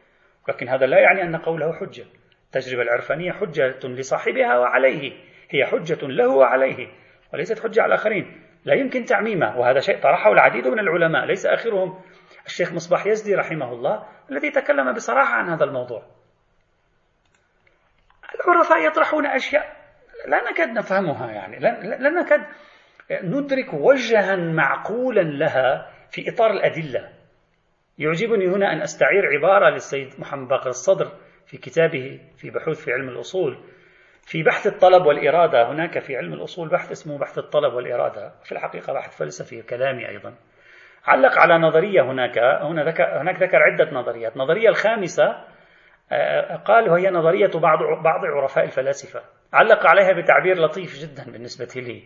لكن 0.49 0.69
هذا 0.69 0.87
لا 0.87 0.99
يعني 0.99 1.23
أن 1.23 1.37
قوله 1.37 1.73
حجة. 1.73 2.05
التجربة 2.47 2.83
العرفانية 2.83 3.33
حجة 3.33 3.79
لصاحبها 3.85 4.59
وعليه 4.59 5.13
هي 5.51 5.67
حجة 5.67 6.07
له 6.07 6.29
وعليه 6.29 6.89
وليست 7.33 7.63
حجة 7.63 7.83
على 7.83 7.95
الآخرين. 7.95 8.41
لا 8.65 8.75
يمكن 8.75 9.05
تعميمه 9.05 9.59
وهذا 9.59 9.81
شيء 9.81 9.99
طرحه 9.99 10.33
العديد 10.33 10.69
من 10.69 10.79
العلماء 10.79 11.25
ليس 11.25 11.47
آخرهم. 11.47 12.01
الشيخ 12.47 12.73
مصباح 12.73 13.07
يزدي 13.07 13.35
رحمه 13.35 13.73
الله 13.73 14.03
الذي 14.31 14.51
تكلم 14.51 14.93
بصراحة 14.93 15.35
عن 15.35 15.49
هذا 15.49 15.65
الموضوع. 15.65 16.03
العرفاء 18.35 18.87
يطرحون 18.87 19.27
أشياء 19.27 19.77
لا 20.29 20.51
نكاد 20.51 20.69
نفهمها 20.69 21.31
يعني. 21.31 21.59
لا 21.59 22.11
نكاد 22.11 22.41
ندرك 23.11 23.75
وجها 23.75 24.37
معقولا 24.37 25.21
لها 25.21 25.91
في 26.11 26.31
إطار 26.31 26.51
الأدلة. 26.51 27.09
يعجبني 27.99 28.47
هنا 28.47 28.73
أن 28.73 28.83
أستعير 28.83 29.27
عبارة 29.27 29.71
للسيد 29.71 30.21
محمد 30.21 30.49
باقر 30.49 30.69
الصدر 30.69 31.13
في 31.47 31.57
كتابه 31.59 32.21
في 32.37 32.51
بحوث 32.51 32.85
في 32.85 32.93
علم 32.93 33.09
الأصول. 33.09 33.59
في 34.23 34.43
بحث 34.43 34.67
الطلب 34.67 35.07
والإرادة 35.07 35.73
هناك 35.73 35.99
في 35.99 36.17
علم 36.17 36.33
الأصول 36.33 36.69
بحث 36.69 36.91
اسمه 36.91 37.19
بحث 37.19 37.39
الطلب 37.39 37.75
والإرادة. 37.75 38.33
في 38.45 38.53
الحقيقة 38.53 38.93
بحث 38.93 39.19
فلسفي 39.19 39.63
كلامي 39.63 40.09
أيضا. 40.09 40.35
علق 41.05 41.39
على 41.39 41.59
نظرية 41.59 42.03
هناك. 42.03 42.39
هنا 42.39 42.83
هناك 43.21 43.43
ذكر 43.43 43.63
عدة 43.63 43.91
نظريات. 43.93 44.37
النظرية 44.37 44.69
الخامسة 44.69 45.45
قال 46.65 46.91
وهي 46.91 47.11
نظرية 47.11 47.51
بعض 47.55 47.79
بعض 48.03 48.25
عرفاء 48.25 48.65
الفلاسفة. 48.65 49.23
علق 49.53 49.87
عليها 49.87 50.13
بتعبير 50.13 50.59
لطيف 50.59 50.99
جدا 50.99 51.33
بالنسبة 51.33 51.81
لي. 51.81 52.03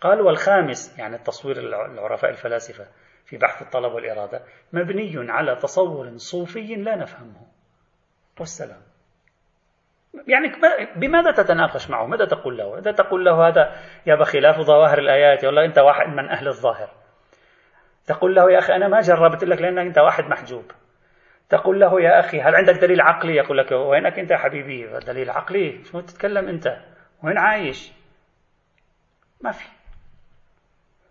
قال 0.00 0.20
والخامس 0.20 0.98
يعني 0.98 1.16
التصوير 1.16 1.58
العرفاء 1.58 2.30
الفلاسفة 2.30 2.86
في 3.24 3.36
بحث 3.36 3.62
الطلب 3.62 3.92
والإرادة 3.92 4.42
مبني 4.72 5.32
على 5.32 5.56
تصور 5.56 6.16
صوفي 6.16 6.74
لا 6.74 6.96
نفهمه. 6.96 7.46
والسلام. 8.40 8.80
يعني 10.28 10.52
بماذا 10.96 11.30
تتناقش 11.30 11.90
معه؟ 11.90 12.06
ماذا 12.06 12.24
تقول 12.24 12.58
له؟ 12.58 12.78
إذا 12.78 12.92
تقول 12.92 13.24
له 13.24 13.48
هذا 13.48 13.76
يا 14.06 14.14
بخلاف 14.14 14.60
ظواهر 14.60 14.98
الآيات 14.98 15.44
والله 15.44 15.64
أنت 15.64 15.78
واحد 15.78 16.08
من 16.08 16.28
أهل 16.28 16.48
الظاهر. 16.48 16.90
تقول 18.06 18.34
له 18.34 18.52
يا 18.52 18.58
أخي 18.58 18.76
أنا 18.76 18.88
ما 18.88 19.00
جربت 19.00 19.44
لك 19.44 19.62
لأنك 19.62 19.86
أنت 19.86 19.98
واحد 19.98 20.24
محجوب. 20.24 20.64
تقول 21.48 21.80
له 21.80 22.00
يا 22.00 22.20
أخي 22.20 22.40
هل 22.40 22.54
عندك 22.54 22.74
دليل 22.74 23.00
عقلي؟ 23.00 23.36
يقول 23.36 23.58
لك 23.58 23.72
وينك 23.72 24.18
أنت 24.18 24.30
يا 24.30 24.36
حبيبي؟ 24.36 24.86
دليل 25.06 25.30
عقلي. 25.30 25.84
شو 25.84 26.00
تتكلم 26.00 26.48
أنت؟ 26.48 26.76
وين 27.24 27.38
عايش؟ 27.38 27.92
ما 29.40 29.50
في. 29.50 29.68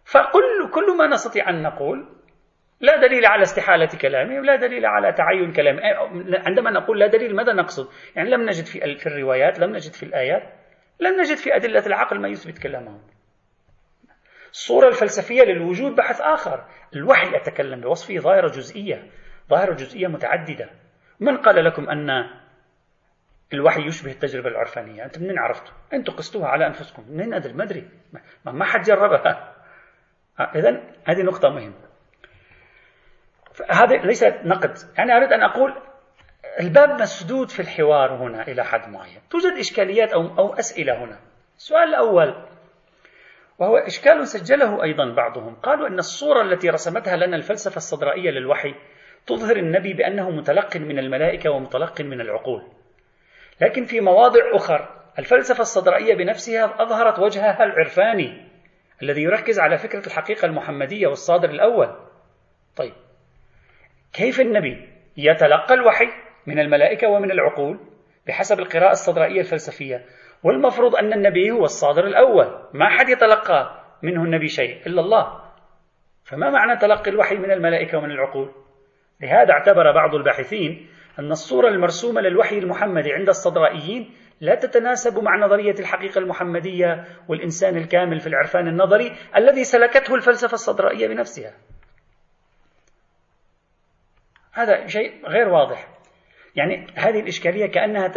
فكل 0.05 0.71
كل 0.73 0.97
ما 0.97 1.07
نستطيع 1.07 1.49
أن 1.49 1.61
نقول 1.61 2.07
لا 2.81 3.01
دليل 3.07 3.25
على 3.25 3.41
استحالة 3.41 3.89
كلامه 4.01 4.39
ولا 4.39 4.55
دليل 4.55 4.85
على 4.85 5.13
تعين 5.13 5.53
كلامه 5.53 5.81
عندما 6.47 6.71
نقول 6.71 6.99
لا 6.99 7.07
دليل 7.07 7.35
ماذا 7.35 7.53
نقصد؟ 7.53 7.87
يعني 8.15 8.29
لم 8.29 8.41
نجد 8.41 8.65
في, 8.65 9.07
الروايات 9.07 9.59
لم 9.59 9.75
نجد 9.75 9.93
في 9.93 10.03
الآيات 10.03 10.43
لم 10.99 11.19
نجد 11.19 11.37
في 11.37 11.55
أدلة 11.55 11.85
العقل 11.85 12.19
ما 12.21 12.27
يثبت 12.27 12.59
كلامهم. 12.59 13.01
الصورة 14.51 14.87
الفلسفية 14.87 15.43
للوجود 15.43 15.95
بحث 15.95 16.21
آخر. 16.21 16.65
الوحي 16.95 17.35
يتكلم 17.35 17.81
بوصفه 17.81 18.17
ظاهرة 18.17 18.47
جزئية. 18.47 19.11
ظاهرة 19.49 19.73
جزئية 19.73 20.07
متعددة. 20.07 20.69
من 21.19 21.37
قال 21.37 21.65
لكم 21.65 21.89
أن 21.89 22.09
الوحي 23.53 23.87
يشبه 23.87 24.11
التجربة 24.11 24.49
العرفانية؟ 24.49 25.05
أنتم 25.05 25.23
منين 25.23 25.39
عرفتوا؟ 25.39 25.73
أنتم 25.93 26.13
قستوها 26.13 26.47
على 26.47 26.67
أنفسكم. 26.67 27.05
منين 27.09 27.33
أدري 27.33 27.53
ما 27.53 27.63
أدري. 27.63 27.89
ما 28.45 28.65
حد 28.65 28.81
جربها. 28.81 29.55
إذا 30.39 30.81
هذه 31.05 31.21
نقطة 31.21 31.49
مهمة. 31.49 31.87
هذا 33.69 33.95
ليس 33.95 34.23
نقد. 34.23 34.77
يعني 34.97 35.17
أريد 35.17 35.33
أن 35.33 35.43
أقول 35.43 35.73
الباب 36.59 37.01
مسدود 37.01 37.49
في 37.49 37.59
الحوار 37.59 38.13
هنا 38.13 38.47
إلى 38.47 38.63
حد 38.63 38.89
معين. 38.89 39.21
توجد 39.29 39.57
إشكاليات 39.59 40.13
أو, 40.13 40.21
أو 40.21 40.53
أسئلة 40.53 41.03
هنا. 41.03 41.19
السؤال 41.57 41.89
الأول. 41.89 42.47
وهو 43.59 43.77
إشكال 43.77 44.27
سجله 44.27 44.83
أيضا 44.83 45.13
بعضهم. 45.13 45.55
قالوا 45.55 45.87
أن 45.87 45.99
الصورة 45.99 46.41
التي 46.41 46.69
رسمتها 46.69 47.17
لنا 47.17 47.35
الفلسفة 47.35 47.77
الصدرائية 47.77 48.31
للوحي 48.31 48.75
تظهر 49.27 49.55
النبي 49.55 49.93
بأنه 49.93 50.29
متلق 50.29 50.77
من 50.77 50.99
الملائكة 50.99 51.49
ومتلق 51.51 52.01
من 52.01 52.21
العقول. 52.21 52.63
لكن 53.61 53.85
في 53.85 54.01
مواضع 54.01 54.39
أخر 54.53 54.89
الفلسفة 55.19 55.61
الصدرائية 55.61 56.15
بنفسها 56.15 56.81
أظهرت 56.81 57.19
وجهها 57.19 57.63
العرفاني 57.63 58.47
الذي 59.01 59.21
يركز 59.21 59.59
على 59.59 59.77
فكرة 59.77 60.07
الحقيقة 60.07 60.45
المحمدية 60.45 61.07
والصادر 61.07 61.49
الأول. 61.49 61.95
طيب 62.75 62.93
كيف 64.13 64.41
النبي 64.41 64.89
يتلقى 65.17 65.73
الوحي 65.73 66.07
من 66.47 66.59
الملائكة 66.59 67.07
ومن 67.07 67.31
العقول؟ 67.31 67.79
بحسب 68.27 68.59
القراءة 68.59 68.91
الصدرائية 68.91 69.39
الفلسفية. 69.39 70.05
والمفروض 70.43 70.95
أن 70.95 71.13
النبي 71.13 71.51
هو 71.51 71.63
الصادر 71.63 72.07
الأول. 72.07 72.59
ما 72.73 72.89
حد 72.89 73.09
يتلقى 73.09 73.83
منه 74.03 74.23
النبي 74.23 74.47
شيء 74.47 74.87
إلا 74.87 75.01
الله. 75.01 75.41
فما 76.23 76.49
معنى 76.49 76.79
تلقي 76.79 77.11
الوحي 77.11 77.35
من 77.35 77.51
الملائكة 77.51 77.97
ومن 77.97 78.11
العقول؟ 78.11 78.66
لهذا 79.21 79.51
اعتبر 79.51 79.91
بعض 79.91 80.15
الباحثين 80.15 80.89
أن 81.19 81.31
الصورة 81.31 81.67
المرسومة 81.67 82.21
للوحي 82.21 82.57
المحمدي 82.57 83.13
عند 83.13 83.29
الصدرائيين 83.29 84.13
لا 84.41 84.55
تتناسب 84.55 85.23
مع 85.23 85.37
نظرية 85.37 85.75
الحقيقة 85.79 86.19
المحمدية 86.19 87.05
والإنسان 87.27 87.77
الكامل 87.77 88.19
في 88.19 88.27
العرفان 88.27 88.67
النظري 88.67 89.15
الذي 89.35 89.63
سلكته 89.63 90.15
الفلسفة 90.15 90.53
الصدرائية 90.53 91.07
بنفسها. 91.07 91.53
هذا 94.53 94.87
شيء 94.87 95.27
غير 95.27 95.49
واضح. 95.49 95.87
يعني 96.55 96.87
هذه 96.95 97.19
الإشكالية 97.19 97.65
كأنها 97.65 98.07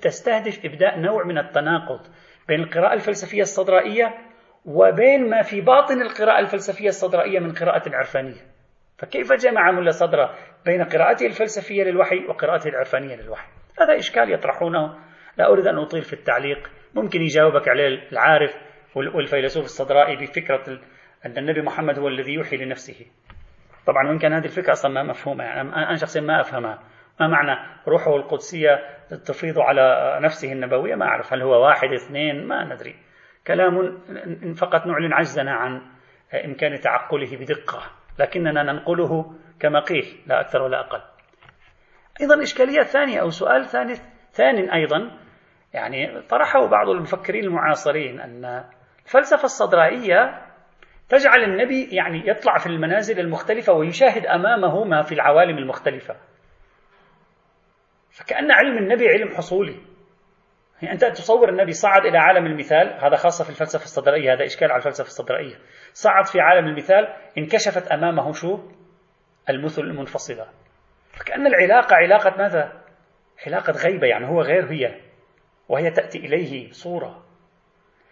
تستهدف 0.00 0.64
إبداء 0.64 0.98
نوع 1.00 1.24
من 1.24 1.38
التناقض 1.38 2.00
بين 2.48 2.60
القراءة 2.60 2.94
الفلسفية 2.94 3.42
الصدرائية 3.42 4.14
وبين 4.64 5.30
ما 5.30 5.42
في 5.42 5.60
باطن 5.60 6.02
القراءة 6.02 6.40
الفلسفية 6.40 6.88
الصدرائية 6.88 7.38
من 7.38 7.52
قراءة 7.52 7.96
عرفانية 7.96 8.51
فكيف 9.02 9.32
جمع 9.32 9.70
ملا 9.70 9.90
صدر 9.90 10.30
بين 10.64 10.84
قراءته 10.84 11.26
الفلسفية 11.26 11.84
للوحي 11.84 12.26
وقراءته 12.28 12.68
العرفانية 12.68 13.16
للوحي؟ 13.16 13.48
هذا 13.80 13.96
إشكال 13.96 14.32
يطرحونه. 14.32 14.98
لا 15.38 15.52
أريد 15.52 15.66
أن 15.66 15.78
أطيل 15.78 16.02
في 16.02 16.12
التعليق. 16.12 16.70
ممكن 16.94 17.22
يجاوبك 17.22 17.68
عليه 17.68 18.08
العارف 18.12 18.50
والفيلسوف 18.94 19.64
الصدرائي 19.64 20.16
بفكرة 20.16 20.80
أن 21.26 21.38
النبي 21.38 21.62
محمد 21.62 21.98
هو 21.98 22.08
الذي 22.08 22.32
يوحي 22.32 22.56
لنفسه. 22.56 23.06
طبعا 23.86 24.08
وإن 24.08 24.18
كان 24.18 24.32
هذه 24.32 24.44
الفكرة 24.44 24.72
أصلا 24.72 24.92
ما 24.92 25.02
مفهومة. 25.02 25.44
يعني 25.44 25.60
أنا 25.60 25.96
شخصيا 25.96 26.20
ما 26.20 26.40
أفهمها. 26.40 26.78
ما 27.20 27.28
معنى 27.28 27.80
روحه 27.88 28.16
القدسية 28.16 28.80
تفيض 29.26 29.58
على 29.58 30.18
نفسه 30.22 30.52
النبوية؟ 30.52 30.94
ما 30.94 31.06
أعرف. 31.06 31.32
هل 31.32 31.42
هو 31.42 31.66
واحد 31.66 31.88
اثنين؟ 31.92 32.46
ما 32.46 32.64
ندري. 32.64 32.94
كلام 33.46 33.98
فقط 34.54 34.86
نعلن 34.86 35.12
عجزنا 35.12 35.52
عن 35.52 35.82
إمكان 36.44 36.80
تعقله 36.80 37.36
بدقة. 37.36 38.01
لكننا 38.22 38.62
ننقله 38.62 39.32
كما 39.60 39.80
قيل 39.80 40.22
لا 40.26 40.40
أكثر 40.40 40.62
ولا 40.62 40.80
أقل. 40.80 41.00
أيضا 42.20 42.42
إشكالية 42.42 42.82
ثانية 42.82 43.20
أو 43.20 43.30
سؤال 43.30 43.64
ثاني 43.64 43.94
ثان 44.32 44.70
أيضا 44.70 45.18
يعني 45.72 46.20
طرحه 46.20 46.66
بعض 46.66 46.88
المفكرين 46.88 47.44
المعاصرين 47.44 48.20
أن 48.20 48.64
الفلسفة 49.04 49.44
الصدرائية 49.44 50.42
تجعل 51.08 51.42
النبي 51.44 51.96
يعني 51.96 52.28
يطلع 52.28 52.58
في 52.58 52.66
المنازل 52.66 53.20
المختلفة 53.20 53.72
ويشاهد 53.72 54.26
أمامه 54.26 54.84
ما 54.84 55.02
في 55.02 55.12
العوالم 55.12 55.58
المختلفة. 55.58 56.16
فكأن 58.10 58.50
علم 58.50 58.78
النبي 58.78 59.08
علم 59.08 59.28
حصولي. 59.36 59.91
يعني 60.82 60.94
أنت 60.94 61.04
تصور 61.04 61.48
النبي 61.48 61.72
صعد 61.72 62.06
إلى 62.06 62.18
عالم 62.18 62.46
المثال 62.46 63.04
هذا 63.04 63.16
خاصة 63.16 63.44
في 63.44 63.50
الفلسفة 63.50 63.84
الصدرائية 63.84 64.34
هذا 64.34 64.44
إشكال 64.44 64.70
على 64.70 64.78
الفلسفة 64.78 65.06
الصدرائية. 65.06 65.54
صعد 65.92 66.26
في 66.26 66.40
عالم 66.40 66.66
المثال 66.66 67.08
انكشفت 67.38 67.92
أمامه 67.92 68.32
شو؟ 68.32 68.58
المثل 69.50 69.82
المنفصلة. 69.82 70.48
فكأن 71.12 71.46
العلاقة 71.46 71.96
علاقة 71.96 72.36
ماذا؟ 72.38 72.72
علاقة 73.46 73.72
غيبة 73.72 74.06
يعني 74.06 74.28
هو 74.28 74.42
غير 74.42 74.72
هي 74.72 75.00
وهي 75.68 75.90
تأتي 75.90 76.18
إليه 76.18 76.70
صورة. 76.70 77.24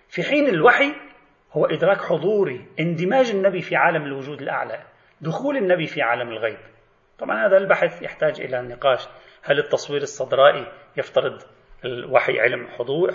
في 0.09 0.23
حين 0.23 0.49
الوحي 0.49 0.95
هو 1.53 1.67
إدراك 1.67 2.01
حضوري 2.01 2.67
اندماج 2.81 3.31
النبي 3.31 3.61
في 3.61 3.77
عالم 3.77 4.03
الوجود 4.03 4.43
الأعلى 4.43 4.83
دخول 5.21 5.57
النبي 5.57 5.87
في 5.87 6.03
عالم 6.03 6.29
الغيب. 6.29 6.59
طبعا 7.19 7.47
هذا 7.47 7.57
البحث 7.57 8.03
يحتاج 8.03 8.41
إلى 8.41 8.63
نقاش. 8.63 9.09
هل 9.43 9.59
التصوير 9.59 10.03
الصدرائي 10.03 10.67
يفترض 10.97 11.43
الوحي 11.85 12.41
علم 12.41 12.67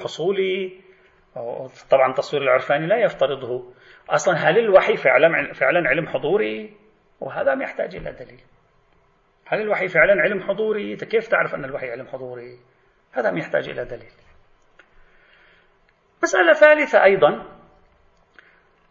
حصولي. 0.04 0.82
طبعا 1.90 2.10
التصوير 2.10 2.44
العرفاني 2.44 2.88
لا 2.88 2.98
يفترضه. 2.98 3.74
أصلا 4.10 4.36
هل 4.36 4.58
الوحي 4.58 4.96
فعلا 4.96 5.54
فعلا 5.54 5.90
علم 5.90 6.08
حضوري؟ 6.08 6.78
وهذا 7.20 7.56
ما 7.56 7.64
يحتاج 7.64 7.96
إلى 7.96 8.12
دليل. 8.12 8.42
هل 9.48 9.62
الوحي 9.62 9.88
فعلا 9.88 10.22
علم 10.22 10.44
حضوري؟ 10.44 10.96
كيف 10.96 11.28
تعرف 11.28 11.56
أن 11.56 11.66
الوحي 11.66 11.92
علم 11.92 12.08
حضوري؟ 12.08 12.60
هذا 13.12 13.32
ما 13.32 13.40
يحتاج 13.40 13.70
إلى 13.70 13.86
دليل. 13.86 14.12
مسألة 16.24 16.54
ثالثة 16.54 17.04
أيضا. 17.04 17.46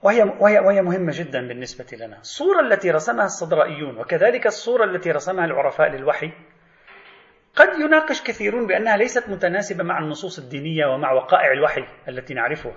وهي, 0.03 0.23
وهي, 0.23 0.59
وهي 0.59 0.83
مهمة 0.83 1.13
جدا 1.15 1.49
بالنسبة 1.49 2.07
لنا. 2.07 2.19
الصورة 2.19 2.61
التي 2.61 2.91
رسمها 2.91 3.25
الصدرائيون 3.25 3.99
وكذلك 3.99 4.47
الصورة 4.47 4.85
التي 4.85 5.11
رسمها 5.11 5.45
العرفاء 5.45 5.89
للوحي 5.89 6.33
قد 7.57 7.69
يناقش 7.81 8.23
كثيرون 8.23 8.67
بأنها 8.67 8.97
ليست 8.97 9.29
متناسبة 9.29 9.85
مع 9.85 9.99
النصوص 9.99 10.39
الدينية 10.39 10.87
ومع 10.87 11.13
وقائع 11.13 11.53
الوحي 11.53 11.85
التي 12.09 12.35
نعرفها 12.35 12.73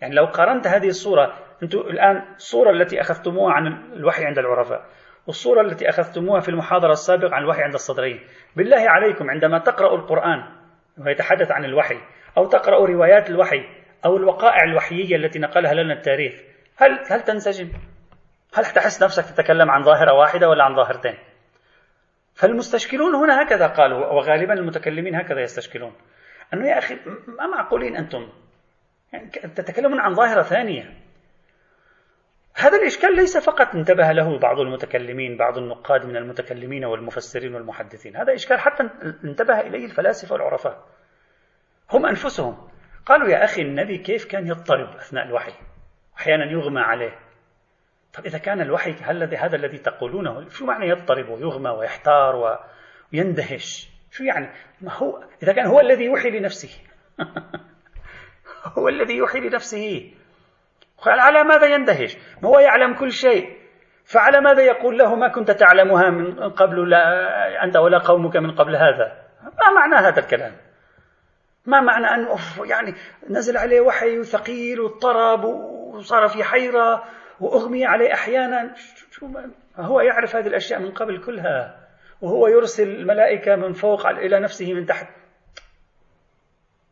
يعني 0.00 0.14
لو 0.14 0.24
قارنت 0.24 0.66
هذه 0.66 0.88
الصورة 0.88 1.34
أنتم 1.62 1.78
الآن 1.78 2.22
الصورة 2.34 2.70
التي 2.70 3.00
أخذتموها 3.00 3.52
عن 3.52 3.66
الوحي 3.92 4.24
عند 4.24 4.38
العرفاء 4.38 4.86
والصورة 5.26 5.60
التي 5.60 5.88
أخذتموها 5.88 6.40
في 6.40 6.48
المحاضرة 6.48 6.92
السابقة 6.92 7.34
عن 7.34 7.42
الوحي 7.42 7.62
عند 7.62 7.74
الصدرين 7.74 8.20
بالله 8.56 8.90
عليكم 8.90 9.30
عندما 9.30 9.58
تقرأوا 9.58 9.96
القرآن 9.96 10.42
ويتحدث 11.06 11.50
عن 11.50 11.64
الوحي 11.64 11.98
أو 12.36 12.46
تقرأوا 12.46 12.86
روايات 12.86 13.30
الوحي 13.30 13.64
أو 14.04 14.16
الوقائع 14.16 14.64
الوحيية 14.64 15.16
التي 15.16 15.38
نقلها 15.38 15.74
لنا 15.74 15.94
التاريخ 15.94 16.34
هل 16.76 16.98
هل 17.10 17.20
تنسجم؟ 17.20 17.72
هل 18.54 18.64
تحس 18.64 19.02
نفسك 19.02 19.24
تتكلم 19.34 19.70
عن 19.70 19.82
ظاهرة 19.82 20.12
واحدة 20.12 20.48
ولا 20.48 20.64
عن 20.64 20.76
ظاهرتين؟ 20.76 21.14
فالمستشكلون 22.36 23.14
هنا 23.14 23.42
هكذا 23.42 23.66
قالوا 23.66 24.06
وغالبا 24.06 24.54
المتكلمين 24.54 25.14
هكذا 25.14 25.40
يستشكلون. 25.40 25.92
أنه 26.54 26.68
يا 26.68 26.78
أخي 26.78 26.94
ما 27.26 27.46
معقولين 27.46 27.96
أنتم؟ 27.96 28.28
يعني 29.12 29.30
تتكلمون 29.30 30.00
عن 30.00 30.14
ظاهرة 30.14 30.42
ثانية. 30.42 30.96
هذا 32.56 32.76
الإشكال 32.76 33.16
ليس 33.16 33.36
فقط 33.36 33.74
انتبه 33.74 34.12
له 34.12 34.38
بعض 34.38 34.60
المتكلمين 34.60 35.36
بعض 35.36 35.58
النقاد 35.58 36.06
من 36.06 36.16
المتكلمين 36.16 36.84
والمفسرين 36.84 37.54
والمحدثين. 37.54 38.16
هذا 38.16 38.34
إشكال 38.34 38.60
حتى 38.60 38.82
انتبه 39.24 39.60
إليه 39.60 39.84
الفلاسفة 39.84 40.32
والعرفاء. 40.32 40.84
هم 41.92 42.06
أنفسهم. 42.06 42.68
قالوا 43.06 43.28
يا 43.28 43.44
أخي 43.44 43.62
النبي 43.62 43.98
كيف 43.98 44.24
كان 44.24 44.46
يضطرب 44.46 44.96
أثناء 44.96 45.26
الوحي؟ 45.26 45.52
أحيانا 46.18 46.44
يغمى 46.52 46.80
عليه. 46.80 47.18
طب 48.16 48.26
إذا 48.26 48.38
كان 48.38 48.60
الوحي 48.60 48.92
هذا 49.36 49.56
الذي 49.56 49.78
تقولونه 49.78 50.48
شو 50.48 50.66
معنى 50.66 50.88
يضطرب 50.88 51.28
ويغمى 51.28 51.70
ويحتار 51.70 52.58
ويندهش؟ 53.12 53.88
شو 54.10 54.24
يعني؟ 54.24 54.50
ما 54.80 54.92
هو 54.92 55.22
إذا 55.42 55.52
كان 55.52 55.66
هو 55.66 55.80
الذي 55.80 56.04
يوحي 56.04 56.30
لنفسه. 56.30 56.68
هو 58.78 58.88
الذي 58.88 59.16
يوحي 59.16 59.40
لنفسه. 59.40 60.12
على 61.06 61.44
ماذا 61.44 61.66
يندهش؟ 61.66 62.16
ما 62.42 62.48
هو 62.48 62.58
يعلم 62.58 62.94
كل 62.94 63.12
شيء. 63.12 63.56
فعلى 64.04 64.40
ماذا 64.40 64.62
يقول 64.62 64.98
له 64.98 65.14
ما 65.14 65.28
كنت 65.28 65.50
تعلمها 65.50 66.10
من 66.10 66.50
قبل 66.50 66.90
لا 66.90 67.64
أنت 67.64 67.76
ولا 67.76 67.98
قومك 67.98 68.36
من 68.36 68.50
قبل 68.50 68.76
هذا؟ 68.76 69.26
ما 69.42 69.70
معنى 69.74 70.06
هذا 70.06 70.20
الكلام؟ 70.20 70.52
ما 71.66 71.80
معنى 71.80 72.06
أنه 72.06 72.36
يعني 72.64 72.94
نزل 73.30 73.56
عليه 73.56 73.80
وحي 73.80 74.22
ثقيل 74.22 74.80
واضطرب 74.80 75.44
وصار 75.44 76.28
في 76.28 76.44
حيرة 76.44 77.04
وأغمي 77.40 77.86
عليه 77.86 78.14
أحيانا. 78.14 78.74
هو 79.76 80.00
يعرف 80.00 80.36
هذه 80.36 80.46
الأشياء 80.46 80.80
من 80.80 80.90
قبل 80.90 81.24
كلها. 81.24 81.86
وهو 82.20 82.48
يرسل 82.48 82.88
الملائكة 82.88 83.56
من 83.56 83.72
فوق 83.72 84.06
إلى 84.06 84.40
نفسه 84.40 84.74
من 84.74 84.86
تحت. 84.86 85.06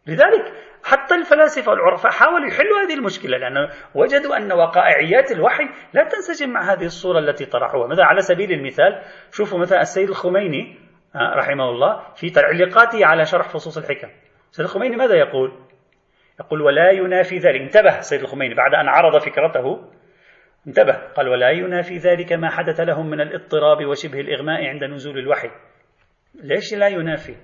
لذلك 0.07 0.53
حتى 0.85 1.15
الفلاسفة 1.15 1.71
والعرفاء 1.71 2.13
حاولوا 2.13 2.49
يحلوا 2.49 2.79
هذه 2.79 2.95
المشكلة 2.95 3.39
لأنه 3.39 3.69
وجدوا 3.95 4.37
أن 4.37 4.53
وقائعيات 4.53 5.33
الوحي 5.33 5.65
لا 5.93 6.09
تنسجم 6.09 6.51
مع 6.51 6.73
هذه 6.73 6.85
الصورة 6.85 7.19
التي 7.19 7.47
طرحوها. 7.47 7.87
مثلا 7.87 8.05
على 8.05 8.21
سبيل 8.21 8.53
المثال 8.53 9.03
شوفوا 9.33 9.59
مثلا 9.59 9.81
السيد 9.81 10.09
الخميني 10.09 10.79
آه، 11.15 11.35
رحمه 11.37 11.71
الله 11.71 12.03
في 12.15 12.31
تعليقاته 12.31 13.07
على 13.07 13.25
شرح 13.25 13.49
فصوص 13.49 13.79
الحكم. 13.79 14.09
السيد 14.51 14.65
الخميني 14.65 14.97
ماذا 14.97 15.15
يقول؟ 15.15 15.53
يقول 16.41 16.63
ولا 16.63 16.91
ينافي 16.91 17.39
ذلك. 17.39 17.61
انتبه 17.61 17.99
السيد 17.99 18.21
الخميني 18.21 18.55
بعد 18.55 18.75
أن 18.75 18.89
عرض 18.89 19.23
فكرته 19.23 19.85
انتبه. 20.67 20.93
قال 20.93 21.29
ولا 21.29 21.51
ينافي 21.51 21.97
ذلك 21.97 22.33
ما 22.33 22.51
حدث 22.51 22.81
لهم 22.81 23.11
من 23.11 23.21
الاضطراب 23.21 23.87
وشبه 23.87 24.21
الإغماء 24.21 24.65
عند 24.65 24.85
نزول 24.85 25.19
الوحي. 25.19 25.51
ليش 26.35 26.75
لا 26.75 26.89
ينافي؟ 26.89 27.37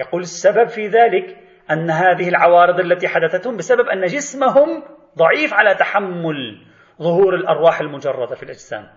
يقول 0.00 0.20
السبب 0.20 0.68
في 0.68 0.86
ذلك 0.86 1.36
أن 1.70 1.90
هذه 1.90 2.28
العوارض 2.28 2.80
التي 2.80 3.08
حدثتهم 3.08 3.56
بسبب 3.56 3.86
أن 3.88 4.04
جسمهم 4.04 4.82
ضعيف 5.18 5.54
على 5.54 5.74
تحمل 5.74 6.66
ظهور 7.02 7.34
الأرواح 7.34 7.80
المجردة 7.80 8.34
في 8.34 8.42
الأجسام. 8.42 8.88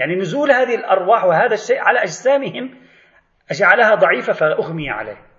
يعني 0.00 0.16
نزول 0.16 0.50
هذه 0.50 0.74
الأرواح 0.74 1.24
وهذا 1.24 1.54
الشيء 1.54 1.78
على 1.78 2.02
أجسامهم 2.02 2.74
جعلها 3.60 3.94
ضعيفة 3.94 4.32
فأغمي 4.32 4.90
عليه. 4.90 5.33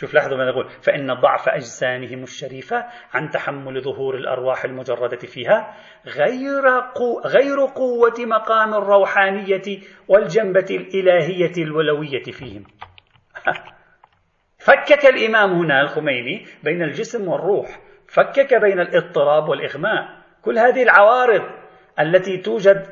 شوف 0.00 0.14
لاحظوا 0.14 0.38
ماذا 0.38 0.50
يقول 0.50 0.68
فإن 0.68 1.14
ضعف 1.14 1.48
أجسامهم 1.48 2.22
الشريفة 2.22 2.86
عن 3.14 3.30
تحمل 3.30 3.82
ظهور 3.82 4.16
الأرواح 4.16 4.64
المجردة 4.64 5.16
فيها 5.16 5.76
غير, 6.06 6.80
قو 6.94 7.20
غير 7.20 7.58
قوة 7.74 8.14
مقام 8.18 8.74
الروحانية 8.74 9.80
والجنبة 10.08 10.66
الإلهية 10.70 11.52
الولوية 11.58 12.22
فيهم. 12.22 12.64
فكك 14.66 15.06
الإمام 15.06 15.50
هنا 15.50 15.80
الخميني 15.80 16.46
بين 16.62 16.82
الجسم 16.82 17.28
والروح. 17.28 17.80
فكك 18.08 18.54
بين 18.54 18.80
الاضطراب 18.80 19.48
والإغماء. 19.48 20.08
كل 20.42 20.58
هذه 20.58 20.82
العوارض 20.82 21.42
التي 22.00 22.36
توجد 22.36 22.86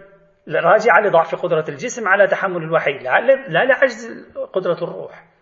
راجعة 0.49 1.01
لضعف 1.01 1.35
قدرة 1.35 1.65
الجسم 1.69 2.09
على 2.09 2.27
تحمل 2.27 2.63
الوحي 2.63 2.93
لا 2.93 3.65
لعجز 3.65 4.27
قدرة 4.53 4.85
الروح. 4.85 5.36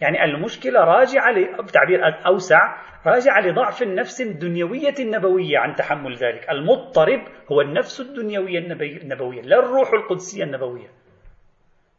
يعني 0.00 0.24
المشكلة 0.24 0.80
راجعة 0.80 1.62
بتعبير 1.62 2.00
أوسع 2.26 2.76
راجعة 3.06 3.40
لضعف 3.40 3.82
النفس 3.82 4.20
الدنيوية 4.20 4.94
النبوية 5.00 5.58
عن 5.58 5.74
تحمل 5.74 6.14
ذلك. 6.14 6.50
المضطرب 6.50 7.20
هو 7.52 7.60
النفس 7.60 8.00
الدنيوية 8.00 8.58
النبوية 9.02 9.40
لا 9.40 9.58
الروح 9.58 9.92
القدسية 9.92 10.44
النبوية. 10.44 10.88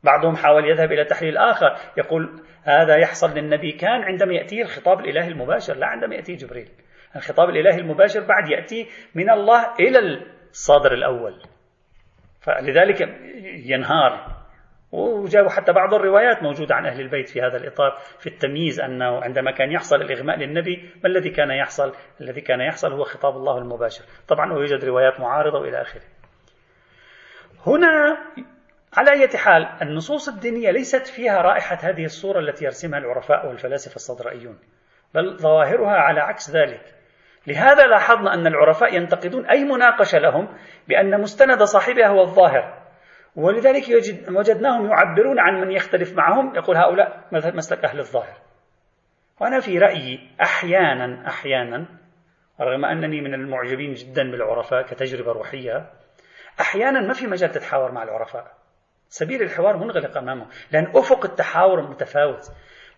بعضهم 0.04 0.36
حاول 0.36 0.70
يذهب 0.70 0.92
إلى 0.92 1.06
تحليل 1.06 1.38
آخر 1.38 1.76
يقول 1.98 2.42
هذا 2.64 2.98
يحصل 2.98 3.30
للنبي 3.38 3.72
كان 3.72 4.04
عندما 4.04 4.34
يأتيه 4.34 4.62
الخطاب 4.62 5.00
الإلهي 5.00 5.28
المباشر 5.28 5.74
لا 5.74 5.88
عندما 5.88 6.16
يأتيه 6.16 6.36
جبريل. 6.36 6.70
الخطاب 7.16 7.50
الإلهي 7.50 7.80
المباشر 7.80 8.20
بعد 8.20 8.50
يأتي 8.50 8.88
من 9.16 9.30
الله 9.30 9.74
إلى 9.80 10.00
الصادر 10.50 10.94
الأول. 10.94 11.42
فلذلك 12.42 13.02
ينهار 13.66 14.37
وجابوا 14.92 15.50
حتى 15.50 15.72
بعض 15.74 15.94
الروايات 15.94 16.44
موجودة 16.44 16.76
عن 16.76 16.86
أهل 16.86 17.02
البيت 17.02 17.30
في 17.30 17.42
هذا 17.42 17.58
الإطار 17.58 17.98
في 18.20 18.28
التمييز 18.28 18.80
أنه 18.80 19.24
عندما 19.24 19.52
كان 19.52 19.72
يحصل 19.72 19.96
الإغماء 19.96 20.38
للنبي 20.38 20.92
ما 21.04 21.10
الذي 21.10 21.30
كان 21.30 21.52
يحصل؟ 21.52 21.94
الذي 22.22 22.42
كان 22.42 22.62
يحصل 22.62 22.92
هو 22.92 23.04
خطاب 23.04 23.36
الله 23.36 23.58
المباشر. 23.58 24.04
طبعا 24.28 24.54
ويوجد 24.54 24.86
روايات 24.86 25.20
معارضة 25.20 25.60
وإلى 25.60 25.82
آخره. 25.82 26.02
هنا 27.66 28.18
على 28.98 29.12
أي 29.12 29.38
حال 29.38 29.68
النصوص 29.82 30.30
الدينية 30.30 30.72
ليست 30.72 31.08
فيها 31.08 31.42
رائحة 31.42 31.78
هذه 31.82 32.06
الصورة 32.06 32.40
التي 32.40 32.66
يرسمها 32.66 33.00
العرفاء 33.00 33.48
والفلاسفة 33.48 33.96
الصدرائيون 33.96 34.60
بل 35.14 35.38
ظواهرها 35.38 35.98
على 35.98 36.20
عكس 36.20 36.52
ذلك. 36.52 36.82
لهذا 37.48 37.88
لاحظنا 37.88 38.34
أن 38.34 38.48
العرفاء 38.48 38.96
ينتقدون 38.96 39.46
أي 39.46 39.64
مناقشة 39.64 40.20
لهم 40.20 40.48
بأن 40.88 41.22
مستند 41.22 41.64
صاحبها 41.64 42.08
هو 42.08 42.22
الظاهر. 42.22 42.77
ولذلك 43.38 43.84
وجدناهم 44.30 44.86
يعبرون 44.86 45.40
عن 45.40 45.62
من 45.62 45.72
يختلف 45.72 46.14
معهم. 46.14 46.56
يقول 46.56 46.78
هؤلاء 46.78 47.28
مسلك 47.32 47.86
أهل 47.86 48.00
الظاهر. 48.00 48.38
وأنا 49.42 49.60
في 49.60 49.80
رأيي 49.80 50.30
أحيانا 50.42 51.28
أحيانا 51.28 51.86
رغم 52.62 52.86
أنني 52.86 53.22
من 53.22 53.34
المعجبين 53.34 53.94
جدا 53.94 54.32
بالعرفاء 54.32 54.82
كتجربة 54.82 55.32
روحية 55.32 55.92
أحيانا 56.60 57.02
ما 57.02 57.14
في 57.14 57.28
مجال 57.28 57.52
تتحاور 57.52 57.92
مع 57.92 58.04
العرفاء. 58.04 58.58
سبيل 59.08 59.42
الحوار 59.42 59.78
منغلق 59.78 60.18
أمامه 60.18 60.48
لأن 60.72 60.88
أفق 60.96 61.26
التحاور 61.26 61.82
متفاوت. 61.82 62.42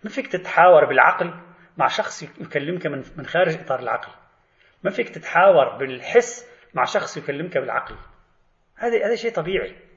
ما 0.03 0.09
فيك 0.09 0.27
تتحاور 0.27 0.85
بالعقل 0.85 1.33
مع 1.77 1.87
شخص 1.87 2.23
يكلمك 2.23 2.87
من 2.87 3.03
من 3.17 3.25
خارج 3.25 3.59
إطار 3.59 3.79
العقل. 3.79 4.11
ما 4.83 4.91
فيك 4.91 5.09
تتحاور 5.09 5.77
بالحس 5.77 6.49
مع 6.73 6.83
شخص 6.83 7.17
يكلمك 7.17 7.57
بالعقل. 7.57 7.95
هذا 8.77 9.05
هذا 9.05 9.15
شيء 9.15 9.31
طبيعي. 9.31 9.88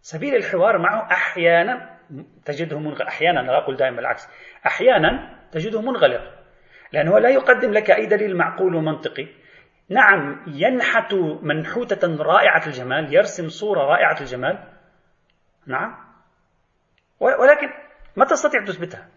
سبيل 0.00 0.34
الحوار 0.34 0.78
معه 0.78 1.12
أحيانا 1.12 1.98
تجده 2.44 2.78
منغلق 2.78 3.06
أحيانا 3.06 3.40
لا 3.40 3.58
أقول 3.58 3.76
دائما 3.76 3.96
بالعكس 3.96 4.28
أحيانا 4.66 5.38
تجده 5.52 5.80
منغلق 5.80 6.38
لأنه 6.92 7.18
لا 7.18 7.28
يقدم 7.28 7.72
لك 7.72 7.90
أي 7.90 8.06
دليل 8.06 8.36
معقول 8.36 8.74
ومنطقي. 8.74 9.26
نعم 9.88 10.44
ينحت 10.46 11.14
منحوتة 11.42 12.16
رائعة 12.22 12.66
الجمال 12.66 13.14
يرسم 13.14 13.48
صورة 13.48 13.80
رائعة 13.80 14.20
الجمال. 14.20 14.64
نعم. 15.66 15.96
ولكن 17.20 17.68
ما 18.16 18.24
تستطيع 18.24 18.64
تثبتها. 18.64 19.08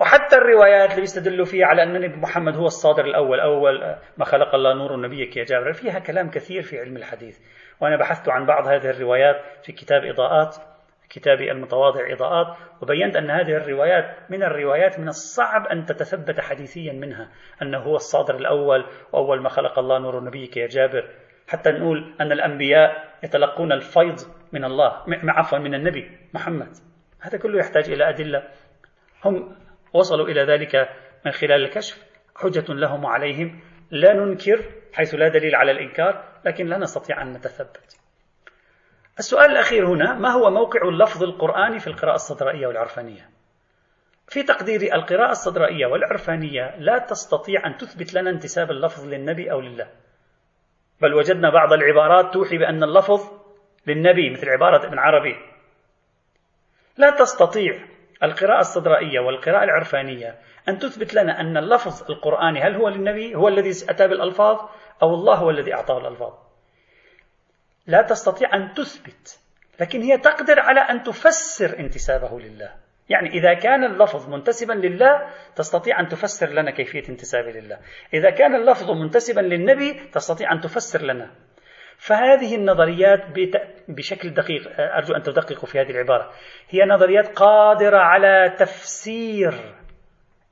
وحتى 0.00 0.36
الروايات 0.36 0.90
اللي 0.90 1.00
بيستدلوا 1.00 1.44
فيها 1.44 1.66
على 1.66 1.82
أن 1.82 1.96
النبي 1.96 2.16
محمد 2.16 2.56
هو 2.56 2.66
الصادر 2.66 3.04
الأول 3.04 3.40
أول 3.40 3.96
ما 4.16 4.24
خلق 4.24 4.54
الله 4.54 4.74
نور 4.74 5.00
نبيك 5.00 5.36
يا 5.36 5.44
جابر 5.44 5.72
فيها 5.72 5.98
كلام 5.98 6.30
كثير 6.30 6.62
في 6.62 6.80
علم 6.80 6.96
الحديث. 6.96 7.38
وأنا 7.80 7.96
بحثت 7.96 8.28
عن 8.28 8.46
بعض 8.46 8.66
هذه 8.66 8.90
الروايات 8.90 9.36
في 9.62 9.72
كتاب 9.72 10.04
إضاءات 10.04 10.56
كتابي 11.10 11.52
المتواضع 11.52 12.12
إضاءات 12.12 12.56
وبينت 12.82 13.16
أن 13.16 13.30
هذه 13.30 13.56
الروايات 13.56 14.16
من 14.30 14.42
الروايات 14.42 15.00
من 15.00 15.08
الصعب 15.08 15.66
أن 15.66 15.84
تتثبت 15.84 16.40
حديثيا 16.40 16.92
منها 16.92 17.30
أنه 17.62 17.78
هو 17.78 17.94
الصادر 17.94 18.36
الأول 18.36 18.84
وأول 19.12 19.42
ما 19.42 19.48
خلق 19.48 19.78
الله 19.78 19.98
نور 19.98 20.24
نبيك 20.24 20.56
يا 20.56 20.66
جابر. 20.66 21.10
حتى 21.48 21.70
نقول 21.70 22.14
أن 22.20 22.32
الأنبياء 22.32 23.08
يتلقون 23.24 23.72
الفيض 23.72 24.16
من 24.52 24.64
الله 24.64 25.02
عفوا 25.28 25.58
من 25.58 25.74
النبي 25.74 26.10
محمد. 26.34 26.70
هذا 27.20 27.38
كله 27.38 27.58
يحتاج 27.58 27.90
إلى 27.90 28.08
أدلة. 28.08 28.42
هم 29.24 29.56
وصلوا 29.92 30.28
إلى 30.28 30.42
ذلك 30.42 30.88
من 31.26 31.32
خلال 31.32 31.64
الكشف. 31.64 32.04
حجة 32.36 32.74
لهم 32.74 33.04
وعليهم. 33.04 33.60
لا 33.90 34.12
ننكر 34.12 34.64
حيث 34.94 35.14
لا 35.14 35.28
دليل 35.28 35.54
على 35.54 35.72
الإنكار 35.72 36.24
لكن 36.44 36.66
لا 36.66 36.78
نستطيع 36.78 37.22
أن 37.22 37.32
نتثبت. 37.32 37.98
السؤال 39.18 39.50
الأخير 39.50 39.86
هنا 39.86 40.14
ما 40.14 40.30
هو 40.30 40.50
موقع 40.50 40.88
اللفظ 40.88 41.22
القرآني 41.22 41.78
في 41.78 41.86
القراءة 41.86 42.14
الصدرائية 42.14 42.66
والعرفانية؟ 42.66 43.30
في 44.28 44.42
تقديري 44.42 44.94
القراءة 44.94 45.30
الصدرائية 45.30 45.86
والعرفانية 45.86 46.76
لا 46.76 46.98
تستطيع 46.98 47.66
أن 47.66 47.76
تثبت 47.76 48.14
لنا 48.14 48.30
انتساب 48.30 48.70
اللفظ 48.70 49.06
للنبي 49.06 49.52
أو 49.52 49.60
لله. 49.60 49.90
بل 51.02 51.14
وجدنا 51.14 51.50
بعض 51.50 51.72
العبارات 51.72 52.34
توحي 52.34 52.58
بأن 52.58 52.82
اللفظ 52.82 53.20
للنبي 53.86 54.30
مثل 54.30 54.48
عبارة 54.48 54.86
ابن 54.86 54.98
عربي. 54.98 55.36
لا 56.96 57.10
تستطيع 57.10 57.97
القراءة 58.22 58.60
الصدرائية 58.60 59.20
والقراءة 59.20 59.64
العرفانية 59.64 60.34
أن 60.68 60.78
تثبت 60.78 61.14
لنا 61.14 61.40
أن 61.40 61.56
اللفظ 61.56 62.10
القرآني 62.10 62.60
هل 62.62 62.74
هو 62.74 62.88
للنبي 62.88 63.34
هو 63.34 63.48
الذي 63.48 63.70
أتى 63.70 64.08
بالألفاظ 64.08 64.56
أو 65.02 65.14
الله 65.14 65.34
هو 65.34 65.50
الذي 65.50 65.74
أعطاه 65.74 65.98
الألفاظ؟ 65.98 66.32
لا 67.86 68.02
تستطيع 68.02 68.54
أن 68.54 68.74
تثبت 68.74 69.38
لكن 69.80 70.02
هي 70.02 70.18
تقدر 70.18 70.60
على 70.60 70.80
أن 70.80 71.02
تفسر 71.02 71.78
انتسابه 71.78 72.40
لله. 72.40 72.74
يعني 73.08 73.28
إذا 73.28 73.54
كان 73.54 73.84
اللفظ 73.84 74.28
منتسبا 74.28 74.72
لله 74.72 75.28
تستطيع 75.56 76.00
أن 76.00 76.08
تفسر 76.08 76.48
لنا 76.48 76.70
كيفية 76.70 77.08
انتسابه 77.08 77.50
لله. 77.50 77.78
إذا 78.14 78.30
كان 78.30 78.54
اللفظ 78.54 78.90
منتسبا 78.90 79.40
للنبي 79.40 79.92
تستطيع 80.12 80.52
أن 80.52 80.60
تفسر 80.60 81.02
لنا. 81.02 81.30
فهذه 81.98 82.56
النظريات 82.56 83.20
بشكل 83.88 84.30
دقيق 84.30 84.80
أرجو 84.80 85.14
أن 85.14 85.22
تدققوا 85.22 85.66
في 85.66 85.80
هذه 85.80 85.90
العبارة. 85.90 86.32
هي 86.68 86.84
نظريات 86.84 87.28
قادرة 87.28 87.98
على 87.98 88.56
تفسير 88.58 89.54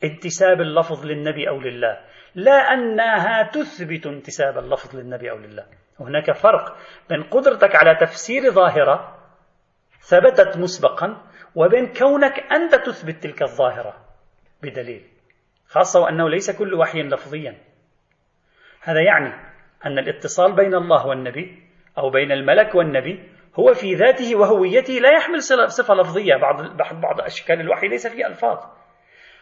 انتساب 0.04 0.60
اللفظ 0.60 1.06
للنبي 1.06 1.48
أو 1.48 1.60
لله. 1.60 2.00
لا 2.34 2.52
أنها 2.52 3.42
تثبت 3.42 4.06
انتساب 4.06 4.58
اللفظ 4.58 4.96
للنبي 4.96 5.30
أو 5.30 5.38
لله. 5.38 5.66
هناك 6.00 6.32
فرق 6.32 6.76
بين 7.08 7.22
قدرتك 7.22 7.76
على 7.76 7.94
تفسير 7.94 8.50
ظاهرة 8.50 9.18
ثبتت 10.00 10.56
مسبقا 10.56 11.22
وبين 11.54 11.92
كونك 11.92 12.52
أنت 12.52 12.74
تثبت 12.74 13.22
تلك 13.22 13.42
الظاهرة 13.42 13.94
بدليل 14.62 15.04
خاصة 15.68 16.00
وأنه 16.00 16.28
ليس 16.28 16.50
كل 16.50 16.74
وحي 16.74 17.02
لفظيا. 17.02 17.58
هذا 18.80 19.00
يعني 19.00 19.45
أن 19.86 19.98
الاتصال 19.98 20.56
بين 20.56 20.74
الله 20.74 21.06
والنبي 21.06 21.62
أو 21.98 22.10
بين 22.10 22.32
الملك 22.32 22.74
والنبي 22.74 23.28
هو 23.58 23.74
في 23.74 23.94
ذاته 23.94 24.36
وهويته 24.36 24.92
لا 24.92 25.10
يحمل 25.16 25.42
صفة 25.70 25.94
لفظية. 25.94 26.36
بعض 26.36 26.76
بعض 27.00 27.20
أشكال 27.20 27.60
الوحي 27.60 27.88
ليس 27.88 28.06
فيه 28.06 28.26
ألفاظ. 28.26 28.58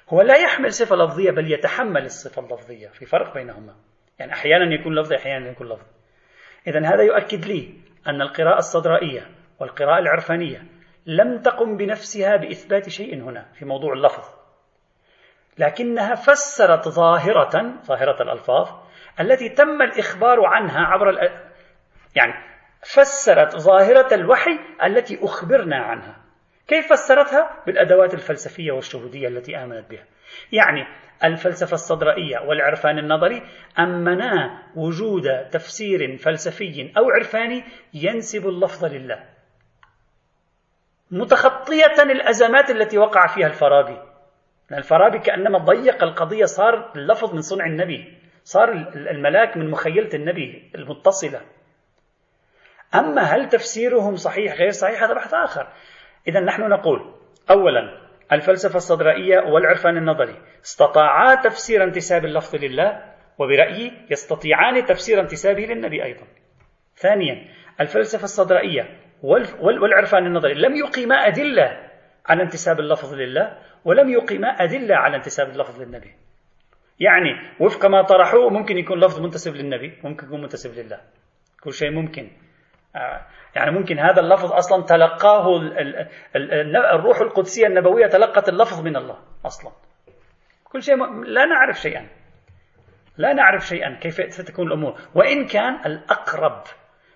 هو 0.09 0.23
لا 0.23 0.37
يحمل 0.37 0.73
صفة 0.73 0.97
لفظية 0.97 1.31
بل 1.31 1.53
يتحمل 1.53 2.05
الصفة 2.05 2.43
اللفظية. 2.43 2.89
في 2.89 3.07
فرق 3.07 3.35
بينهما. 3.35 3.75
يعني 4.19 4.33
أحيانا 4.33 4.75
يكون 4.75 4.99
لفظي 4.99 5.17
أحيانا 5.17 5.51
يكون 5.51 5.69
لفظ 5.69 5.87
إذا 6.67 6.81
هذا 6.81 7.03
يؤكد 7.03 7.45
لي 7.45 7.75
أن 8.07 8.23
القراءة 8.23 8.59
الصدرائية 8.59 9.27
والقراءة 9.61 9.99
العرفانية 9.99 10.63
لم 11.07 11.43
تقم 11.43 11.77
بنفسها 11.77 12.37
بإثبات 12.37 12.89
شيء 12.89 13.23
هنا 13.23 13.47
في 13.59 13.65
موضوع 13.65 13.93
اللفظ. 13.93 14.25
لكنها 15.59 16.15
فسرت 16.15 16.89
ظاهرة 16.89 17.81
ظاهرة 17.87 18.23
الألفاظ 18.23 18.84
التي 19.21 19.49
تم 19.49 19.83
الإخبار 19.83 20.47
عنها 20.47 20.81
عبر 20.81 21.19
يعني 22.17 22.33
فسرت 22.83 23.57
ظاهرة 23.57 24.15
الوحي 24.15 24.59
التي 24.85 25.19
أخبرنا 25.23 25.77
عنها. 25.77 26.17
كيف 26.69 26.93
فسرتها؟ 26.93 27.63
بالأدوات 27.67 28.15
الفلسفية 28.15 28.73
والشهودية 28.73 29.29
التي 29.29 29.57
آمنت 29.57 29.91
بها. 29.91 30.05
يعني 30.53 30.87
الفلسفة 31.25 31.75
الصدرائية 31.75 32.39
والعرفان 32.39 32.99
النظري 32.99 33.43
أمنا 33.79 34.63
وجود 34.77 35.49
تفسير 35.53 36.17
فلسفي 36.17 36.93
أو 36.99 37.11
عرفاني 37.11 37.65
ينسب 37.95 38.49
اللفظ 38.49 38.85
لله. 38.85 39.25
متخطية 41.11 42.03
الأزمات 42.03 42.71
التي 42.71 42.99
وقع 42.99 43.27
فيها 43.27 43.47
الفارابي. 43.47 43.99
الفارابي 44.73 45.19
كأنما 45.19 45.59
ضيق 45.59 46.05
القضية 46.05 46.45
صار 46.45 46.93
اللفظ 46.97 47.35
من 47.35 47.41
صنع 47.41 47.67
النبي. 47.67 48.24
صار 48.45 48.73
الملاك 48.95 49.57
من 49.57 49.71
مخيلة 49.71 50.11
النبي 50.15 50.71
المتصلة. 50.75 51.41
أما 52.95 53.23
هل 53.23 53.49
تفسيرهم 53.49 54.17
صحيح 54.17 54.55
غير 54.55 54.71
صحيح 54.71 55.03
هذا 55.03 55.15
بحث 55.15 55.35
آخر. 55.35 55.69
إذا 56.29 56.41
نحن 56.41 56.63
نقول 56.69 57.15
أولا 57.51 58.05
الفلسفة 58.33 58.77
الصدرائية 58.77 59.39
والعرفان 59.41 59.97
النظري 59.97 60.37
استطاعا 60.65 61.35
تفسير 61.35 61.85
انتساب 61.85 62.25
اللفظ 62.25 62.55
لله 62.55 63.15
وبرأيي 63.39 63.93
يستطيعان 64.11 64.85
تفسير 64.85 65.21
انتسابه 65.21 65.63
للنبي 65.63 66.05
أيضا. 66.05 66.27
ثانيا 66.97 67.49
الفلسفة 67.81 68.25
الصدرائية 68.25 69.01
والعرفان 69.61 70.27
النظري 70.27 70.55
لم 70.55 70.77
يقيما 70.77 71.15
أدلة 71.15 71.91
على 72.27 72.43
انتساب 72.43 72.81
اللفظ 72.81 73.15
لله 73.15 73.59
ولم 73.85 74.09
يقيما 74.09 74.49
أدلة 74.49 74.97
على 74.97 75.17
انتساب 75.17 75.49
اللفظ 75.49 75.83
للنبي. 75.83 76.15
يعني 77.01 77.51
وفق 77.61 77.87
ما 77.87 78.03
طرحوه 78.03 78.51
ممكن 78.51 78.79
يكون 78.79 79.01
لفظ 79.01 79.21
منتسب 79.21 79.55
للنبي 79.55 79.99
ممكن 80.05 80.27
يكون 80.27 80.41
منتسب 80.41 80.79
لله. 80.79 81.01
كل 81.63 81.73
شيء 81.73 81.91
ممكن. 81.91 82.31
آه، 82.97 83.27
يعني 83.57 83.71
ممكن 83.71 83.99
هذا 83.99 84.21
اللفظ 84.21 84.53
أصلا 84.53 84.85
تلقاه 84.85 85.61
الروح 86.95 87.21
القدسية 87.21 87.67
النبوية 87.67 88.07
تلقت 88.07 88.49
اللفظ 88.49 88.81
من 88.81 88.97
الله 88.97 89.19
أصلا. 89.47 89.73
كل 90.65 90.83
شيء 90.83 90.97
لا 91.25 91.45
نعرف 91.45 91.77
شيئا. 91.77 92.09
لا 93.17 93.33
نعرف 93.33 93.67
شيئا 93.67 93.99
كيف 94.01 94.15
ستكون 94.15 94.67
الأمور. 94.67 95.01
وإن 95.15 95.47
كان 95.47 95.75
الأقرب 95.87 96.63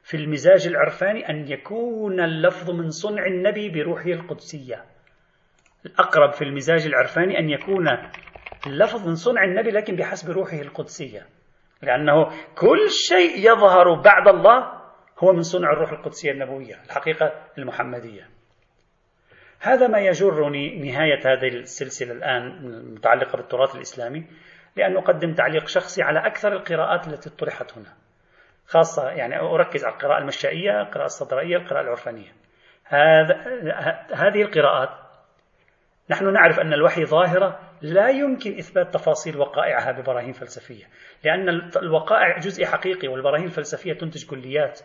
في 0.02 0.16
المزاج 0.16 0.66
العرفاني 0.66 1.28
أن 1.28 1.48
يكون 1.48 2.20
اللفظ 2.20 2.70
من 2.70 2.90
صنع 2.90 3.26
النبي 3.26 3.70
بروحه 3.70 4.10
القدسية. 4.10 4.84
الأقرب 5.86 6.32
في 6.32 6.42
المزاج 6.42 6.86
العرفاني 6.86 7.38
أن 7.38 7.50
يكون 7.50 7.88
اللفظ 8.66 9.08
من 9.08 9.14
صنع 9.14 9.44
النبي 9.44 9.70
لكن 9.70 9.96
بحسب 9.96 10.30
روحه 10.30 10.60
القدسية. 10.60 11.26
لأنه 11.82 12.24
كل 12.54 12.90
شيء 12.90 13.38
يظهر 13.38 13.94
بعد 13.94 14.28
الله 14.28 14.78
هو 15.18 15.32
من 15.32 15.42
صنع 15.42 15.72
الروح 15.72 15.92
القدسية 15.92 16.32
النبوية 16.32 16.74
الحقيقة 16.86 17.32
المحمدية. 17.58 18.28
هذا 19.60 19.86
ما 19.86 19.98
يجرني 19.98 20.78
نهاية 20.78 21.18
هذه 21.18 21.48
السلسلة 21.48 22.12
الآن 22.12 22.46
المتعلقة 22.46 23.36
بالتراث 23.36 23.74
الإسلامي 23.76 24.26
لأن 24.76 24.96
أقدم 24.96 25.34
تعليق 25.34 25.66
شخصي 25.66 26.02
على 26.02 26.26
أكثر 26.26 26.52
القراءات 26.52 27.08
التي 27.08 27.30
طرحت 27.30 27.78
هنا. 27.78 27.94
خاصة 28.66 29.10
يعني 29.10 29.40
أركز 29.40 29.84
على 29.84 29.94
القراءة 29.94 30.18
المشائية 30.18 30.80
القراءة 30.80 31.06
الصدرائية 31.06 31.56
القراءة 31.56 31.82
العرفانية. 31.82 32.32
هذا 32.84 33.34
هذه 34.14 34.42
القراءات 34.42 34.88
نحن 36.10 36.32
نعرف 36.32 36.60
أن 36.60 36.72
الوحي 36.72 37.04
ظاهرة 37.04 37.67
لا 37.82 38.08
يمكن 38.08 38.58
إثبات 38.58 38.94
تفاصيل 38.94 39.36
وقائعها 39.36 39.92
ببراهين 39.92 40.32
فلسفية 40.32 40.84
لأن 41.24 41.48
الوقائع 41.76 42.38
جزء 42.38 42.64
حقيقي 42.64 43.08
والبراهين 43.08 43.44
الفلسفية 43.44 43.92
تنتج 43.92 44.26
كليات. 44.26 44.80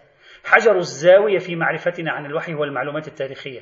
حجر 0.46 0.78
الزاوية 0.78 1.38
في 1.38 1.56
معرفتنا 1.56 2.12
عن 2.12 2.26
الوحي 2.26 2.54
هو 2.54 2.64
المعلومات 2.64 3.08
التاريخية. 3.08 3.62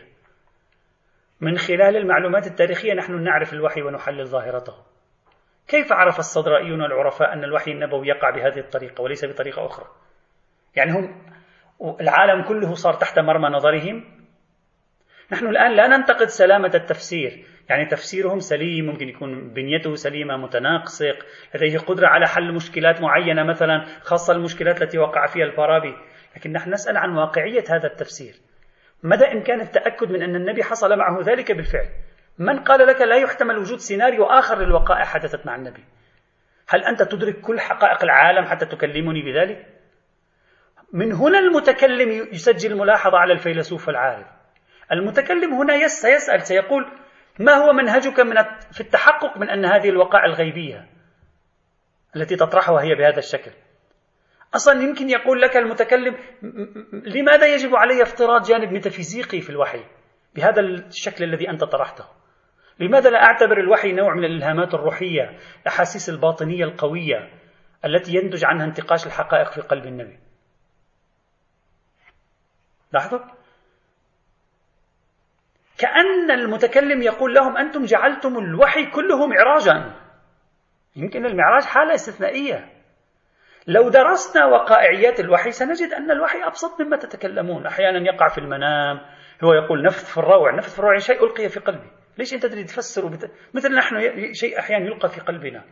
من 1.41 1.57
خلال 1.57 1.97
المعلومات 1.97 2.47
التاريخية 2.47 2.93
نحن 2.93 3.23
نعرف 3.23 3.53
الوحي 3.53 3.81
ونحلل 3.81 4.25
ظاهرته. 4.25 4.73
كيف 5.67 5.93
عرف 5.93 6.19
الصدرائيون 6.19 6.81
العرفاء 6.85 7.33
أن 7.33 7.43
الوحي 7.43 7.71
النبوي 7.71 8.07
يقع 8.07 8.29
بهذه 8.29 8.59
الطريقة 8.59 9.01
وليس 9.01 9.25
بطريقة 9.25 9.65
أخرى؟ 9.65 9.87
يعني 10.75 10.91
هم 10.91 11.21
العالم 12.01 12.43
كله 12.43 12.73
صار 12.73 12.93
تحت 12.93 13.19
مرمى 13.19 13.49
نظرهم. 13.49 14.21
نحن 15.31 15.47
الآن 15.47 15.75
لا 15.75 15.87
ننتقد 15.87 16.25
سلامة 16.25 16.71
التفسير 16.75 17.45
يعني 17.69 17.85
تفسيرهم 17.85 18.39
سليم 18.39 18.85
ممكن 18.85 19.09
يكون 19.09 19.53
بنيته 19.53 19.95
سليمة 19.95 20.37
متناقص 20.37 21.01
لديه 21.55 21.77
قدرة 21.77 22.07
على 22.07 22.27
حل 22.27 22.53
مشكلات 22.53 23.01
معينة 23.01 23.43
مثلا 23.43 23.85
خاصة 24.01 24.33
المشكلات 24.33 24.81
التي 24.81 24.97
وقع 24.97 25.25
فيها 25.25 25.45
الفارابي. 25.45 25.95
لكن 26.35 26.51
نحن 26.51 26.73
نسأل 26.73 26.97
عن 26.97 27.15
واقعية 27.15 27.63
هذا 27.69 27.87
التفسير. 27.87 28.33
مدى 29.03 29.25
إمكان 29.25 29.61
التأكد 29.61 30.11
من 30.11 30.23
أن 30.23 30.35
النبي 30.35 30.63
حصل 30.63 30.97
معه 30.97 31.21
ذلك 31.21 31.51
بالفعل؟ 31.51 31.89
من 32.39 32.59
قال 32.59 32.87
لك 32.87 33.01
لا 33.01 33.15
يحتمل 33.15 33.57
وجود 33.57 33.79
سيناريو 33.79 34.25
آخر 34.25 34.59
للوقائع 34.59 35.05
حدثت 35.05 35.45
مع 35.45 35.55
النبي؟ 35.55 35.83
هل 36.69 36.83
أنت 36.83 37.03
تدرك 37.03 37.41
كل 37.41 37.59
حقائق 37.59 38.03
العالم 38.03 38.45
حتى 38.45 38.65
تكلمني 38.65 39.21
بذلك؟ 39.21 39.65
من 40.93 41.13
هنا 41.13 41.39
المتكلم 41.39 42.27
يسجل 42.33 42.77
ملاحظة 42.77 43.17
على 43.17 43.33
الفيلسوف 43.33 43.89
العارف 43.89 44.27
المتكلم 44.91 45.53
هنا 45.53 45.87
سيسأل 45.87 46.41
سيقول 46.41 46.85
ما 47.39 47.53
هو 47.53 47.73
منهجك 47.73 48.19
من 48.19 48.35
في 48.71 48.81
التحقق 48.81 49.37
من 49.37 49.49
أن 49.49 49.65
هذه 49.65 49.89
الوقائع 49.89 50.25
الغيبية 50.25 50.87
التي 52.15 52.35
تطرحها 52.35 52.81
هي 52.81 52.95
بهذا 52.95 53.17
الشكل؟ 53.17 53.51
أصلا 54.55 54.83
يمكن 54.83 55.09
يقول 55.09 55.41
لك 55.41 55.57
المتكلم 55.57 56.17
لماذا 56.91 57.53
يجب 57.53 57.75
علي 57.75 58.01
افتراض 58.01 58.43
جانب 58.43 58.71
ميتافيزيقي 58.71 59.41
في 59.41 59.49
الوحي؟ 59.49 59.85
بهذا 60.35 60.61
الشكل 60.61 61.23
الذي 61.23 61.49
أنت 61.49 61.63
طرحته. 61.63 62.05
لماذا 62.79 63.09
لا 63.09 63.23
أعتبر 63.23 63.59
الوحي 63.59 63.91
نوع 63.91 64.15
من 64.15 64.25
الإلهامات 64.25 64.73
الروحية 64.73 65.37
الأحاسيس 65.61 66.09
الباطنية 66.09 66.63
القوية 66.63 67.29
التي 67.85 68.15
ينتج 68.15 68.45
عنها 68.45 68.65
انتقاش 68.65 69.07
الحقائق 69.07 69.51
في 69.51 69.61
قلب 69.61 69.85
النبي؟ 69.85 70.19
لاحظوا 72.93 73.19
كأن 75.81 76.31
المتكلم 76.31 77.01
يقول 77.01 77.33
لهم 77.33 77.57
أنتم 77.57 77.83
جعلتم 77.83 78.37
الوحي 78.37 78.85
كله 78.85 79.27
معراجا. 79.27 79.93
يمكن 80.95 81.25
المعراج 81.25 81.63
حالة 81.63 81.93
استثنائية. 81.93 82.69
لو 83.67 83.89
درسنا 83.89 84.45
وقائعيات 84.45 85.19
الوحي 85.19 85.51
سنجد 85.51 85.93
أن 85.93 86.11
الوحي 86.11 86.43
أبسط 86.43 86.81
مما 86.81 86.97
تتكلمون. 86.97 87.65
أحيانا 87.65 87.99
يقع 88.13 88.27
في 88.27 88.37
المنام 88.37 88.99
هو 89.43 89.53
يقول 89.53 89.83
نفث 89.83 90.11
في 90.11 90.17
الروع 90.17 90.55
نفث 90.55 90.73
في 90.73 90.79
الروع 90.79 90.97
شيء 90.97 91.23
ألقي 91.23 91.49
في 91.49 91.59
قلبي. 91.59 91.91
ليش 92.17 92.33
أنت 92.33 92.45
تريد 92.45 92.65
تفسره 92.65 93.09
بت... 93.09 93.31
مثل 93.53 93.75
نحن 93.75 93.95
شيء 94.33 94.59
أحيانا 94.59 94.85
يلقى 94.85 95.09
في 95.09 95.21
قلبنا. 95.21 95.63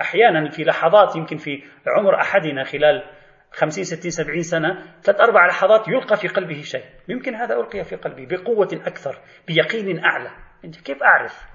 أحيانا 0.00 0.50
في 0.50 0.64
لحظات 0.64 1.16
يمكن 1.16 1.36
في 1.36 1.62
عمر 1.86 2.20
أحدنا 2.20 2.64
خلال 2.64 3.02
خمسين 3.52 3.84
ستين 3.84 4.10
سبعين 4.10 4.42
سنة 4.42 4.84
ثلاث 5.02 5.20
أربع 5.20 5.46
لحظات 5.46 5.88
يلقى 5.88 6.16
في 6.16 6.28
قلبه 6.28 6.62
شيء. 6.62 6.84
يمكن 7.08 7.34
هذا 7.34 7.54
ألقي 7.54 7.84
في 7.84 7.96
قلبي 7.96 8.26
بقوة 8.26 8.68
أكثر 8.72 9.18
بيقين 9.46 10.04
أعلى. 10.04 10.30
أنت 10.64 10.80
كيف 10.80 11.02
أعرف؟ 11.02 11.46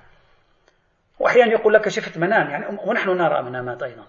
وأحيانا 1.20 1.52
يقول 1.52 1.74
لك 1.74 1.90
شفت 1.90 2.18
منام. 2.18 2.50
يعني 2.50 2.66
ونحن 2.88 3.10
نرى 3.10 3.44
منامات 3.44 3.84
أيضا. 3.84 4.08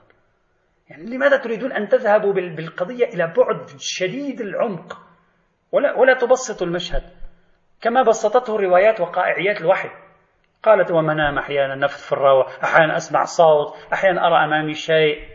يعني 0.91 1.05
لماذا 1.05 1.37
تريدون 1.37 1.73
أن 1.73 1.89
تذهبوا 1.89 2.33
بالقضية 2.33 3.05
إلى 3.05 3.27
بعد 3.27 3.71
شديد 3.79 4.41
العمق؟ 4.41 4.99
ولا, 5.73 5.95
ولا 5.99 6.15
تبسطوا 6.15 6.67
المشهد. 6.67 7.03
كما 7.81 8.03
بسطته 8.03 8.57
روايات 8.57 9.01
وقائعيات 9.01 9.61
الوحي. 9.61 9.91
قالت 10.63 10.91
ومنام 10.91 11.39
أحيانا 11.39 11.75
نفث 11.75 12.07
في 12.07 12.13
الروى 12.13 12.45
أحيانا 12.65 12.97
أسمع 12.97 13.25
صوت 13.25 13.77
أحيانا 13.93 14.27
أرى 14.27 14.45
أمامي 14.45 14.75
شيء. 14.75 15.34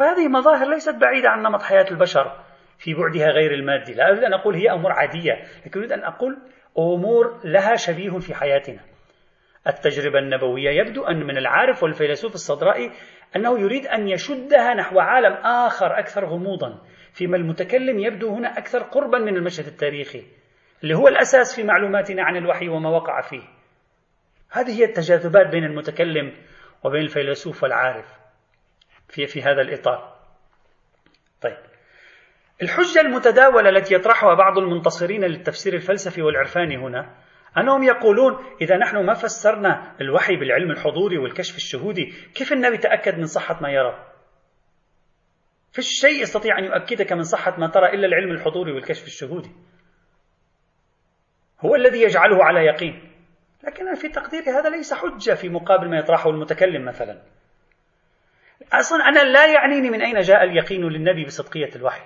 وهذه 0.00 0.28
مظاهر 0.28 0.70
ليست 0.70 0.94
بعيدة 0.94 1.28
عن 1.28 1.42
نمط 1.42 1.62
حياة 1.62 1.86
البشر 1.90 2.40
في 2.78 2.94
بعدها 2.94 3.30
غير 3.30 3.54
المادي. 3.54 3.94
لا 3.94 4.08
أريد 4.08 4.24
أن 4.24 4.34
أقول 4.34 4.54
هي 4.54 4.70
أمور 4.70 4.92
عادية 4.92 5.44
لكن 5.66 5.80
أريد 5.80 5.92
أن 5.92 6.04
أقول 6.04 6.38
أمور 6.78 7.40
لها 7.44 7.74
شبيه 7.74 8.18
في 8.18 8.34
حياتنا. 8.34 8.80
التجربة 9.66 10.18
النبوية 10.18 10.70
يبدو 10.70 11.04
أن 11.04 11.26
من 11.26 11.36
العارف 11.36 11.82
والفيلسوف 11.82 12.34
الصدرائي 12.34 12.90
أنه 13.36 13.60
يريد 13.60 13.86
أن 13.86 14.08
يشدها 14.08 14.74
نحو 14.74 15.00
عالم 15.00 15.32
آخر 15.32 15.98
أكثر 15.98 16.24
غموضا 16.24 16.82
فيما 17.12 17.36
المتكلم 17.36 17.98
يبدو 17.98 18.34
هنا 18.34 18.58
أكثر 18.58 18.78
قربا 18.82 19.18
من 19.18 19.36
المشهد 19.36 19.66
التاريخي 19.66 20.24
اللي 20.82 20.94
هو 20.94 21.08
الأساس 21.08 21.56
في 21.56 21.62
معلوماتنا 21.62 22.22
عن 22.22 22.36
الوحي 22.36 22.68
وما 22.68 22.90
وقع 22.90 23.20
فيه. 23.20 23.42
هذه 24.50 24.80
هي 24.80 24.84
التجاذبات 24.84 25.46
بين 25.46 25.64
المتكلم 25.64 26.32
وبين 26.84 27.00
الفيلسوف 27.00 27.62
والعارف 27.62 28.25
في 29.08 29.26
في 29.26 29.42
هذا 29.42 29.60
الإطار. 29.60 30.16
طيب. 31.42 31.56
الحجة 32.62 33.00
المتداولة 33.00 33.68
التي 33.68 33.94
يطرحها 33.94 34.34
بعض 34.34 34.58
المنتصرين 34.58 35.24
للتفسير 35.24 35.74
الفلسفي 35.74 36.22
والعرفاني 36.22 36.76
هنا 36.76 37.14
أنهم 37.58 37.82
يقولون 37.82 38.44
إذا 38.60 38.76
نحن 38.76 39.06
ما 39.06 39.14
فسرنا 39.14 39.96
الوحي 40.00 40.36
بالعلم 40.36 40.70
الحضوري 40.70 41.18
والكشف 41.18 41.56
الشهودي 41.56 42.14
كيف 42.34 42.52
النبي 42.52 42.78
تأكد 42.78 43.18
من 43.18 43.26
صحة 43.26 43.62
ما 43.62 43.70
يرى؟ 43.70 44.06
فيش 45.72 45.86
شيء 45.86 46.22
يستطيع 46.22 46.58
أن 46.58 46.64
يؤكدك 46.64 47.12
من 47.12 47.22
صحة 47.22 47.60
ما 47.60 47.66
ترى 47.66 47.94
إلا 47.94 48.06
العلم 48.06 48.30
الحضوري 48.30 48.72
والكشف 48.72 49.06
الشهودي. 49.06 49.50
هو 51.60 51.74
الذي 51.74 52.02
يجعله 52.02 52.44
على 52.44 52.60
يقين. 52.60 53.12
لكن 53.64 53.94
في 53.94 54.08
تقديري 54.08 54.50
هذا 54.50 54.70
ليس 54.70 54.94
حجة 54.94 55.34
في 55.34 55.48
مقابل 55.48 55.90
ما 55.90 55.98
يطرحه 55.98 56.30
المتكلم 56.30 56.84
مثلا. 56.84 57.22
أصلا 58.72 59.08
أنا 59.08 59.24
لا 59.24 59.46
يعنيني 59.46 59.90
من 59.90 60.02
أين 60.02 60.20
جاء 60.20 60.44
اليقين 60.44 60.88
للنبي 60.88 61.24
بصدقية 61.24 61.70
الوحي. 61.76 62.02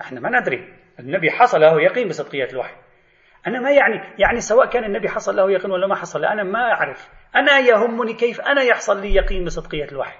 إحنا 0.00 0.20
ما 0.20 0.40
ندري. 0.40 0.74
النبي 0.98 1.30
حصل 1.30 1.60
له 1.60 1.80
يقين 1.82 2.08
بصدقية 2.08 2.48
الوحي. 2.52 2.74
أنا 3.46 3.60
ما 3.60 3.70
يعني 3.70 4.14
يعني 4.18 4.40
سواء 4.40 4.66
كان 4.66 4.84
النبي 4.84 5.08
حصل 5.08 5.36
له 5.36 5.50
يقين 5.50 5.70
ولا 5.70 5.86
ما 5.86 5.94
حصل 5.94 6.24
أنا 6.24 6.42
ما 6.42 6.72
أعرف. 6.72 7.08
أنا 7.36 7.58
يهمني 7.58 8.14
كيف 8.14 8.40
أنا 8.40 8.62
يحصل 8.62 9.00
لي 9.00 9.14
يقين 9.14 9.44
بصدقية 9.44 9.84
الوحي. 9.92 10.18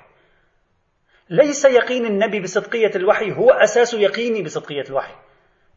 ليس 1.30 1.64
يقين 1.64 2.06
النبي 2.06 2.40
بصدقية 2.40 2.90
الوحي 2.96 3.32
هو 3.32 3.50
أساس 3.50 3.94
يقيني 3.94 4.42
بصدقية 4.42 4.84
الوحي. 4.90 5.14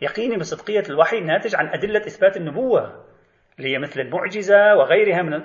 يقيني 0.02 0.38
بصدقية 0.38 0.84
الوحي 0.90 1.20
ناتج 1.20 1.56
عن 1.56 1.68
أدلة 1.68 2.00
إثبات 2.00 2.38
النبوة. 2.38 3.06
اللي 3.58 3.74
هي 3.74 3.80
مثل 3.80 4.00
المعجزة 4.00 4.76
وغيرها 4.76 5.22
من 5.22 5.44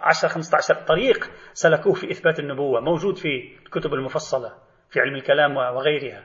10 0.00 0.28
15 0.28 0.74
طريق 0.74 1.30
سلكوه 1.52 1.94
في 1.94 2.10
إثبات 2.10 2.38
النبوة 2.40 2.80
موجود 2.80 3.16
في 3.16 3.56
الكتب 3.66 3.94
المفصلة 3.94 4.52
في 4.90 5.00
علم 5.00 5.14
الكلام 5.14 5.56
وغيرها. 5.56 6.24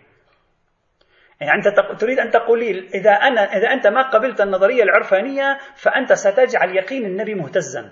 يعني 1.42 1.52
أنت 1.56 2.00
تريد 2.02 2.20
أن 2.20 2.32
تقول 2.32 2.60
لي 2.60 2.88
إذا 2.88 3.12
أنا 3.12 3.42
إذا 3.42 3.74
أنت 3.74 3.88
ما 3.88 4.10
قبلت 4.10 4.42
النظرية 4.42 4.84
العرفانية 4.84 5.58
فأنت 5.76 6.14
ستجعل 6.14 6.76
يقين 6.76 7.06
النبي 7.06 7.36
مهتزا. 7.36 7.92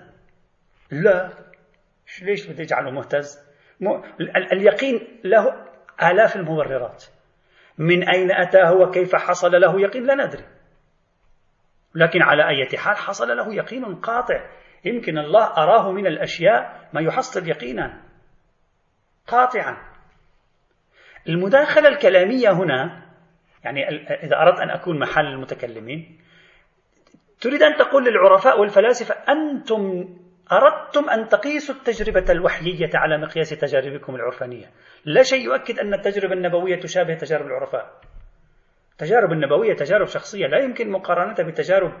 لا. 0.90 1.30
ليش 2.22 2.46
بتجعله 2.46 2.90
مهتز؟ 2.90 3.38
اليقين 4.52 5.20
له 5.24 5.54
آلاف 6.02 6.36
المبررات. 6.36 7.04
من 7.78 8.08
أين 8.08 8.32
أتاه 8.32 8.74
وكيف 8.74 9.14
حصل 9.16 9.60
له 9.60 9.80
يقين؟ 9.80 10.06
لا 10.06 10.14
ندري. 10.14 10.44
لكن 11.94 12.22
على 12.22 12.48
أي 12.48 12.78
حال 12.78 12.96
حصل 12.96 13.36
له 13.36 13.54
يقين 13.54 13.94
قاطع. 13.94 14.50
يمكن 14.84 15.18
الله 15.18 15.44
أراه 15.44 15.92
من 15.92 16.06
الأشياء 16.06 16.88
ما 16.92 17.00
يحصل 17.00 17.48
يقينا 17.48 18.02
قاطعا. 19.26 19.76
المداخلة 21.28 21.88
الكلامية 21.88 22.50
هنا 22.50 23.04
يعني 23.64 23.88
إذا 24.24 24.36
أردت 24.36 24.60
أن 24.60 24.70
أكون 24.70 24.98
محل 24.98 25.26
المتكلمين 25.26 26.20
تريد 27.40 27.62
أن 27.62 27.76
تقول 27.76 28.04
للعرفاء 28.04 28.60
والفلاسفة 28.60 29.14
أنتم 29.32 30.08
أردتم 30.52 31.10
أن 31.10 31.28
تقيسوا 31.28 31.74
التجربة 31.74 32.32
الوحيية 32.32 32.90
على 32.94 33.18
مقياس 33.18 33.50
تجاربكم 33.50 34.14
العرفانية. 34.14 34.66
لا 35.04 35.22
شيء 35.22 35.44
يؤكد 35.44 35.78
أن 35.78 35.94
التجربة 35.94 36.34
النبوية 36.34 36.80
تشابه 36.80 37.14
تجارب 37.14 37.46
العرفاء. 37.46 38.00
التجارب 38.94 39.32
النبوية 39.32 39.74
تجارب 39.74 40.06
شخصية 40.06 40.46
لا 40.46 40.58
يمكن 40.58 40.90
مقارنتها 40.90 41.42
بتجارب 41.42 41.92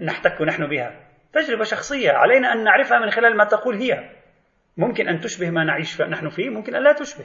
نحتك 0.00 0.42
نحن 0.42 0.66
بها. 0.66 1.00
تجربة 1.32 1.64
شخصية 1.64 2.10
علينا 2.10 2.52
أن 2.52 2.64
نعرفها 2.64 2.98
من 2.98 3.10
خلال 3.10 3.36
ما 3.36 3.44
تقول 3.44 3.76
هي. 3.76 4.10
ممكن 4.76 5.08
أن 5.08 5.20
تشبه 5.20 5.50
ما 5.50 5.64
نعيش 5.64 6.00
نحن 6.02 6.28
فيه 6.28 6.50
ممكن 6.50 6.74
أن 6.74 6.82
لا 6.82 6.92
تشبه. 6.92 7.24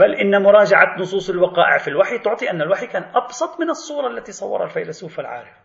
بل 0.00 0.14
إن 0.14 0.42
مراجعة 0.42 0.98
نصوص 0.98 1.30
الوقائع 1.30 1.78
في 1.78 1.88
الوحي 1.88 2.18
تعطي 2.18 2.50
أن 2.50 2.62
الوحي 2.62 2.86
كان 2.86 3.02
أبسط 3.02 3.60
من 3.60 3.70
الصورة 3.70 4.08
التي 4.08 4.32
صورها 4.32 4.64
الفيلسوف 4.64 5.20
العارف. 5.20 5.56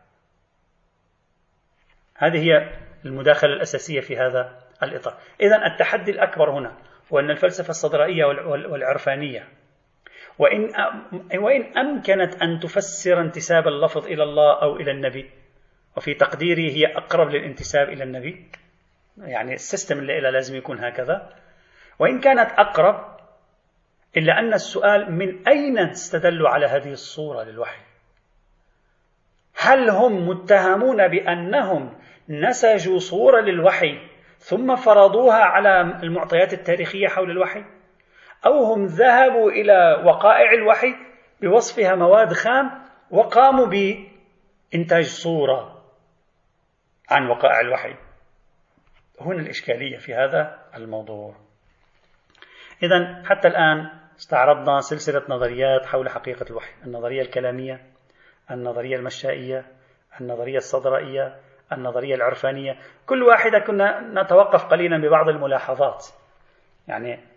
هذه 2.15 2.37
هي 2.37 2.71
المداخلة 3.05 3.53
الأساسية 3.53 3.99
في 3.99 4.17
هذا 4.17 4.59
الإطار. 4.83 5.17
إذا 5.41 5.65
التحدي 5.65 6.11
الأكبر 6.11 6.49
هنا 6.51 6.77
هو 7.13 7.19
أن 7.19 7.31
الفلسفة 7.31 7.69
الصدرائية 7.69 8.25
والعرفانية 8.71 9.58
وإن 10.39 10.71
وإن 11.35 11.77
أمكنت 11.77 12.41
أن 12.41 12.59
تفسر 12.59 13.21
انتساب 13.21 13.67
اللفظ 13.67 14.05
إلى 14.05 14.23
الله 14.23 14.61
أو 14.61 14.75
إلى 14.75 14.91
النبي. 14.91 15.29
وفي 15.97 16.13
تقديري 16.13 16.71
هي 16.71 16.97
أقرب 16.97 17.29
للانتساب 17.29 17.89
إلى 17.89 18.03
النبي. 18.03 18.51
يعني 19.17 19.53
السيستم 19.53 19.99
اللي 19.99 20.17
إلى 20.17 20.31
لازم 20.31 20.55
يكون 20.55 20.79
هكذا. 20.79 21.35
وإن 21.99 22.19
كانت 22.19 22.51
أقرب 22.51 23.19
إلا 24.17 24.39
أن 24.39 24.53
السؤال 24.53 25.11
من 25.11 25.47
أين 25.47 25.77
استدلوا 25.79 26.49
على 26.49 26.65
هذه 26.65 26.91
الصورة 26.91 27.43
للوحي؟ 27.43 27.81
هل 29.55 29.89
هم 29.89 30.29
متهمون 30.29 31.07
بأنهم 31.07 31.93
نسجوا 32.29 32.99
صورة 32.99 33.41
للوحي 33.41 33.99
ثم 34.37 34.75
فرضوها 34.75 35.43
على 35.43 35.81
المعطيات 36.03 36.53
التاريخية 36.53 37.07
حول 37.07 37.31
الوحي؟ 37.31 37.63
أو 38.45 38.63
هم 38.63 38.85
ذهبوا 38.85 39.51
إلى 39.51 40.03
وقائع 40.05 40.51
الوحي 40.51 40.95
بوصفها 41.41 41.95
مواد 41.95 42.33
خام 42.33 42.71
وقاموا 43.11 43.65
بإنتاج 43.65 45.05
صورة 45.05 45.81
عن 47.09 47.29
وقائع 47.29 47.59
الوحي. 47.59 47.95
هنا 49.21 49.39
الإشكالية 49.41 49.97
في 49.97 50.13
هذا 50.13 50.59
الموضوع. 50.75 51.35
إذا 52.83 53.23
حتى 53.25 53.47
الآن 53.47 53.89
استعرضنا 54.17 54.79
سلسلة 54.79 55.23
نظريات 55.29 55.85
حول 55.85 56.09
حقيقة 56.09 56.45
الوحي. 56.49 56.71
النظرية 56.85 57.21
الكلامية 57.21 57.85
النظرية 58.51 58.95
المشائية 58.95 59.65
النظرية 60.21 60.57
الصدرائية 60.57 61.39
النظرية 61.71 62.15
العرفانية. 62.15 62.79
كل 63.05 63.23
واحدة 63.23 63.59
كنا 63.59 64.21
نتوقف 64.23 64.65
قليلا 64.65 64.97
ببعض 64.97 65.29
الملاحظات. 65.29 66.05
يعني 66.87 67.28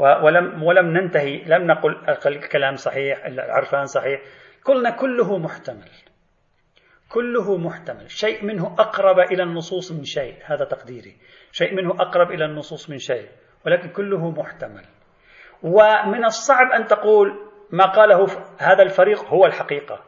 ولم 0.00 0.62
ولم 0.62 0.86
ننتهي 0.86 1.44
لم 1.44 1.66
نقل 1.66 1.96
الكلام 2.26 2.76
صحيح 2.76 3.26
العرفان 3.26 3.84
صحيح. 3.84 4.20
قلنا 4.64 4.90
كله 4.90 5.38
محتمل. 5.38 5.90
كله 7.08 7.56
محتمل. 7.56 8.10
شيء 8.10 8.44
منه 8.44 8.66
أقرب 8.78 9.18
إلى 9.18 9.42
النصوص 9.42 9.92
من 9.92 10.04
شيء 10.04 10.34
هذا 10.44 10.64
تقديري. 10.64 11.16
شيء 11.52 11.74
منه 11.74 11.90
أقرب 11.90 12.30
إلى 12.30 12.44
النصوص 12.44 12.90
من 12.90 12.98
شيء 12.98 13.28
ولكن 13.66 13.88
كله 13.88 14.30
محتمل. 14.30 14.84
ومن 15.62 16.24
الصعب 16.24 16.72
أن 16.72 16.86
تقول 16.86 17.50
ما 17.70 17.86
قاله 17.86 18.26
هذا 18.58 18.82
الفريق 18.82 19.24
هو 19.24 19.46
الحقيقة. 19.46 20.04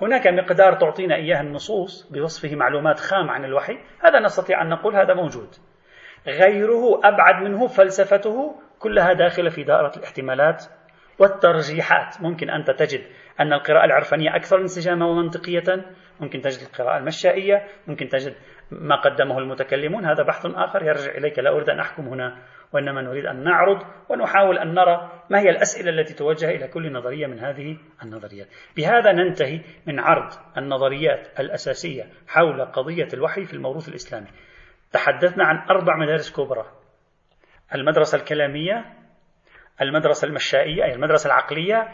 هناك 0.00 0.26
مقدار 0.26 0.72
تعطينا 0.74 1.14
إياه 1.14 1.40
النصوص 1.40 2.12
بوصفه 2.12 2.56
معلومات 2.56 3.00
خام 3.00 3.30
عن 3.30 3.44
الوحي. 3.44 3.78
هذا 4.00 4.20
نستطيع 4.20 4.62
أن 4.62 4.68
نقول 4.68 4.96
هذا 4.96 5.14
موجود. 5.14 5.48
غيره 6.26 7.00
أبعد 7.04 7.42
منه 7.42 7.66
فلسفته 7.66 8.54
كلها 8.78 9.12
داخلة 9.12 9.50
في 9.50 9.62
دائرة 9.62 9.92
الاحتمالات 9.96 10.64
والترجيحات. 11.18 12.20
ممكن 12.20 12.50
أنت 12.50 12.70
تجد 12.70 13.00
أن 13.40 13.52
القراءة 13.52 13.84
العرفانية 13.84 14.36
أكثر 14.36 14.58
انسجاما 14.58 15.06
ومنطقية. 15.06 15.84
ممكن 16.20 16.40
تجد 16.40 16.68
القراءة 16.68 16.98
المشائية. 16.98 17.66
ممكن 17.86 18.08
تجد 18.08 18.34
ما 18.70 18.96
قدمه 18.96 19.38
المتكلمون. 19.38 20.04
هذا 20.04 20.22
بحث 20.22 20.46
آخر 20.46 20.82
يرجع 20.82 21.10
إليك. 21.10 21.38
لا 21.38 21.50
أريد 21.50 21.70
أن 21.70 21.80
أحكم 21.80 22.08
هنا 22.08 22.38
وإنما 22.72 23.02
نريد 23.02 23.26
أن 23.26 23.44
نعرض 23.44 23.82
ونحاول 24.08 24.58
أن 24.58 24.74
نرى 24.74 25.10
ما 25.30 25.40
هي 25.40 25.50
الأسئلة 25.50 25.90
التي 25.90 26.14
توجه 26.14 26.50
إلى 26.50 26.68
كل 26.68 26.92
نظرية 26.92 27.26
من 27.26 27.38
هذه 27.38 27.76
النظريات. 28.02 28.46
بهذا 28.76 29.12
ننتهي 29.12 29.60
من 29.86 30.00
عرض 30.00 30.32
النظريات 30.56 31.40
الأساسية 31.40 32.06
حول 32.28 32.64
قضية 32.64 33.08
الوحي 33.14 33.44
في 33.44 33.54
الموروث 33.54 33.88
الإسلامي. 33.88 34.28
تحدثنا 34.92 35.44
عن 35.44 35.68
أربع 35.70 35.96
مدارس 35.96 36.36
كبرى. 36.36 36.66
المدرسة 37.74 38.18
الكلامية 38.18 38.84
المدرسة 39.82 40.28
المشائية 40.28 40.84
أي 40.84 40.94
المدرسة 40.94 41.26
العقلية 41.26 41.88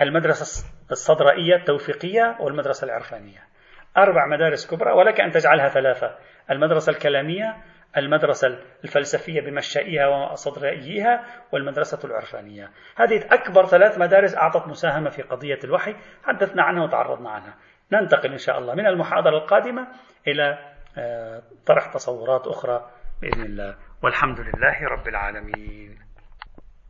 المدرسة 0.00 0.66
الصدرائية 0.90 1.56
التوفيقية 1.56 2.36
والمدرسة 2.40 2.84
العرفانية. 2.84 3.38
أربع 3.96 4.26
مدارس 4.26 4.74
كبرى 4.74 4.92
ولك 4.92 5.20
أن 5.20 5.30
تجعلها 5.30 5.68
ثلاثة. 5.68 6.16
المدرسة 6.50 6.92
الكلامية 6.92 7.56
المدرسة 7.96 8.58
الفلسفية 8.84 9.40
بمشائها 9.40 10.06
وصدرائيها 10.06 11.24
والمدرسة 11.52 11.98
العرفانية. 12.04 12.70
هذه 12.96 13.26
أكبر 13.30 13.66
ثلاث 13.66 13.98
مدارس 13.98 14.36
أعطت 14.36 14.68
مساهمة 14.68 15.10
في 15.10 15.22
قضية 15.22 15.58
الوحي 15.64 15.96
حدثنا 16.24 16.62
عنها 16.62 16.84
وتعرضنا 16.84 17.30
عنها 17.30 17.54
ننتقل 17.92 18.30
إن 18.30 18.38
شاء 18.38 18.58
الله 18.58 18.74
من 18.74 18.86
المحاضرة 18.86 19.38
القادمة 19.38 19.88
إلى 20.28 20.69
طرح 21.66 21.86
تصورات 21.92 22.46
أخرى 22.46 22.90
بإذن 23.22 23.42
الله. 23.42 23.74
والحمد 24.02 24.40
لله 24.40 24.84
رب 24.88 25.08
العالمين. 25.08 25.98